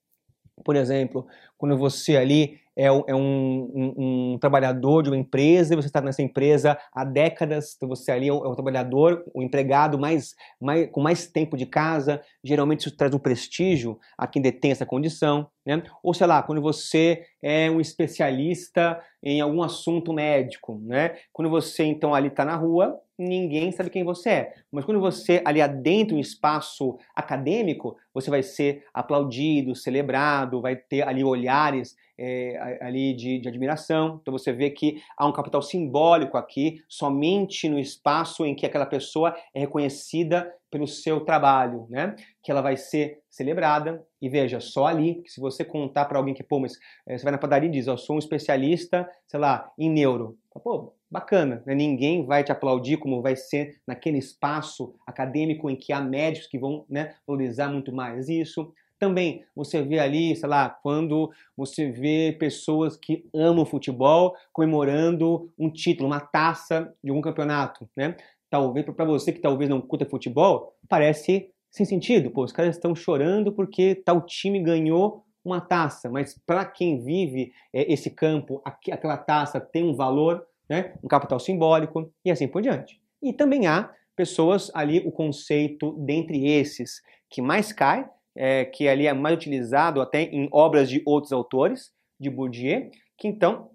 Por 0.65 0.77
exemplo, 0.77 1.27
quando 1.57 1.77
você 1.79 2.17
ali 2.17 2.61
é, 2.77 2.91
um, 2.91 3.05
é 3.07 3.15
um, 3.15 4.33
um, 4.35 4.39
trabalhador 4.39 5.03
de 5.03 5.11
uma 5.11 5.17
empresa 5.17 5.73
e 5.73 5.77
você 5.77 5.89
está 5.89 6.01
nessa 6.01 6.23
empresa 6.23 6.79
há 6.93 7.05
décadas, 7.05 7.75
então 7.77 7.89
você 7.89 8.11
ali 8.11 8.29
é 8.29 8.33
um, 8.33 8.45
é 8.45 8.49
um 8.49 8.55
trabalhador, 8.55 9.25
um 9.35 9.43
empregado 9.43 9.99
mais, 9.99 10.35
mais, 10.61 10.91
com 10.91 11.01
mais 11.01 11.27
tempo 11.27 11.57
de 11.57 11.67
casa, 11.67 12.23
geralmente 12.43 12.81
isso 12.81 12.97
traz 12.97 13.15
um 13.15 13.19
prestígio 13.19 13.99
a 14.17 14.27
quem 14.27 14.41
detém 14.41 14.71
essa 14.71 14.87
condição, 14.87 15.49
né? 15.65 15.83
Ou 16.03 16.13
sei 16.13 16.27
lá, 16.27 16.43
quando 16.43 16.61
você 16.61 17.25
é 17.41 17.71
um 17.71 17.81
especialista 17.81 19.01
em 19.23 19.41
algum 19.41 19.63
assunto 19.63 20.13
médico, 20.13 20.81
né? 20.83 21.17
Quando 21.33 21.51
você 21.51 21.85
então 21.85 22.15
ali 22.15 22.29
está 22.29 22.45
na 22.45 22.57
rua, 22.57 23.01
ninguém 23.19 23.71
sabe 23.71 23.91
quem 23.91 24.05
você 24.05 24.31
é. 24.31 24.55
Mas 24.71 24.85
quando 24.85 25.01
você 25.01 25.41
ali 25.45 25.61
adentra 25.61 26.17
um 26.17 26.21
espaço 26.21 26.99
acadêmico, 27.15 27.97
você 28.13 28.31
vai 28.31 28.43
ser 28.43 28.85
aplaudido, 28.93 29.77
celebrado, 29.77 30.61
vai 30.61 30.77
ter 30.77 31.07
ali 31.07 31.23
olhares 31.23 31.97
é, 32.19 32.79
ali 32.81 33.15
de, 33.15 33.39
de, 33.39 33.49
admiração. 33.49 34.19
Então 34.21 34.33
você 34.33 34.53
vê 34.53 34.71
que 34.71 35.01
há 35.17 35.27
um 35.27 35.33
capital 35.33 35.63
simbólico 35.63 36.37
aqui, 36.37 36.83
somente 36.89 37.69
no 37.69 37.79
espaço 37.79 38.45
em 38.45 38.55
que 38.55 38.67
aquela 38.67 38.87
pessoa 38.87 39.35
é 39.55 39.61
reconhecida 39.61 40.53
pelo 40.73 40.89
seu 40.89 41.21
trabalho, 41.21 41.87
né? 41.91 42.17
Que 42.43 42.51
ela 42.51 42.63
vai 42.63 42.79
ser 42.79 43.21
celebrada. 43.31 44.03
E 44.21 44.29
veja, 44.29 44.59
só 44.59 44.87
ali, 44.87 45.23
se 45.27 45.39
você 45.39 45.63
contar 45.65 46.07
para 46.07 46.19
alguém 46.19 46.33
que, 46.33 46.43
pô, 46.43 46.59
mas 46.59 46.73
é, 47.07 47.17
você 47.17 47.23
vai 47.23 47.33
na 47.33 47.39
padaria 47.39 47.69
e 47.69 47.73
diz, 47.73 47.87
eu 47.87 47.99
sou 47.99 48.17
um 48.17 48.19
especialista, 48.19 49.07
sei 49.27 49.39
lá, 49.39 49.71
em 49.79 49.91
neuro. 49.91 50.39
Pô, 50.65 50.95
bacana, 51.11 51.63
né? 51.67 51.75
ninguém 51.75 52.25
vai 52.25 52.43
te 52.43 52.51
aplaudir 52.51 52.97
como 52.97 53.21
vai 53.21 53.37
ser 53.37 53.77
naquele 53.87 54.17
espaço 54.17 54.95
acadêmico 55.07 55.69
em 55.69 55.77
que 55.77 55.93
há 55.93 56.01
médicos 56.01 56.49
que 56.49 56.59
vão 56.59 56.87
né, 56.89 57.15
valorizar 57.27 57.69
muito 57.69 57.95
mais 57.95 58.31
isso. 58.31 58.73
Também 58.99 59.45
você 59.55 59.83
vê 59.83 59.99
ali, 59.99 60.35
sei 60.35 60.49
lá, 60.49 60.71
quando 60.71 61.31
você 61.55 61.91
vê 61.91 62.35
pessoas 62.39 62.97
que 62.97 63.29
amam 63.35 63.67
futebol 63.67 64.35
comemorando 64.53 65.53
um 65.59 65.69
título, 65.69 66.09
uma 66.09 66.21
taça 66.21 66.95
de 67.03 67.11
algum 67.11 67.21
campeonato, 67.21 67.87
né? 67.97 68.17
Talvez 68.53 68.85
para 68.85 69.07
você 69.07 69.33
que 69.33 69.41
talvez 69.41 69.71
não 69.71 69.81
curta 69.81 70.05
futebol, 70.05 70.77
parece 70.87 71.51
sem 71.71 71.87
sentido. 71.87 72.31
Pô, 72.31 72.45
os 72.45 72.53
caras 72.53 72.77
estão 72.77 72.95
chorando 72.95 73.51
porque 73.51 73.95
tal 73.95 74.21
time 74.27 74.63
ganhou 74.63 75.25
uma 75.43 75.59
taça, 75.59 76.11
mas 76.11 76.39
para 76.47 76.67
quem 76.67 77.03
vive 77.03 77.51
é, 77.73 77.91
esse 77.91 78.11
campo, 78.11 78.61
aquela 78.63 79.17
taça 79.17 79.59
tem 79.59 79.83
um 79.83 79.95
valor, 79.95 80.47
né? 80.69 80.93
Um 81.03 81.09
capital 81.09 81.41
simbólico 81.41 82.13
e 82.23 82.31
assim 82.31 82.47
por 82.47 82.61
diante. 82.61 83.01
E 83.23 83.33
também 83.33 83.67
há 83.67 83.91
pessoas 84.15 84.71
ali, 84.75 84.99
o 84.99 85.11
conceito 85.11 85.93
dentre 86.05 86.47
esses 86.47 87.01
que 87.31 87.41
mais 87.41 87.73
cai 87.73 88.07
é, 88.37 88.67
que 88.67 88.87
ali 88.87 89.07
é 89.07 89.15
mais 89.15 89.35
utilizado 89.35 90.03
até 90.03 90.25
em 90.25 90.47
obras 90.53 90.91
de 90.91 91.03
outros 91.07 91.33
autores, 91.33 91.91
de 92.21 92.29
Bourdieu, 92.29 92.91
que 93.17 93.27
então 93.27 93.71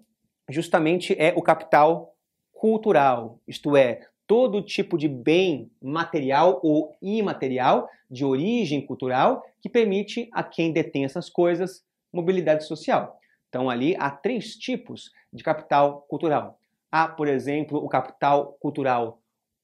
justamente 0.48 1.16
é 1.18 1.34
o 1.36 1.42
capital 1.42 2.14
cultural, 2.52 3.40
isto 3.46 3.76
é, 3.76 4.06
todo 4.28 4.62
tipo 4.62 4.98
de 4.98 5.08
bem 5.08 5.72
material 5.82 6.60
ou 6.62 6.94
imaterial 7.00 7.88
de 8.10 8.26
origem 8.26 8.84
cultural 8.84 9.42
que 9.60 9.70
permite 9.70 10.28
a 10.32 10.44
quem 10.44 10.70
detém 10.70 11.04
essas 11.04 11.30
coisas 11.30 11.82
mobilidade 12.12 12.64
social. 12.64 13.18
Então 13.48 13.70
ali 13.70 13.96
há 13.98 14.10
três 14.10 14.54
tipos 14.54 15.10
de 15.32 15.42
capital 15.42 16.02
cultural. 16.02 16.60
Há, 16.92 17.08
por 17.08 17.26
exemplo, 17.26 17.82
o 17.82 17.88
capital 17.88 18.56
cultural 18.60 19.20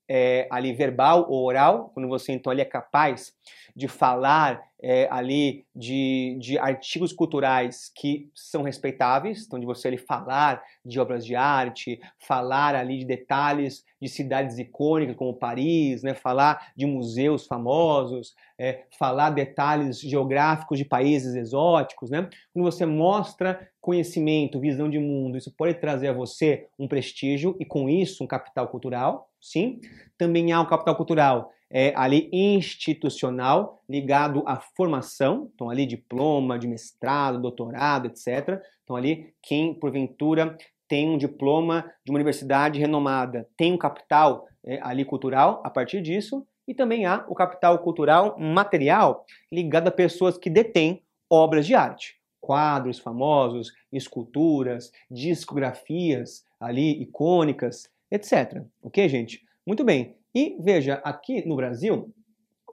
é, 0.08 0.46
ali 0.50 0.72
verbal 0.72 1.26
ou 1.30 1.44
oral, 1.44 1.90
quando 1.94 2.08
você 2.08 2.32
então 2.32 2.50
ali 2.50 2.62
é 2.62 2.66
capaz 2.66 3.34
de 3.76 3.86
falar 3.86 4.62
é, 4.86 5.08
ali 5.10 5.64
de, 5.74 6.36
de 6.38 6.58
artigos 6.58 7.10
culturais 7.10 7.90
que 7.96 8.30
são 8.34 8.62
respeitáveis, 8.62 9.46
então 9.46 9.58
de 9.58 9.64
você 9.64 9.88
ali 9.88 9.96
falar 9.96 10.62
de 10.84 11.00
obras 11.00 11.24
de 11.24 11.34
arte, 11.34 11.98
falar 12.18 12.74
ali 12.74 12.98
de 12.98 13.06
detalhes 13.06 13.82
de 13.98 14.10
cidades 14.10 14.58
icônicas 14.58 15.16
como 15.16 15.32
Paris, 15.32 16.02
né, 16.02 16.12
falar 16.12 16.72
de 16.76 16.84
museus 16.84 17.46
famosos, 17.46 18.34
é, 18.58 18.84
falar 18.98 19.30
detalhes 19.30 19.98
geográficos 19.98 20.76
de 20.76 20.84
países 20.84 21.34
exóticos, 21.34 22.10
né? 22.10 22.28
Quando 22.52 22.70
você 22.70 22.84
mostra 22.84 23.66
conhecimento, 23.80 24.60
visão 24.60 24.90
de 24.90 24.98
mundo, 24.98 25.38
isso 25.38 25.50
pode 25.56 25.74
trazer 25.74 26.08
a 26.08 26.12
você 26.12 26.66
um 26.78 26.86
prestígio 26.86 27.56
e 27.58 27.64
com 27.64 27.88
isso 27.88 28.22
um 28.22 28.26
capital 28.26 28.68
cultural, 28.68 29.30
sim. 29.40 29.80
Também 30.18 30.52
há 30.52 30.60
um 30.60 30.66
capital 30.66 30.94
cultural 30.94 31.50
é, 31.76 31.92
ali 31.96 32.30
institucional 32.32 33.82
ligado 33.88 34.44
à 34.46 34.60
formação, 34.76 35.50
então 35.52 35.68
ali 35.68 35.84
diploma 35.84 36.56
de 36.56 36.68
mestrado, 36.68 37.42
doutorado, 37.42 38.06
etc. 38.06 38.62
Então 38.84 38.94
ali 38.94 39.34
quem 39.42 39.74
porventura 39.74 40.56
tem 40.86 41.10
um 41.10 41.18
diploma 41.18 41.90
de 42.04 42.12
uma 42.12 42.18
universidade 42.18 42.78
renomada, 42.78 43.48
tem 43.56 43.72
um 43.72 43.76
capital 43.76 44.46
é, 44.64 44.78
ali 44.82 45.04
cultural 45.04 45.60
a 45.64 45.70
partir 45.70 46.00
disso, 46.00 46.46
e 46.66 46.72
também 46.72 47.06
há 47.06 47.26
o 47.28 47.34
capital 47.34 47.76
cultural 47.80 48.38
material 48.38 49.26
ligado 49.50 49.88
a 49.88 49.90
pessoas 49.90 50.38
que 50.38 50.48
detêm 50.48 51.02
obras 51.28 51.66
de 51.66 51.74
arte, 51.74 52.16
quadros 52.40 53.00
famosos, 53.00 53.72
esculturas, 53.92 54.92
discografias 55.10 56.44
ali 56.60 57.02
icônicas, 57.02 57.90
etc. 58.10 58.62
Ok, 58.80 59.08
gente? 59.08 59.42
Muito 59.66 59.82
bem. 59.82 60.16
E 60.34 60.56
veja, 60.58 60.94
aqui 61.04 61.46
no 61.46 61.54
Brasil, 61.54 62.12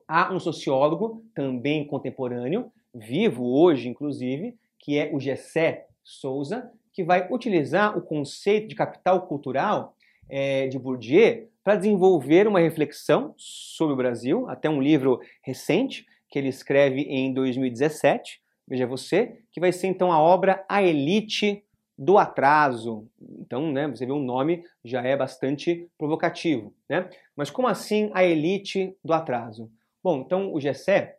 há 0.07 0.33
um 0.33 0.39
sociólogo 0.39 1.23
também 1.35 1.85
contemporâneo, 1.85 2.71
vivo 2.93 3.45
hoje, 3.45 3.87
inclusive, 3.87 4.57
que 4.79 4.97
é 4.97 5.11
o 5.13 5.19
Gessé 5.19 5.85
Souza, 6.03 6.71
que 6.91 7.03
vai 7.03 7.31
utilizar 7.31 7.95
o 7.97 8.01
conceito 8.01 8.67
de 8.67 8.75
capital 8.75 9.27
cultural 9.27 9.95
é, 10.27 10.67
de 10.67 10.79
Bourdieu 10.79 11.49
para 11.63 11.75
desenvolver 11.75 12.47
uma 12.47 12.59
reflexão 12.59 13.35
sobre 13.37 13.93
o 13.93 13.97
Brasil, 13.97 14.49
até 14.49 14.67
um 14.67 14.81
livro 14.81 15.19
recente 15.43 16.05
que 16.29 16.39
ele 16.39 16.47
escreve 16.47 17.01
em 17.01 17.31
2017, 17.31 18.41
veja 18.67 18.87
você, 18.87 19.37
que 19.51 19.59
vai 19.59 19.71
ser 19.71 19.87
então 19.87 20.11
a 20.11 20.19
obra 20.19 20.65
A 20.67 20.81
Elite 20.81 21.63
do 22.01 22.17
Atraso. 22.17 23.07
Então, 23.21 23.71
né, 23.71 23.87
você 23.87 24.07
vê 24.07 24.11
um 24.11 24.23
nome 24.23 24.63
já 24.83 25.03
é 25.03 25.15
bastante 25.15 25.87
provocativo, 25.99 26.73
né? 26.89 27.07
Mas 27.35 27.51
como 27.51 27.67
assim 27.67 28.09
a 28.15 28.23
elite 28.23 28.97
do 29.05 29.13
atraso? 29.13 29.69
Bom, 30.03 30.21
então 30.21 30.51
o 30.51 30.59
Gessé, 30.59 31.17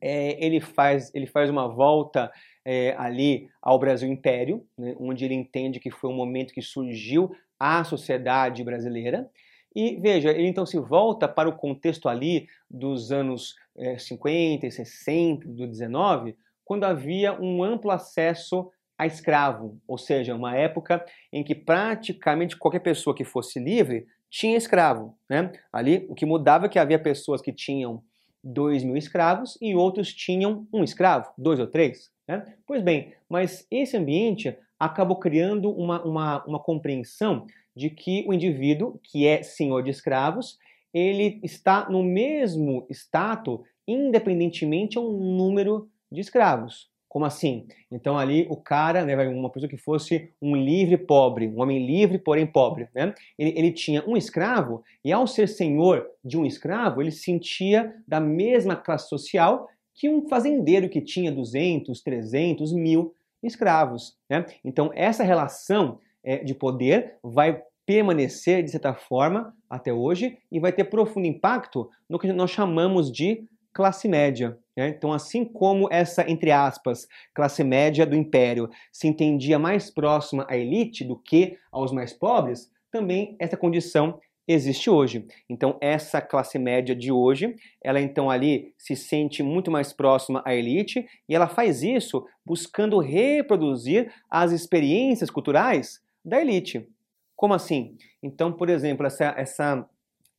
é, 0.00 0.44
ele, 0.44 0.58
faz, 0.60 1.14
ele 1.14 1.26
faz 1.28 1.48
uma 1.48 1.68
volta 1.68 2.32
é, 2.64 2.96
ali 2.98 3.48
ao 3.62 3.78
Brasil 3.78 4.08
Império, 4.08 4.66
né, 4.76 4.96
onde 4.98 5.24
ele 5.24 5.34
entende 5.34 5.78
que 5.78 5.90
foi 5.90 6.10
um 6.10 6.16
momento 6.16 6.52
que 6.52 6.62
surgiu 6.62 7.30
a 7.56 7.84
sociedade 7.84 8.64
brasileira. 8.64 9.30
E 9.72 10.00
veja, 10.00 10.30
ele 10.30 10.48
então 10.48 10.66
se 10.66 10.80
volta 10.80 11.28
para 11.28 11.48
o 11.48 11.56
contexto 11.56 12.08
ali 12.08 12.48
dos 12.68 13.12
anos 13.12 13.54
é, 13.76 13.96
50 13.96 14.66
e 14.66 14.72
60 14.72 15.46
do 15.46 15.64
19, 15.64 16.36
quando 16.64 16.82
havia 16.82 17.40
um 17.40 17.62
amplo 17.62 17.92
acesso 17.92 18.68
a 18.98 19.06
escravo, 19.06 19.80
ou 19.86 19.96
seja, 19.96 20.34
uma 20.34 20.56
época 20.56 21.04
em 21.32 21.44
que 21.44 21.54
praticamente 21.54 22.56
qualquer 22.56 22.80
pessoa 22.80 23.14
que 23.14 23.24
fosse 23.24 23.60
livre 23.60 24.06
tinha 24.28 24.56
escravo. 24.56 25.16
Né? 25.30 25.52
Ali 25.72 26.04
o 26.08 26.14
que 26.14 26.26
mudava 26.26 26.66
é 26.66 26.68
que 26.68 26.78
havia 26.78 26.98
pessoas 26.98 27.40
que 27.40 27.52
tinham 27.52 28.02
dois 28.42 28.82
mil 28.82 28.96
escravos 28.96 29.56
e 29.62 29.74
outros 29.74 30.12
tinham 30.12 30.66
um 30.72 30.82
escravo, 30.82 31.30
dois 31.38 31.60
ou 31.60 31.66
três. 31.66 32.10
Né? 32.26 32.44
Pois 32.66 32.82
bem, 32.82 33.14
mas 33.28 33.66
esse 33.70 33.96
ambiente 33.96 34.56
acabou 34.78 35.18
criando 35.18 35.70
uma, 35.70 36.02
uma, 36.04 36.44
uma 36.44 36.58
compreensão 36.58 37.46
de 37.74 37.90
que 37.90 38.24
o 38.26 38.32
indivíduo, 38.32 39.00
que 39.04 39.26
é 39.26 39.42
senhor 39.42 39.82
de 39.82 39.90
escravos, 39.90 40.58
ele 40.92 41.40
está 41.44 41.88
no 41.88 42.02
mesmo 42.02 42.86
status, 42.90 43.60
independentemente 43.86 44.98
ao 44.98 45.10
número 45.12 45.88
de 46.10 46.20
escravos. 46.20 46.90
Como 47.08 47.24
assim? 47.24 47.66
Então 47.90 48.18
ali 48.18 48.46
o 48.50 48.56
cara, 48.56 49.04
né, 49.04 49.16
uma 49.28 49.50
pessoa 49.50 49.68
que 49.68 49.78
fosse 49.78 50.30
um 50.42 50.54
livre 50.54 50.98
pobre, 50.98 51.48
um 51.48 51.60
homem 51.60 51.86
livre, 51.86 52.18
porém 52.18 52.46
pobre, 52.46 52.88
né? 52.94 53.14
Ele, 53.38 53.58
ele 53.58 53.72
tinha 53.72 54.04
um 54.06 54.16
escravo 54.16 54.82
e 55.04 55.10
ao 55.10 55.26
ser 55.26 55.48
senhor 55.48 56.06
de 56.22 56.36
um 56.36 56.44
escravo, 56.44 57.00
ele 57.00 57.10
se 57.10 57.22
sentia 57.22 57.94
da 58.06 58.20
mesma 58.20 58.76
classe 58.76 59.08
social 59.08 59.68
que 59.94 60.08
um 60.08 60.28
fazendeiro 60.28 60.88
que 60.88 61.00
tinha 61.00 61.32
200, 61.32 62.02
300, 62.02 62.72
mil 62.72 63.14
escravos, 63.42 64.16
né? 64.28 64.44
Então 64.64 64.90
essa 64.94 65.24
relação 65.24 65.98
é, 66.22 66.44
de 66.44 66.54
poder 66.54 67.14
vai 67.22 67.62
permanecer 67.86 68.62
de 68.62 68.70
certa 68.70 68.92
forma 68.92 69.56
até 69.70 69.90
hoje 69.90 70.36
e 70.52 70.60
vai 70.60 70.70
ter 70.70 70.84
profundo 70.84 71.26
impacto 71.26 71.88
no 72.06 72.18
que 72.18 72.30
nós 72.34 72.50
chamamos 72.50 73.10
de 73.10 73.48
classe 73.72 74.06
média. 74.06 74.58
Né? 74.78 74.90
Então, 74.90 75.12
assim 75.12 75.44
como 75.44 75.88
essa, 75.90 76.30
entre 76.30 76.52
aspas, 76.52 77.08
classe 77.34 77.64
média 77.64 78.06
do 78.06 78.14
império 78.14 78.70
se 78.92 79.08
entendia 79.08 79.58
mais 79.58 79.90
próxima 79.90 80.46
à 80.48 80.56
elite 80.56 81.02
do 81.02 81.16
que 81.18 81.58
aos 81.72 81.90
mais 81.90 82.12
pobres, 82.12 82.70
também 82.88 83.36
essa 83.40 83.56
condição 83.56 84.20
existe 84.46 84.88
hoje. 84.88 85.26
Então, 85.50 85.76
essa 85.80 86.20
classe 86.20 86.60
média 86.60 86.94
de 86.94 87.10
hoje, 87.10 87.56
ela 87.82 88.00
então 88.00 88.30
ali 88.30 88.72
se 88.78 88.94
sente 88.94 89.42
muito 89.42 89.68
mais 89.68 89.92
próxima 89.92 90.42
à 90.46 90.54
elite 90.54 91.04
e 91.28 91.34
ela 91.34 91.48
faz 91.48 91.82
isso 91.82 92.24
buscando 92.46 93.00
reproduzir 93.00 94.12
as 94.30 94.52
experiências 94.52 95.28
culturais 95.28 96.00
da 96.24 96.40
elite. 96.40 96.88
Como 97.34 97.52
assim? 97.52 97.96
Então, 98.22 98.52
por 98.52 98.70
exemplo, 98.70 99.04
essa, 99.04 99.34
essa 99.36 99.88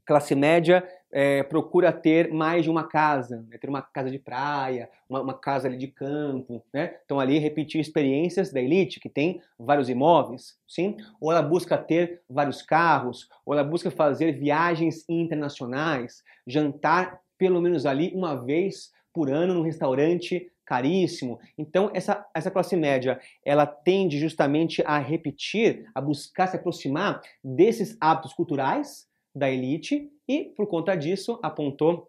classe 0.05 0.33
média 0.33 0.83
é, 1.12 1.43
procura 1.43 1.91
ter 1.91 2.32
mais 2.32 2.64
de 2.64 2.70
uma 2.70 2.84
casa, 2.84 3.45
né? 3.49 3.57
ter 3.57 3.70
uma 3.70 3.82
casa 3.82 4.12
de 4.12 4.20
praia, 4.20 4.89
uma, 5.10 5.22
uma, 5.22 5.34
casa 5.34 5.68
ali 5.68 5.78
de 5.78 5.88
campo, 5.88 6.64
né? 6.74 6.97
Então 7.03 7.20
ali 7.20 7.39
repetir 7.39 7.82
experiências 7.82 8.51
da 8.51 8.62
elite 8.62 8.99
que 8.99 9.10
tem 9.10 9.41
vários 9.57 9.89
imóveis, 9.89 10.57
sim? 10.68 10.97
Ou 11.20 11.32
ela 11.32 11.41
busca 11.41 11.78
ter 11.78 12.22
vários 12.30 12.62
carros, 12.62 13.28
ou 13.45 13.53
ela 13.53 13.64
busca 13.64 13.89
fazer 13.89 14.34
viagens 14.34 15.03
internacionais, 15.10 16.24
jantar 16.45 17.20
pelo 17.38 17.62
menos 17.62 17.86
ali 17.86 18.12
uma 18.14 18.36
vez 18.36 18.91
por 19.14 19.32
ano 19.32 19.53
num 19.55 19.64
restaurante 19.64 20.51
caríssimo. 20.66 21.39
Então 21.57 21.89
essa, 21.95 22.24
essa 22.36 22.51
classe 22.51 22.76
média 22.76 23.20
ela 23.43 23.66
tende 23.66 24.20
justamente 24.20 24.84
a 24.86 24.99
repetir, 24.99 25.89
a 25.95 25.99
buscar 25.99 26.45
se 26.45 26.55
aproximar 26.55 27.20
desses 27.43 27.97
hábitos 27.99 28.34
culturais 28.34 29.07
da 29.34 29.49
elite 29.49 30.12
e, 30.30 30.53
por 30.55 30.67
conta 30.67 30.95
disso, 30.95 31.39
apontou 31.41 32.07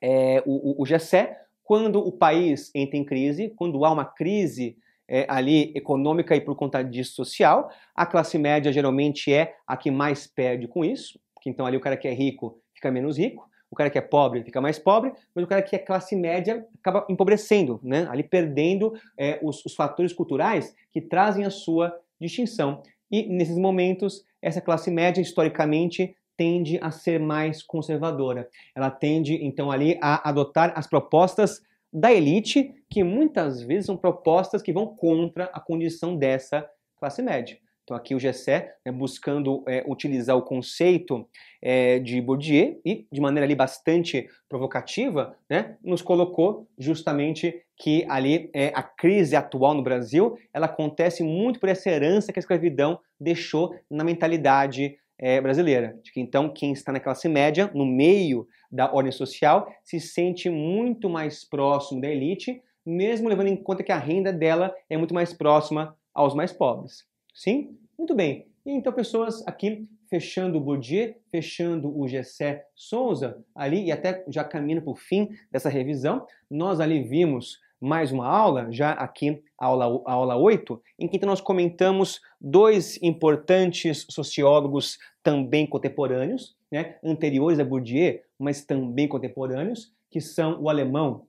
é, 0.00 0.42
o, 0.44 0.82
o, 0.82 0.84
Gessé, 0.84 1.40
quando 1.62 2.00
o 2.00 2.10
país 2.10 2.72
entra 2.74 2.96
em 2.96 3.04
crise, 3.04 3.50
quando 3.54 3.84
há 3.84 3.92
uma 3.92 4.04
crise 4.04 4.76
é, 5.08 5.24
ali 5.28 5.72
econômica 5.76 6.34
e 6.34 6.40
por 6.40 6.56
conta 6.56 6.82
disso 6.82 7.14
social, 7.14 7.70
a 7.94 8.04
classe 8.04 8.36
média 8.36 8.72
geralmente 8.72 9.32
é 9.32 9.54
a 9.64 9.76
que 9.76 9.92
mais 9.92 10.26
perde 10.26 10.66
com 10.66 10.84
isso, 10.84 11.20
porque 11.32 11.48
então 11.48 11.64
ali 11.64 11.76
o 11.76 11.80
cara 11.80 11.96
que 11.96 12.08
é 12.08 12.12
rico 12.12 12.60
fica 12.74 12.90
menos 12.90 13.16
rico, 13.16 13.48
o 13.70 13.76
cara 13.76 13.88
que 13.88 13.96
é 13.96 14.02
pobre 14.02 14.42
fica 14.42 14.60
mais 14.60 14.76
pobre, 14.76 15.12
mas 15.32 15.44
o 15.44 15.46
cara 15.46 15.62
que 15.62 15.76
é 15.76 15.78
classe 15.78 16.16
média 16.16 16.66
acaba 16.80 17.06
empobrecendo, 17.08 17.78
né? 17.80 18.08
ali 18.10 18.24
perdendo 18.24 18.92
é, 19.16 19.38
os, 19.40 19.64
os 19.64 19.74
fatores 19.76 20.12
culturais 20.12 20.74
que 20.90 21.00
trazem 21.00 21.44
a 21.44 21.50
sua 21.50 21.96
distinção. 22.20 22.82
E 23.08 23.28
nesses 23.28 23.56
momentos, 23.56 24.24
essa 24.40 24.60
classe 24.60 24.90
média, 24.90 25.20
historicamente, 25.20 26.16
tende 26.36 26.78
a 26.82 26.90
ser 26.90 27.18
mais 27.20 27.62
conservadora. 27.62 28.48
Ela 28.74 28.90
tende, 28.90 29.34
então, 29.44 29.70
ali 29.70 29.98
a 30.00 30.28
adotar 30.28 30.72
as 30.76 30.86
propostas 30.86 31.62
da 31.92 32.12
elite, 32.12 32.74
que 32.88 33.04
muitas 33.04 33.62
vezes 33.62 33.86
são 33.86 33.96
propostas 33.96 34.62
que 34.62 34.72
vão 34.72 34.86
contra 34.86 35.44
a 35.52 35.60
condição 35.60 36.16
dessa 36.16 36.66
classe 36.96 37.22
média. 37.22 37.58
Então, 37.84 37.96
aqui 37.96 38.14
o 38.14 38.20
Gessé, 38.20 38.76
né, 38.86 38.92
buscando 38.92 39.64
é, 39.66 39.84
utilizar 39.88 40.36
o 40.36 40.42
conceito 40.42 41.28
é, 41.60 41.98
de 41.98 42.20
Bourdieu 42.20 42.80
e 42.84 43.06
de 43.10 43.20
maneira 43.20 43.44
ali 43.44 43.56
bastante 43.56 44.28
provocativa, 44.48 45.36
né, 45.50 45.76
nos 45.82 46.00
colocou 46.00 46.68
justamente 46.78 47.60
que 47.76 48.06
ali 48.08 48.48
é, 48.54 48.68
a 48.74 48.82
crise 48.82 49.34
atual 49.34 49.74
no 49.74 49.82
Brasil, 49.82 50.38
ela 50.54 50.66
acontece 50.66 51.24
muito 51.24 51.58
por 51.58 51.68
essa 51.68 51.90
herança 51.90 52.32
que 52.32 52.38
a 52.38 52.40
escravidão 52.40 53.00
deixou 53.18 53.74
na 53.90 54.04
mentalidade 54.04 54.96
é, 55.18 55.40
brasileira, 55.40 55.98
de 56.02 56.12
que 56.12 56.20
então 56.20 56.52
quem 56.52 56.72
está 56.72 56.92
na 56.92 57.00
classe 57.00 57.28
média, 57.28 57.70
no 57.74 57.86
meio 57.86 58.46
da 58.70 58.92
ordem 58.92 59.12
social, 59.12 59.72
se 59.84 60.00
sente 60.00 60.48
muito 60.48 61.08
mais 61.08 61.44
próximo 61.44 62.00
da 62.00 62.08
elite, 62.08 62.62
mesmo 62.84 63.28
levando 63.28 63.48
em 63.48 63.56
conta 63.56 63.82
que 63.82 63.92
a 63.92 63.98
renda 63.98 64.32
dela 64.32 64.74
é 64.88 64.96
muito 64.96 65.14
mais 65.14 65.32
próxima 65.32 65.96
aos 66.12 66.34
mais 66.34 66.52
pobres. 66.52 67.04
Sim? 67.34 67.76
Muito 67.96 68.14
bem. 68.14 68.46
E 68.64 68.72
então 68.72 68.92
pessoas 68.92 69.46
aqui 69.46 69.88
fechando 70.08 70.58
o 70.58 70.60
Bourdieu, 70.60 71.14
fechando 71.30 71.98
o 71.98 72.06
Gessé 72.06 72.66
Souza 72.74 73.42
ali 73.54 73.84
e 73.84 73.92
até 73.92 74.24
já 74.28 74.44
caminhando 74.44 74.82
para 74.82 74.92
o 74.92 74.96
fim 74.96 75.30
dessa 75.50 75.68
revisão, 75.68 76.26
nós 76.50 76.80
ali 76.80 77.02
vimos 77.02 77.58
mais 77.82 78.12
uma 78.12 78.28
aula, 78.28 78.70
já 78.70 78.92
aqui 78.92 79.42
a 79.58 79.66
aula, 79.66 80.02
a 80.06 80.12
aula 80.12 80.36
8, 80.36 80.80
em 81.00 81.08
que 81.08 81.16
então 81.16 81.28
nós 81.28 81.40
comentamos 81.40 82.20
dois 82.40 82.96
importantes 83.02 84.06
sociólogos 84.08 84.98
também 85.20 85.66
contemporâneos, 85.66 86.54
né, 86.70 86.94
anteriores 87.02 87.58
a 87.58 87.64
Bourdieu, 87.64 88.20
mas 88.38 88.64
também 88.64 89.08
contemporâneos, 89.08 89.92
que 90.08 90.20
são 90.20 90.62
o 90.62 90.68
alemão 90.68 91.26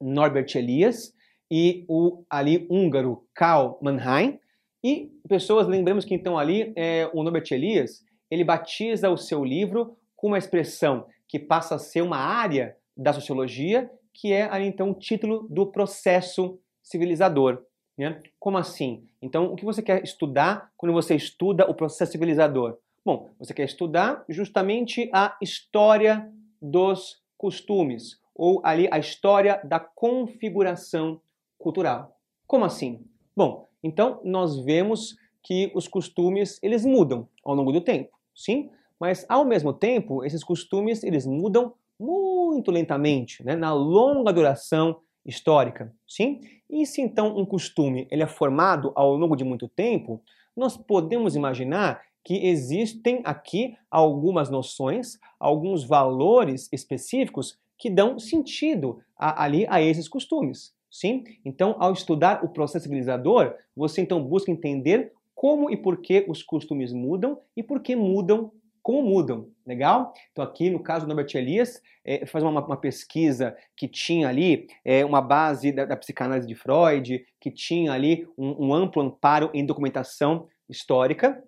Norbert 0.00 0.48
Elias 0.56 1.14
e 1.48 1.84
o 1.88 2.24
ali 2.28 2.66
húngaro 2.68 3.24
Karl 3.32 3.78
Mannheim. 3.80 4.40
E 4.82 5.08
pessoas, 5.28 5.68
lembramos 5.68 6.04
que 6.04 6.16
então 6.16 6.36
ali 6.36 6.72
é, 6.74 7.08
o 7.14 7.22
Norbert 7.22 7.46
Elias, 7.52 8.04
ele 8.28 8.42
batiza 8.42 9.08
o 9.08 9.16
seu 9.16 9.44
livro 9.44 9.96
com 10.16 10.28
uma 10.28 10.38
expressão 10.38 11.06
que 11.28 11.38
passa 11.38 11.76
a 11.76 11.78
ser 11.78 12.02
uma 12.02 12.16
área 12.16 12.76
da 12.96 13.12
sociologia, 13.12 13.88
que 14.12 14.32
é 14.32 14.48
então 14.64 14.90
o 14.90 14.94
título 14.94 15.46
do 15.48 15.66
processo 15.66 16.58
civilizador. 16.82 17.62
Né? 17.96 18.22
Como 18.38 18.58
assim? 18.58 19.06
Então, 19.20 19.52
o 19.52 19.56
que 19.56 19.64
você 19.64 19.82
quer 19.82 20.02
estudar 20.02 20.70
quando 20.76 20.92
você 20.92 21.14
estuda 21.14 21.70
o 21.70 21.74
processo 21.74 22.12
civilizador? 22.12 22.78
Bom, 23.04 23.30
você 23.38 23.52
quer 23.52 23.64
estudar 23.64 24.24
justamente 24.28 25.10
a 25.12 25.36
história 25.42 26.30
dos 26.60 27.20
costumes, 27.36 28.20
ou 28.34 28.60
ali 28.64 28.88
a 28.90 28.98
história 28.98 29.60
da 29.64 29.80
configuração 29.80 31.20
cultural. 31.58 32.16
Como 32.46 32.64
assim? 32.64 33.04
Bom, 33.36 33.68
então 33.82 34.20
nós 34.24 34.58
vemos 34.64 35.16
que 35.42 35.72
os 35.74 35.88
costumes 35.88 36.58
eles 36.62 36.84
mudam 36.84 37.28
ao 37.44 37.54
longo 37.54 37.72
do 37.72 37.80
tempo, 37.80 38.16
sim? 38.34 38.70
Mas 39.00 39.26
ao 39.28 39.44
mesmo 39.44 39.72
tempo, 39.72 40.24
esses 40.24 40.44
costumes 40.44 41.02
eles 41.02 41.26
mudam 41.26 41.74
muito 42.02 42.70
lentamente, 42.70 43.44
né? 43.44 43.54
na 43.54 43.72
longa 43.72 44.32
duração 44.32 44.96
histórica, 45.24 45.94
sim? 46.06 46.40
E 46.68 46.84
se 46.84 47.00
então 47.00 47.36
um 47.38 47.46
costume 47.46 48.08
ele 48.10 48.22
é 48.22 48.26
formado 48.26 48.92
ao 48.96 49.14
longo 49.14 49.36
de 49.36 49.44
muito 49.44 49.68
tempo, 49.68 50.20
nós 50.56 50.76
podemos 50.76 51.36
imaginar 51.36 52.02
que 52.24 52.46
existem 52.46 53.20
aqui 53.24 53.76
algumas 53.90 54.50
noções, 54.50 55.18
alguns 55.38 55.84
valores 55.84 56.68
específicos 56.72 57.58
que 57.78 57.90
dão 57.90 58.18
sentido 58.18 59.00
a, 59.16 59.44
ali 59.44 59.66
a 59.68 59.80
esses 59.80 60.08
costumes. 60.08 60.72
Sim? 60.90 61.24
Então, 61.44 61.74
ao 61.78 61.92
estudar 61.92 62.44
o 62.44 62.48
processo 62.48 62.84
civilizador, 62.84 63.54
você 63.74 64.02
então 64.02 64.22
busca 64.22 64.50
entender 64.50 65.12
como 65.34 65.70
e 65.70 65.76
por 65.76 66.00
que 66.00 66.24
os 66.28 66.42
costumes 66.42 66.92
mudam 66.92 67.38
e 67.56 67.62
por 67.62 67.80
que 67.80 67.96
mudam 67.96 68.52
como 68.82 69.02
mudam, 69.02 69.48
legal? 69.66 70.12
Então 70.32 70.44
aqui 70.44 70.70
no 70.70 70.82
caso 70.82 71.06
do 71.06 71.08
Norbert 71.08 71.34
Elias, 71.34 71.80
é, 72.04 72.26
faz 72.26 72.42
uma, 72.42 72.64
uma, 72.64 72.76
pesquisa 72.76 73.56
que 73.76 73.86
tinha 73.86 74.28
ali 74.28 74.66
é, 74.84 75.04
uma 75.04 75.20
base 75.20 75.70
da, 75.70 75.84
da, 75.84 75.96
psicanálise 75.96 76.48
de 76.48 76.54
Freud, 76.54 77.24
que 77.40 77.50
tinha 77.50 77.92
ali 77.92 78.26
um, 78.36 78.68
um 78.68 78.74
amplo 78.74 79.02
amparo 79.02 79.50
em 79.54 79.64
documentação 79.64 80.48
histórica, 80.68 81.42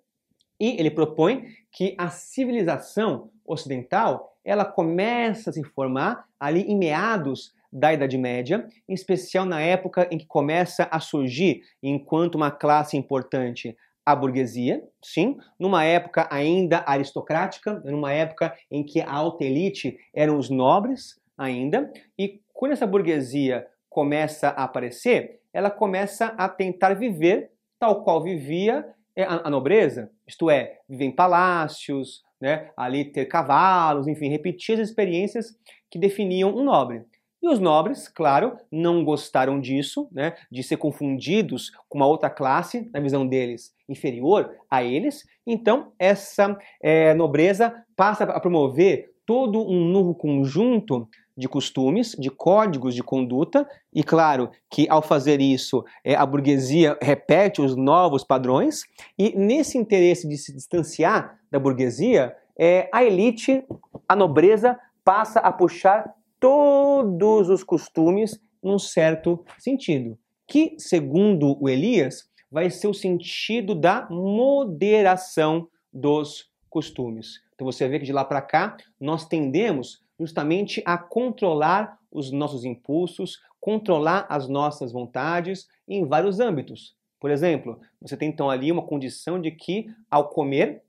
e 0.59 0.79
ele 0.79 0.89
propõe 0.89 1.47
que 1.71 1.93
a 1.97 2.09
civilização 2.09 3.29
ocidental 3.45 4.33
ela 4.43 4.63
começa 4.63 5.49
a 5.49 5.53
se 5.53 5.63
formar 5.63 6.25
ali 6.39 6.61
em 6.61 6.77
meados 6.77 7.53
da 7.71 7.93
Idade 7.93 8.17
Média, 8.17 8.67
em 8.87 8.93
especial 8.93 9.45
na 9.45 9.59
época 9.59 10.07
em 10.09 10.17
que 10.17 10.25
começa 10.25 10.87
a 10.89 10.99
surgir, 11.01 11.61
enquanto 11.83 12.35
uma 12.35 12.49
classe 12.49 12.95
importante, 12.95 13.75
a 14.05 14.15
burguesia, 14.15 14.83
sim, 15.01 15.37
numa 15.59 15.83
época 15.83 16.27
ainda 16.31 16.83
aristocrática, 16.85 17.81
numa 17.83 18.13
época 18.13 18.55
em 18.69 18.83
que 18.85 19.01
a 19.01 19.11
alta 19.11 19.43
elite 19.43 19.97
eram 20.13 20.37
os 20.37 20.49
nobres 20.49 21.19
ainda, 21.37 21.91
e 22.17 22.39
quando 22.53 22.73
essa 22.73 22.85
burguesia 22.85 23.65
começa 23.89 24.49
a 24.49 24.65
aparecer, 24.65 25.39
ela 25.51 25.71
começa 25.71 26.27
a 26.37 26.47
tentar 26.47 26.93
viver 26.93 27.51
tal 27.79 28.03
qual 28.03 28.21
vivia 28.21 28.85
é 29.15 29.23
a, 29.23 29.49
nobreza, 29.49 30.11
isto 30.27 30.49
é, 30.49 30.79
viver 30.89 31.05
em 31.05 31.15
palácios, 31.15 32.21
né, 32.39 32.69
ali 32.75 33.05
ter 33.05 33.25
cavalos, 33.25 34.07
enfim, 34.07 34.27
repetir 34.27 34.79
as 34.79 34.89
experiências 34.89 35.57
que 35.89 35.97
definiam 35.97 36.53
um 36.53 36.63
nobre. 36.63 37.01
E 37.45 37.47
os 37.47 37.59
nobres, 37.59 38.07
claro, 38.07 38.57
não 38.71 39.05
gostaram 39.05 39.61
disso, 39.61 40.07
né, 40.11 40.33
de 40.51 40.63
ser 40.63 40.77
confundidos 40.77 41.69
com 41.87 41.99
uma 41.99 42.07
outra 42.07 42.27
classe, 42.27 42.89
na 42.91 42.99
visão 42.99 43.27
deles, 43.27 43.71
inferior 43.87 44.49
a 44.67 44.83
eles. 44.83 45.23
Então, 45.45 45.91
essa 45.99 46.57
é, 46.81 47.13
nobreza 47.13 47.71
passa 47.95 48.23
a 48.23 48.39
promover 48.39 49.11
todo 49.27 49.61
um 49.61 49.85
novo 49.85 50.15
conjunto 50.15 51.07
de 51.37 51.47
costumes, 51.47 52.15
de 52.17 52.31
códigos 52.31 52.95
de 52.95 53.03
conduta, 53.03 53.69
e 53.93 54.03
claro 54.03 54.49
que 54.67 54.89
ao 54.89 55.03
fazer 55.03 55.39
isso 55.39 55.85
é, 56.03 56.15
a 56.15 56.25
burguesia 56.25 56.97
repete 56.99 57.61
os 57.61 57.75
novos 57.75 58.23
padrões, 58.23 58.85
e 59.19 59.37
nesse 59.37 59.77
interesse 59.77 60.27
de 60.27 60.35
se 60.35 60.51
distanciar 60.51 61.37
da 61.51 61.59
burguesia, 61.59 62.35
é, 62.57 62.89
a 62.91 63.03
elite, 63.03 63.63
a 64.09 64.15
nobreza, 64.15 64.79
passa 65.03 65.39
a 65.39 65.51
puxar 65.51 66.11
todos 66.45 67.49
os 67.49 67.63
costumes 67.63 68.39
num 68.61 68.77
certo 68.77 69.43
sentido, 69.57 70.15
que, 70.47 70.75
segundo 70.77 71.57
o 71.59 71.67
Elias, 71.67 72.29
vai 72.51 72.69
ser 72.69 72.87
o 72.87 72.93
sentido 72.93 73.73
da 73.73 74.07
moderação 74.11 75.67
dos 75.91 76.51
costumes. 76.69 77.41
Então 77.55 77.65
você 77.65 77.87
vê 77.87 77.97
que 77.97 78.05
de 78.05 78.13
lá 78.13 78.23
para 78.23 78.43
cá 78.43 78.77
nós 78.99 79.27
tendemos 79.27 80.03
justamente 80.19 80.83
a 80.85 80.99
controlar 80.99 81.97
os 82.11 82.31
nossos 82.31 82.63
impulsos, 82.63 83.39
controlar 83.59 84.27
as 84.29 84.47
nossas 84.47 84.91
vontades 84.91 85.67
em 85.87 86.05
vários 86.05 86.39
âmbitos. 86.39 86.95
Por 87.19 87.31
exemplo, 87.31 87.79
você 87.99 88.15
tem 88.15 88.29
então 88.29 88.51
ali 88.51 88.71
uma 88.71 88.85
condição 88.85 89.41
de 89.41 89.49
que 89.49 89.87
ao 90.11 90.29
comer 90.29 90.83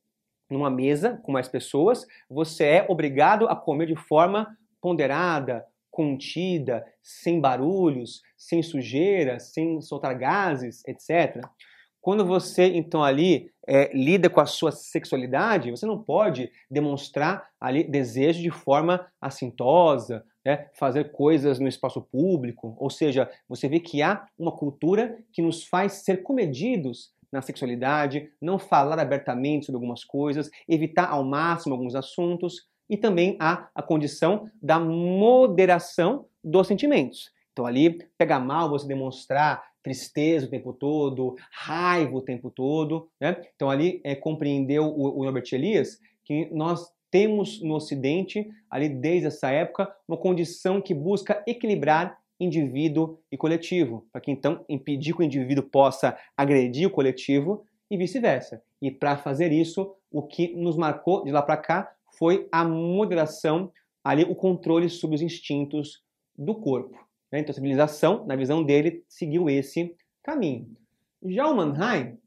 numa 0.51 0.69
mesa 0.69 1.19
com 1.23 1.33
mais 1.33 1.49
pessoas, 1.49 2.07
você 2.29 2.65
é 2.65 2.87
obrigado 2.91 3.49
a 3.49 3.57
comer 3.57 3.87
de 3.87 3.97
forma 3.97 4.55
ponderada, 4.87 5.67
contida, 5.91 6.87
sem 7.03 7.41
barulhos, 7.41 8.23
sem 8.37 8.63
sujeira, 8.63 9.41
sem 9.41 9.81
soltar 9.81 10.17
gases, 10.17 10.85
etc. 10.87 11.41
Quando 12.01 12.25
você, 12.25 12.67
então, 12.67 13.03
ali 13.03 13.51
é, 13.67 13.91
lida 13.93 14.31
com 14.31 14.41
a 14.41 14.47
sua 14.47 14.71
sexualidade, 14.71 15.73
você 15.73 15.85
não 15.85 16.01
pode 16.01 16.53
demonstrar 16.71 17.49
ali 17.61 17.83
desejo 17.83 18.41
de 18.41 18.51
forma 18.53 19.05
assintosa, 19.21 20.25
né? 20.45 20.69
fazer 20.79 21.11
coisas 21.11 21.59
no 21.59 21.67
espaço 21.67 22.01
público. 22.01 22.77
Ou 22.79 22.89
seja, 22.89 23.29
você 23.49 23.69
vê 23.69 23.81
que 23.81 24.03
há 24.03 24.25
uma 24.39 24.53
cultura 24.53 25.19
que 25.33 25.43
nos 25.43 25.65
faz 25.65 26.05
ser 26.05 26.23
comedidos 26.23 27.13
na 27.33 27.43
sexualidade, 27.43 28.31
não 28.41 28.57
falar 28.57 29.01
abertamente 29.01 29.67
sobre 29.67 29.79
algumas 29.79 30.05
coisas, 30.05 30.49
evitar 30.69 31.11
ao 31.11 31.25
máximo 31.25 31.75
alguns 31.75 31.97
assuntos. 31.97 32.69
E 32.89 32.97
também 32.97 33.37
há 33.41 33.69
a 33.75 33.83
condição 33.83 34.49
da 34.63 34.79
moderação 34.79 36.27
dos 36.43 36.67
sentimentos. 36.67 37.31
Então, 37.53 37.67
ali 37.67 38.07
pega 38.19 38.39
mal 38.39 38.69
você 38.69 38.87
demonstrar 38.87 39.63
tristeza 39.87 40.47
o 40.47 40.51
tempo 40.51 40.73
todo, 40.73 41.37
raiva 41.53 42.17
o 42.17 42.21
tempo 42.21 42.51
todo. 42.51 43.09
Né? 43.21 43.41
Então 43.55 43.71
ali 43.71 44.01
é, 44.03 44.17
compreendeu 44.17 44.85
o, 44.85 45.21
o 45.21 45.23
Norbert 45.23 45.47
Elias 45.53 46.01
que 46.25 46.49
nós 46.53 46.93
temos 47.09 47.63
no 47.63 47.77
Ocidente, 47.77 48.49
ali 48.69 48.89
desde 48.89 49.29
essa 49.29 49.49
época, 49.49 49.89
uma 50.09 50.17
condição 50.17 50.83
que 50.83 50.93
busca 50.93 51.41
equilibrar 51.47 52.19
indivíduo 52.39 53.21
e 53.31 53.37
coletivo, 53.37 54.09
para 54.13 54.21
que 54.21 54.31
então 54.31 54.65
impedir 54.69 55.15
que 55.15 55.21
o 55.21 55.25
indivíduo 55.25 55.63
possa 55.63 56.19
agredir 56.37 56.89
o 56.89 56.91
coletivo 56.91 57.65
e 57.89 57.97
vice-versa. 57.97 58.61
E 58.83 58.91
para 58.91 59.17
fazer 59.17 59.53
isso, 59.53 59.95
o 60.11 60.21
que 60.21 60.55
nos 60.57 60.77
marcou 60.77 61.23
de 61.23 61.31
lá 61.31 61.43
para 61.43 61.57
cá 61.57 61.93
foi 62.19 62.49
a 62.51 62.65
moderação, 62.65 63.73
ali 64.05 64.25
o 64.25 64.35
controle 64.35 64.89
sobre 64.89 65.17
os 65.17 65.23
instintos 65.23 66.03
do 66.37 66.55
corpo. 66.55 66.95
Né? 67.31 67.41
Então 67.41 67.53
a 67.53 67.55
civilização, 67.55 68.27
na 68.27 68.37
visão 68.37 68.63
dele, 68.63 69.05
seguiu 69.09 69.49
esse 69.49 69.95
caminho. 70.23 70.77
Já 71.25 71.49
o 71.49 71.57
Mannheim, 71.57 72.19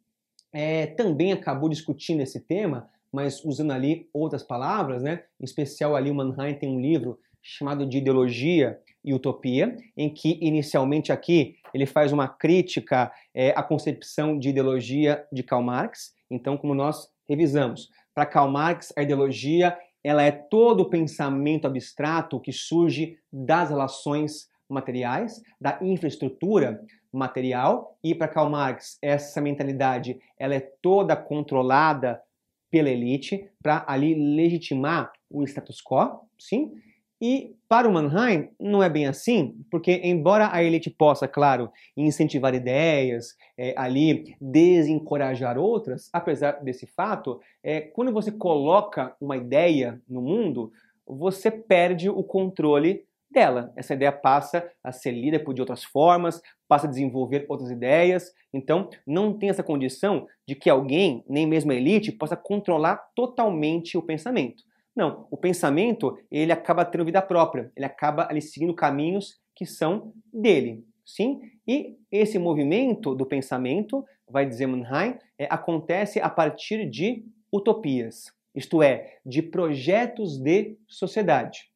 é, 0.52 0.88
também 0.88 1.32
acabou 1.32 1.70
discutindo 1.70 2.22
esse 2.22 2.40
tema, 2.40 2.90
mas 3.12 3.44
usando 3.44 3.72
ali 3.72 4.10
outras 4.14 4.44
palavras, 4.44 5.02
né? 5.02 5.24
Em 5.40 5.46
especial 5.46 5.96
ali 5.96 6.10
o 6.10 6.16
Mannheim 6.16 6.56
tem 6.56 6.70
um 6.70 6.80
livro 6.80 7.20
chamado 7.42 7.86
de 7.86 7.98
Ideologia 7.98 8.80
e 9.04 9.14
Utopia, 9.14 9.78
em 9.96 10.14
que 10.14 10.38
inicialmente 10.42 11.12
aqui 11.12 11.56
ele 11.74 11.86
faz 11.86 12.12
uma 12.12 12.28
crítica 12.28 13.12
é, 13.34 13.52
à 13.52 13.64
concepção 13.64 14.38
de 14.38 14.50
ideologia 14.50 15.26
de 15.32 15.44
Karl 15.44 15.64
Marx. 15.64 16.14
Então, 16.30 16.58
como 16.58 16.76
nós 16.76 17.08
revisamos, 17.28 17.90
para 18.20 18.26
Karl 18.26 18.52
Marx 18.52 18.92
a 18.98 19.02
ideologia 19.02 19.80
ela 20.04 20.22
é 20.22 20.30
todo 20.30 20.82
o 20.82 20.90
pensamento 20.90 21.66
abstrato 21.66 22.38
que 22.38 22.52
surge 22.52 23.18
das 23.32 23.70
relações 23.70 24.50
materiais, 24.68 25.42
da 25.60 25.80
infraestrutura 25.82 26.82
material, 27.14 27.98
e 28.04 28.14
para 28.14 28.28
Karl 28.28 28.50
Marx 28.50 28.98
essa 29.02 29.40
mentalidade 29.40 30.20
ela 30.38 30.54
é 30.54 30.60
toda 30.82 31.16
controlada 31.16 32.22
pela 32.70 32.90
elite 32.90 33.50
para 33.64 33.86
ali 33.88 34.14
legitimar 34.14 35.14
o 35.30 35.42
status 35.46 35.82
quo, 35.82 36.20
sim? 36.38 36.74
E 37.22 37.54
para 37.68 37.88
o 37.88 37.92
Mannheim 37.92 38.50
não 38.60 38.82
é 38.82 38.90
bem 38.90 39.06
assim, 39.06 39.56
porque 39.70 40.00
embora 40.04 40.50
a 40.54 40.64
elite 40.64 40.90
possa, 40.90 41.28
claro, 41.28 41.70
incentivar 41.96 42.56
ideias, 42.56 43.36
é, 43.58 43.74
ali 43.78 44.36
desencorajar 44.40 45.58
outras, 45.58 46.10
apesar 46.14 46.64
desse 46.64 46.88
fato, 46.88 47.42
é, 47.62 47.82
quando 47.82 48.14
você 48.14 48.32
coloca 48.32 49.16
uma 49.20 49.36
ideia 49.36 50.02
no 50.08 50.22
mundo, 50.22 50.72
você 51.06 51.52
perde 51.52 52.10
o 52.10 52.24
controle 52.24 53.06
dela. 53.30 53.72
Essa 53.76 53.94
ideia 53.94 54.12
passa 54.12 54.70
a 54.84 54.92
ser 54.92 55.12
lida 55.12 55.40
por 55.40 55.54
de 55.54 55.62
outras 55.62 55.84
formas, 55.84 56.42
passa 56.68 56.88
a 56.88 56.90
desenvolver 56.90 57.46
outras 57.50 57.70
ideias. 57.70 58.34
Então, 58.54 58.90
não 59.06 59.38
tem 59.38 59.50
essa 59.50 59.64
condição 59.64 60.26
de 60.48 60.56
que 60.56 60.70
alguém, 60.70 61.24
nem 61.28 61.46
mesmo 61.46 61.72
a 61.72 61.76
elite, 61.76 62.12
possa 62.12 62.36
controlar 62.36 62.98
totalmente 63.16 63.98
o 63.98 64.02
pensamento. 64.02 64.64
Não, 64.96 65.28
o 65.32 65.38
pensamento, 65.38 66.18
ele 66.30 66.52
acaba 66.52 66.84
tendo 66.84 67.06
vida 67.06 67.22
própria, 67.22 67.72
ele 67.76 67.86
acaba 67.86 68.28
ali 68.30 68.42
seguindo 68.42 68.74
caminhos 68.74 69.40
que 69.56 69.66
são 69.66 70.14
dele, 70.34 70.84
sim? 71.06 71.40
E 71.68 71.98
esse 72.12 72.40
movimento 72.40 73.14
do 73.16 73.26
pensamento, 73.26 74.06
vai 74.28 74.46
dizer 74.46 74.68
Mannheim, 74.68 75.18
é, 75.38 75.48
acontece 75.50 76.20
a 76.20 76.30
partir 76.30 76.90
de 76.90 77.24
utopias, 77.52 78.26
isto 78.54 78.82
é, 78.82 79.18
de 79.26 79.42
projetos 79.42 80.38
de 80.38 80.78
sociedade. 80.88 81.70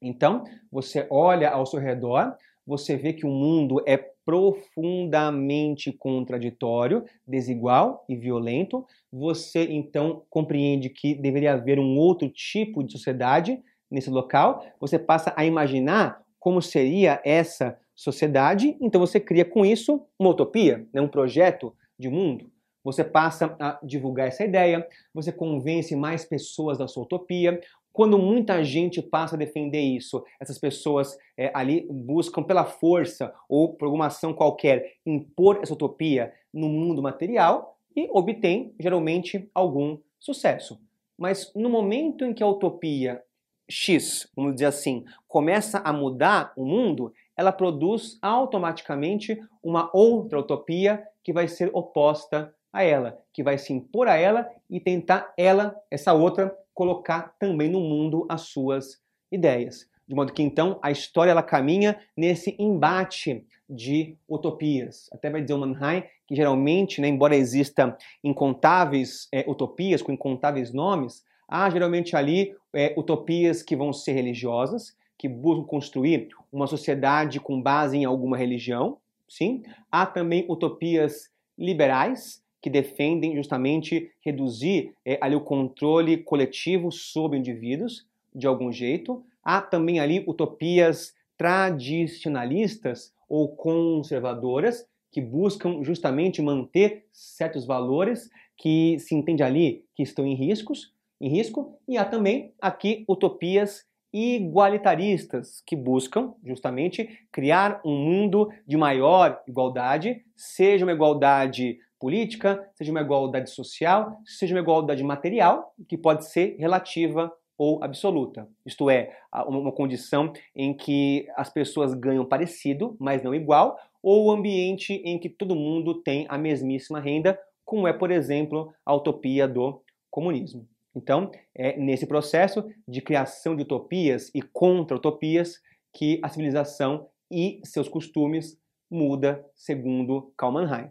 Então, 0.00 0.44
você 0.70 1.06
olha 1.10 1.50
ao 1.50 1.66
seu 1.66 1.80
redor, 1.80 2.36
você 2.66 2.96
vê 2.96 3.12
que 3.12 3.26
o 3.26 3.30
mundo 3.30 3.82
é 3.86 4.13
profundamente 4.24 5.92
contraditório, 5.92 7.04
desigual 7.26 8.04
e 8.08 8.16
violento, 8.16 8.86
você 9.12 9.64
então 9.64 10.22
compreende 10.30 10.88
que 10.88 11.14
deveria 11.14 11.52
haver 11.52 11.78
um 11.78 11.96
outro 11.98 12.28
tipo 12.28 12.82
de 12.82 12.92
sociedade 12.92 13.62
nesse 13.90 14.10
local, 14.10 14.64
você 14.80 14.98
passa 14.98 15.32
a 15.36 15.44
imaginar 15.44 16.22
como 16.40 16.60
seria 16.60 17.20
essa 17.24 17.78
sociedade, 17.94 18.76
então 18.80 19.00
você 19.00 19.20
cria 19.20 19.44
com 19.44 19.64
isso 19.64 20.04
uma 20.18 20.30
utopia, 20.30 20.86
né, 20.92 21.00
um 21.00 21.08
projeto 21.08 21.74
de 21.98 22.08
mundo. 22.08 22.50
Você 22.82 23.02
passa 23.02 23.56
a 23.58 23.78
divulgar 23.82 24.28
essa 24.28 24.44
ideia, 24.44 24.86
você 25.14 25.32
convence 25.32 25.96
mais 25.96 26.24
pessoas 26.24 26.76
da 26.76 26.86
sua 26.86 27.04
utopia, 27.04 27.58
quando 27.94 28.18
muita 28.18 28.64
gente 28.64 29.00
passa 29.00 29.36
a 29.36 29.38
defender 29.38 29.80
isso, 29.80 30.24
essas 30.40 30.58
pessoas 30.58 31.16
é, 31.38 31.52
ali 31.54 31.86
buscam 31.88 32.42
pela 32.42 32.64
força 32.64 33.32
ou 33.48 33.72
por 33.72 33.84
alguma 33.84 34.06
ação 34.06 34.34
qualquer 34.34 34.96
impor 35.06 35.60
essa 35.62 35.74
utopia 35.74 36.34
no 36.52 36.68
mundo 36.68 37.00
material 37.00 37.78
e 37.94 38.08
obtém 38.10 38.74
geralmente 38.80 39.48
algum 39.54 39.96
sucesso. 40.18 40.80
Mas 41.16 41.52
no 41.54 41.70
momento 41.70 42.24
em 42.24 42.34
que 42.34 42.42
a 42.42 42.48
utopia 42.48 43.22
X, 43.70 44.28
vamos 44.34 44.54
dizer 44.54 44.66
assim, 44.66 45.04
começa 45.28 45.78
a 45.78 45.92
mudar 45.92 46.52
o 46.56 46.66
mundo, 46.66 47.12
ela 47.36 47.52
produz 47.52 48.18
automaticamente 48.20 49.40
uma 49.62 49.88
outra 49.94 50.40
utopia 50.40 51.00
que 51.22 51.32
vai 51.32 51.46
ser 51.46 51.70
oposta 51.72 52.52
a 52.72 52.82
ela, 52.82 53.22
que 53.32 53.40
vai 53.40 53.56
se 53.56 53.72
impor 53.72 54.08
a 54.08 54.16
ela 54.16 54.50
e 54.68 54.80
tentar 54.80 55.32
ela, 55.36 55.80
essa 55.88 56.12
outra, 56.12 56.52
colocar 56.74 57.34
também 57.38 57.70
no 57.70 57.80
mundo 57.80 58.26
as 58.28 58.42
suas 58.42 59.00
ideias. 59.30 59.88
De 60.06 60.14
modo 60.14 60.32
que 60.32 60.42
então 60.42 60.78
a 60.82 60.90
história 60.90 61.30
ela 61.30 61.42
caminha 61.42 61.98
nesse 62.16 62.54
embate 62.58 63.46
de 63.68 64.16
utopias. 64.28 65.08
Até 65.12 65.30
vai 65.30 65.40
dizer 65.40 65.54
o 65.54 65.58
Mannheim 65.58 66.02
que 66.26 66.34
geralmente, 66.34 67.00
né, 67.00 67.08
embora 67.08 67.36
exista 67.36 67.96
incontáveis 68.22 69.28
é, 69.32 69.44
utopias 69.48 70.02
com 70.02 70.12
incontáveis 70.12 70.72
nomes, 70.72 71.22
há 71.48 71.68
geralmente 71.70 72.16
ali 72.16 72.54
é, 72.74 72.94
utopias 72.96 73.62
que 73.62 73.76
vão 73.76 73.92
ser 73.92 74.12
religiosas, 74.12 74.94
que 75.18 75.28
buscam 75.28 75.64
construir 75.64 76.28
uma 76.52 76.66
sociedade 76.66 77.40
com 77.40 77.60
base 77.60 77.96
em 77.96 78.04
alguma 78.04 78.36
religião, 78.36 78.98
sim. 79.28 79.62
Há 79.90 80.04
também 80.06 80.44
utopias 80.48 81.30
liberais, 81.56 82.42
que 82.64 82.70
defendem 82.70 83.36
justamente 83.36 84.10
reduzir 84.22 84.94
é, 85.04 85.18
ali 85.20 85.36
o 85.36 85.40
controle 85.42 86.16
coletivo 86.16 86.90
sobre 86.90 87.38
indivíduos, 87.38 88.06
de 88.34 88.46
algum 88.46 88.72
jeito. 88.72 89.22
Há 89.44 89.60
também 89.60 90.00
ali 90.00 90.24
utopias 90.26 91.14
tradicionalistas 91.36 93.12
ou 93.28 93.54
conservadoras 93.54 94.88
que 95.12 95.20
buscam 95.20 95.84
justamente 95.84 96.40
manter 96.40 97.04
certos 97.12 97.66
valores 97.66 98.30
que 98.56 98.98
se 98.98 99.14
entende 99.14 99.42
ali 99.42 99.84
que 99.94 100.02
estão 100.02 100.26
em 100.26 100.34
riscos, 100.34 100.90
em 101.20 101.28
risco, 101.28 101.78
e 101.86 101.98
há 101.98 102.04
também 102.06 102.54
aqui 102.62 103.04
utopias 103.06 103.84
igualitaristas 104.10 105.62
que 105.66 105.76
buscam 105.76 106.32
justamente 106.42 107.26
criar 107.30 107.82
um 107.84 107.94
mundo 107.94 108.50
de 108.66 108.78
maior 108.78 109.42
igualdade, 109.46 110.24
seja 110.34 110.86
uma 110.86 110.92
igualdade 110.92 111.78
política, 112.04 112.62
seja 112.74 112.90
uma 112.90 113.00
igualdade 113.00 113.48
social, 113.48 114.20
seja 114.26 114.54
uma 114.54 114.60
igualdade 114.60 115.02
material, 115.02 115.72
que 115.88 115.96
pode 115.96 116.28
ser 116.28 116.54
relativa 116.58 117.32
ou 117.56 117.82
absoluta. 117.82 118.46
Isto 118.66 118.90
é, 118.90 119.16
uma 119.46 119.72
condição 119.72 120.30
em 120.54 120.76
que 120.76 121.26
as 121.34 121.48
pessoas 121.48 121.94
ganham 121.94 122.26
parecido, 122.26 122.94
mas 123.00 123.22
não 123.22 123.34
igual, 123.34 123.78
ou 124.02 124.26
o 124.26 124.30
ambiente 124.30 125.00
em 125.02 125.18
que 125.18 125.30
todo 125.30 125.56
mundo 125.56 126.02
tem 126.02 126.26
a 126.28 126.36
mesmíssima 126.36 127.00
renda, 127.00 127.40
como 127.64 127.88
é, 127.88 127.92
por 127.94 128.10
exemplo, 128.10 128.70
a 128.84 128.94
utopia 128.94 129.48
do 129.48 129.80
comunismo. 130.10 130.68
Então, 130.94 131.30
é 131.54 131.74
nesse 131.78 132.06
processo 132.06 132.70
de 132.86 133.00
criação 133.00 133.56
de 133.56 133.62
utopias 133.62 134.30
e 134.34 134.42
contra-utopias 134.42 135.58
que 135.90 136.20
a 136.22 136.28
civilização 136.28 137.08
e 137.30 137.62
seus 137.64 137.88
costumes 137.88 138.58
muda, 138.90 139.42
segundo 139.54 140.34
Karl 140.36 140.52
Mannheim. 140.52 140.90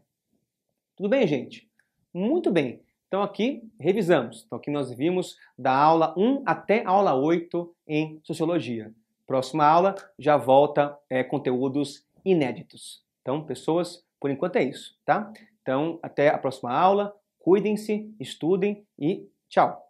Tudo 0.95 1.09
bem, 1.09 1.27
gente? 1.27 1.69
Muito 2.13 2.51
bem. 2.51 2.81
Então 3.07 3.21
aqui 3.21 3.63
revisamos. 3.79 4.43
Então 4.45 4.57
aqui 4.57 4.71
nós 4.71 4.91
vimos 4.91 5.37
da 5.57 5.71
aula 5.75 6.13
1 6.17 6.43
até 6.45 6.83
a 6.83 6.89
aula 6.89 7.15
8 7.15 7.75
em 7.87 8.19
Sociologia. 8.23 8.93
Próxima 9.25 9.65
aula 9.65 9.95
já 10.19 10.37
volta 10.37 10.97
é, 11.09 11.23
conteúdos 11.23 12.05
inéditos. 12.25 13.03
Então, 13.21 13.43
pessoas, 13.43 14.03
por 14.19 14.29
enquanto 14.29 14.57
é 14.57 14.63
isso, 14.63 14.97
tá? 15.05 15.31
Então, 15.61 15.99
até 16.03 16.29
a 16.29 16.37
próxima 16.37 16.73
aula. 16.73 17.15
Cuidem-se, 17.39 18.13
estudem 18.19 18.85
e 18.97 19.27
tchau! 19.49 19.81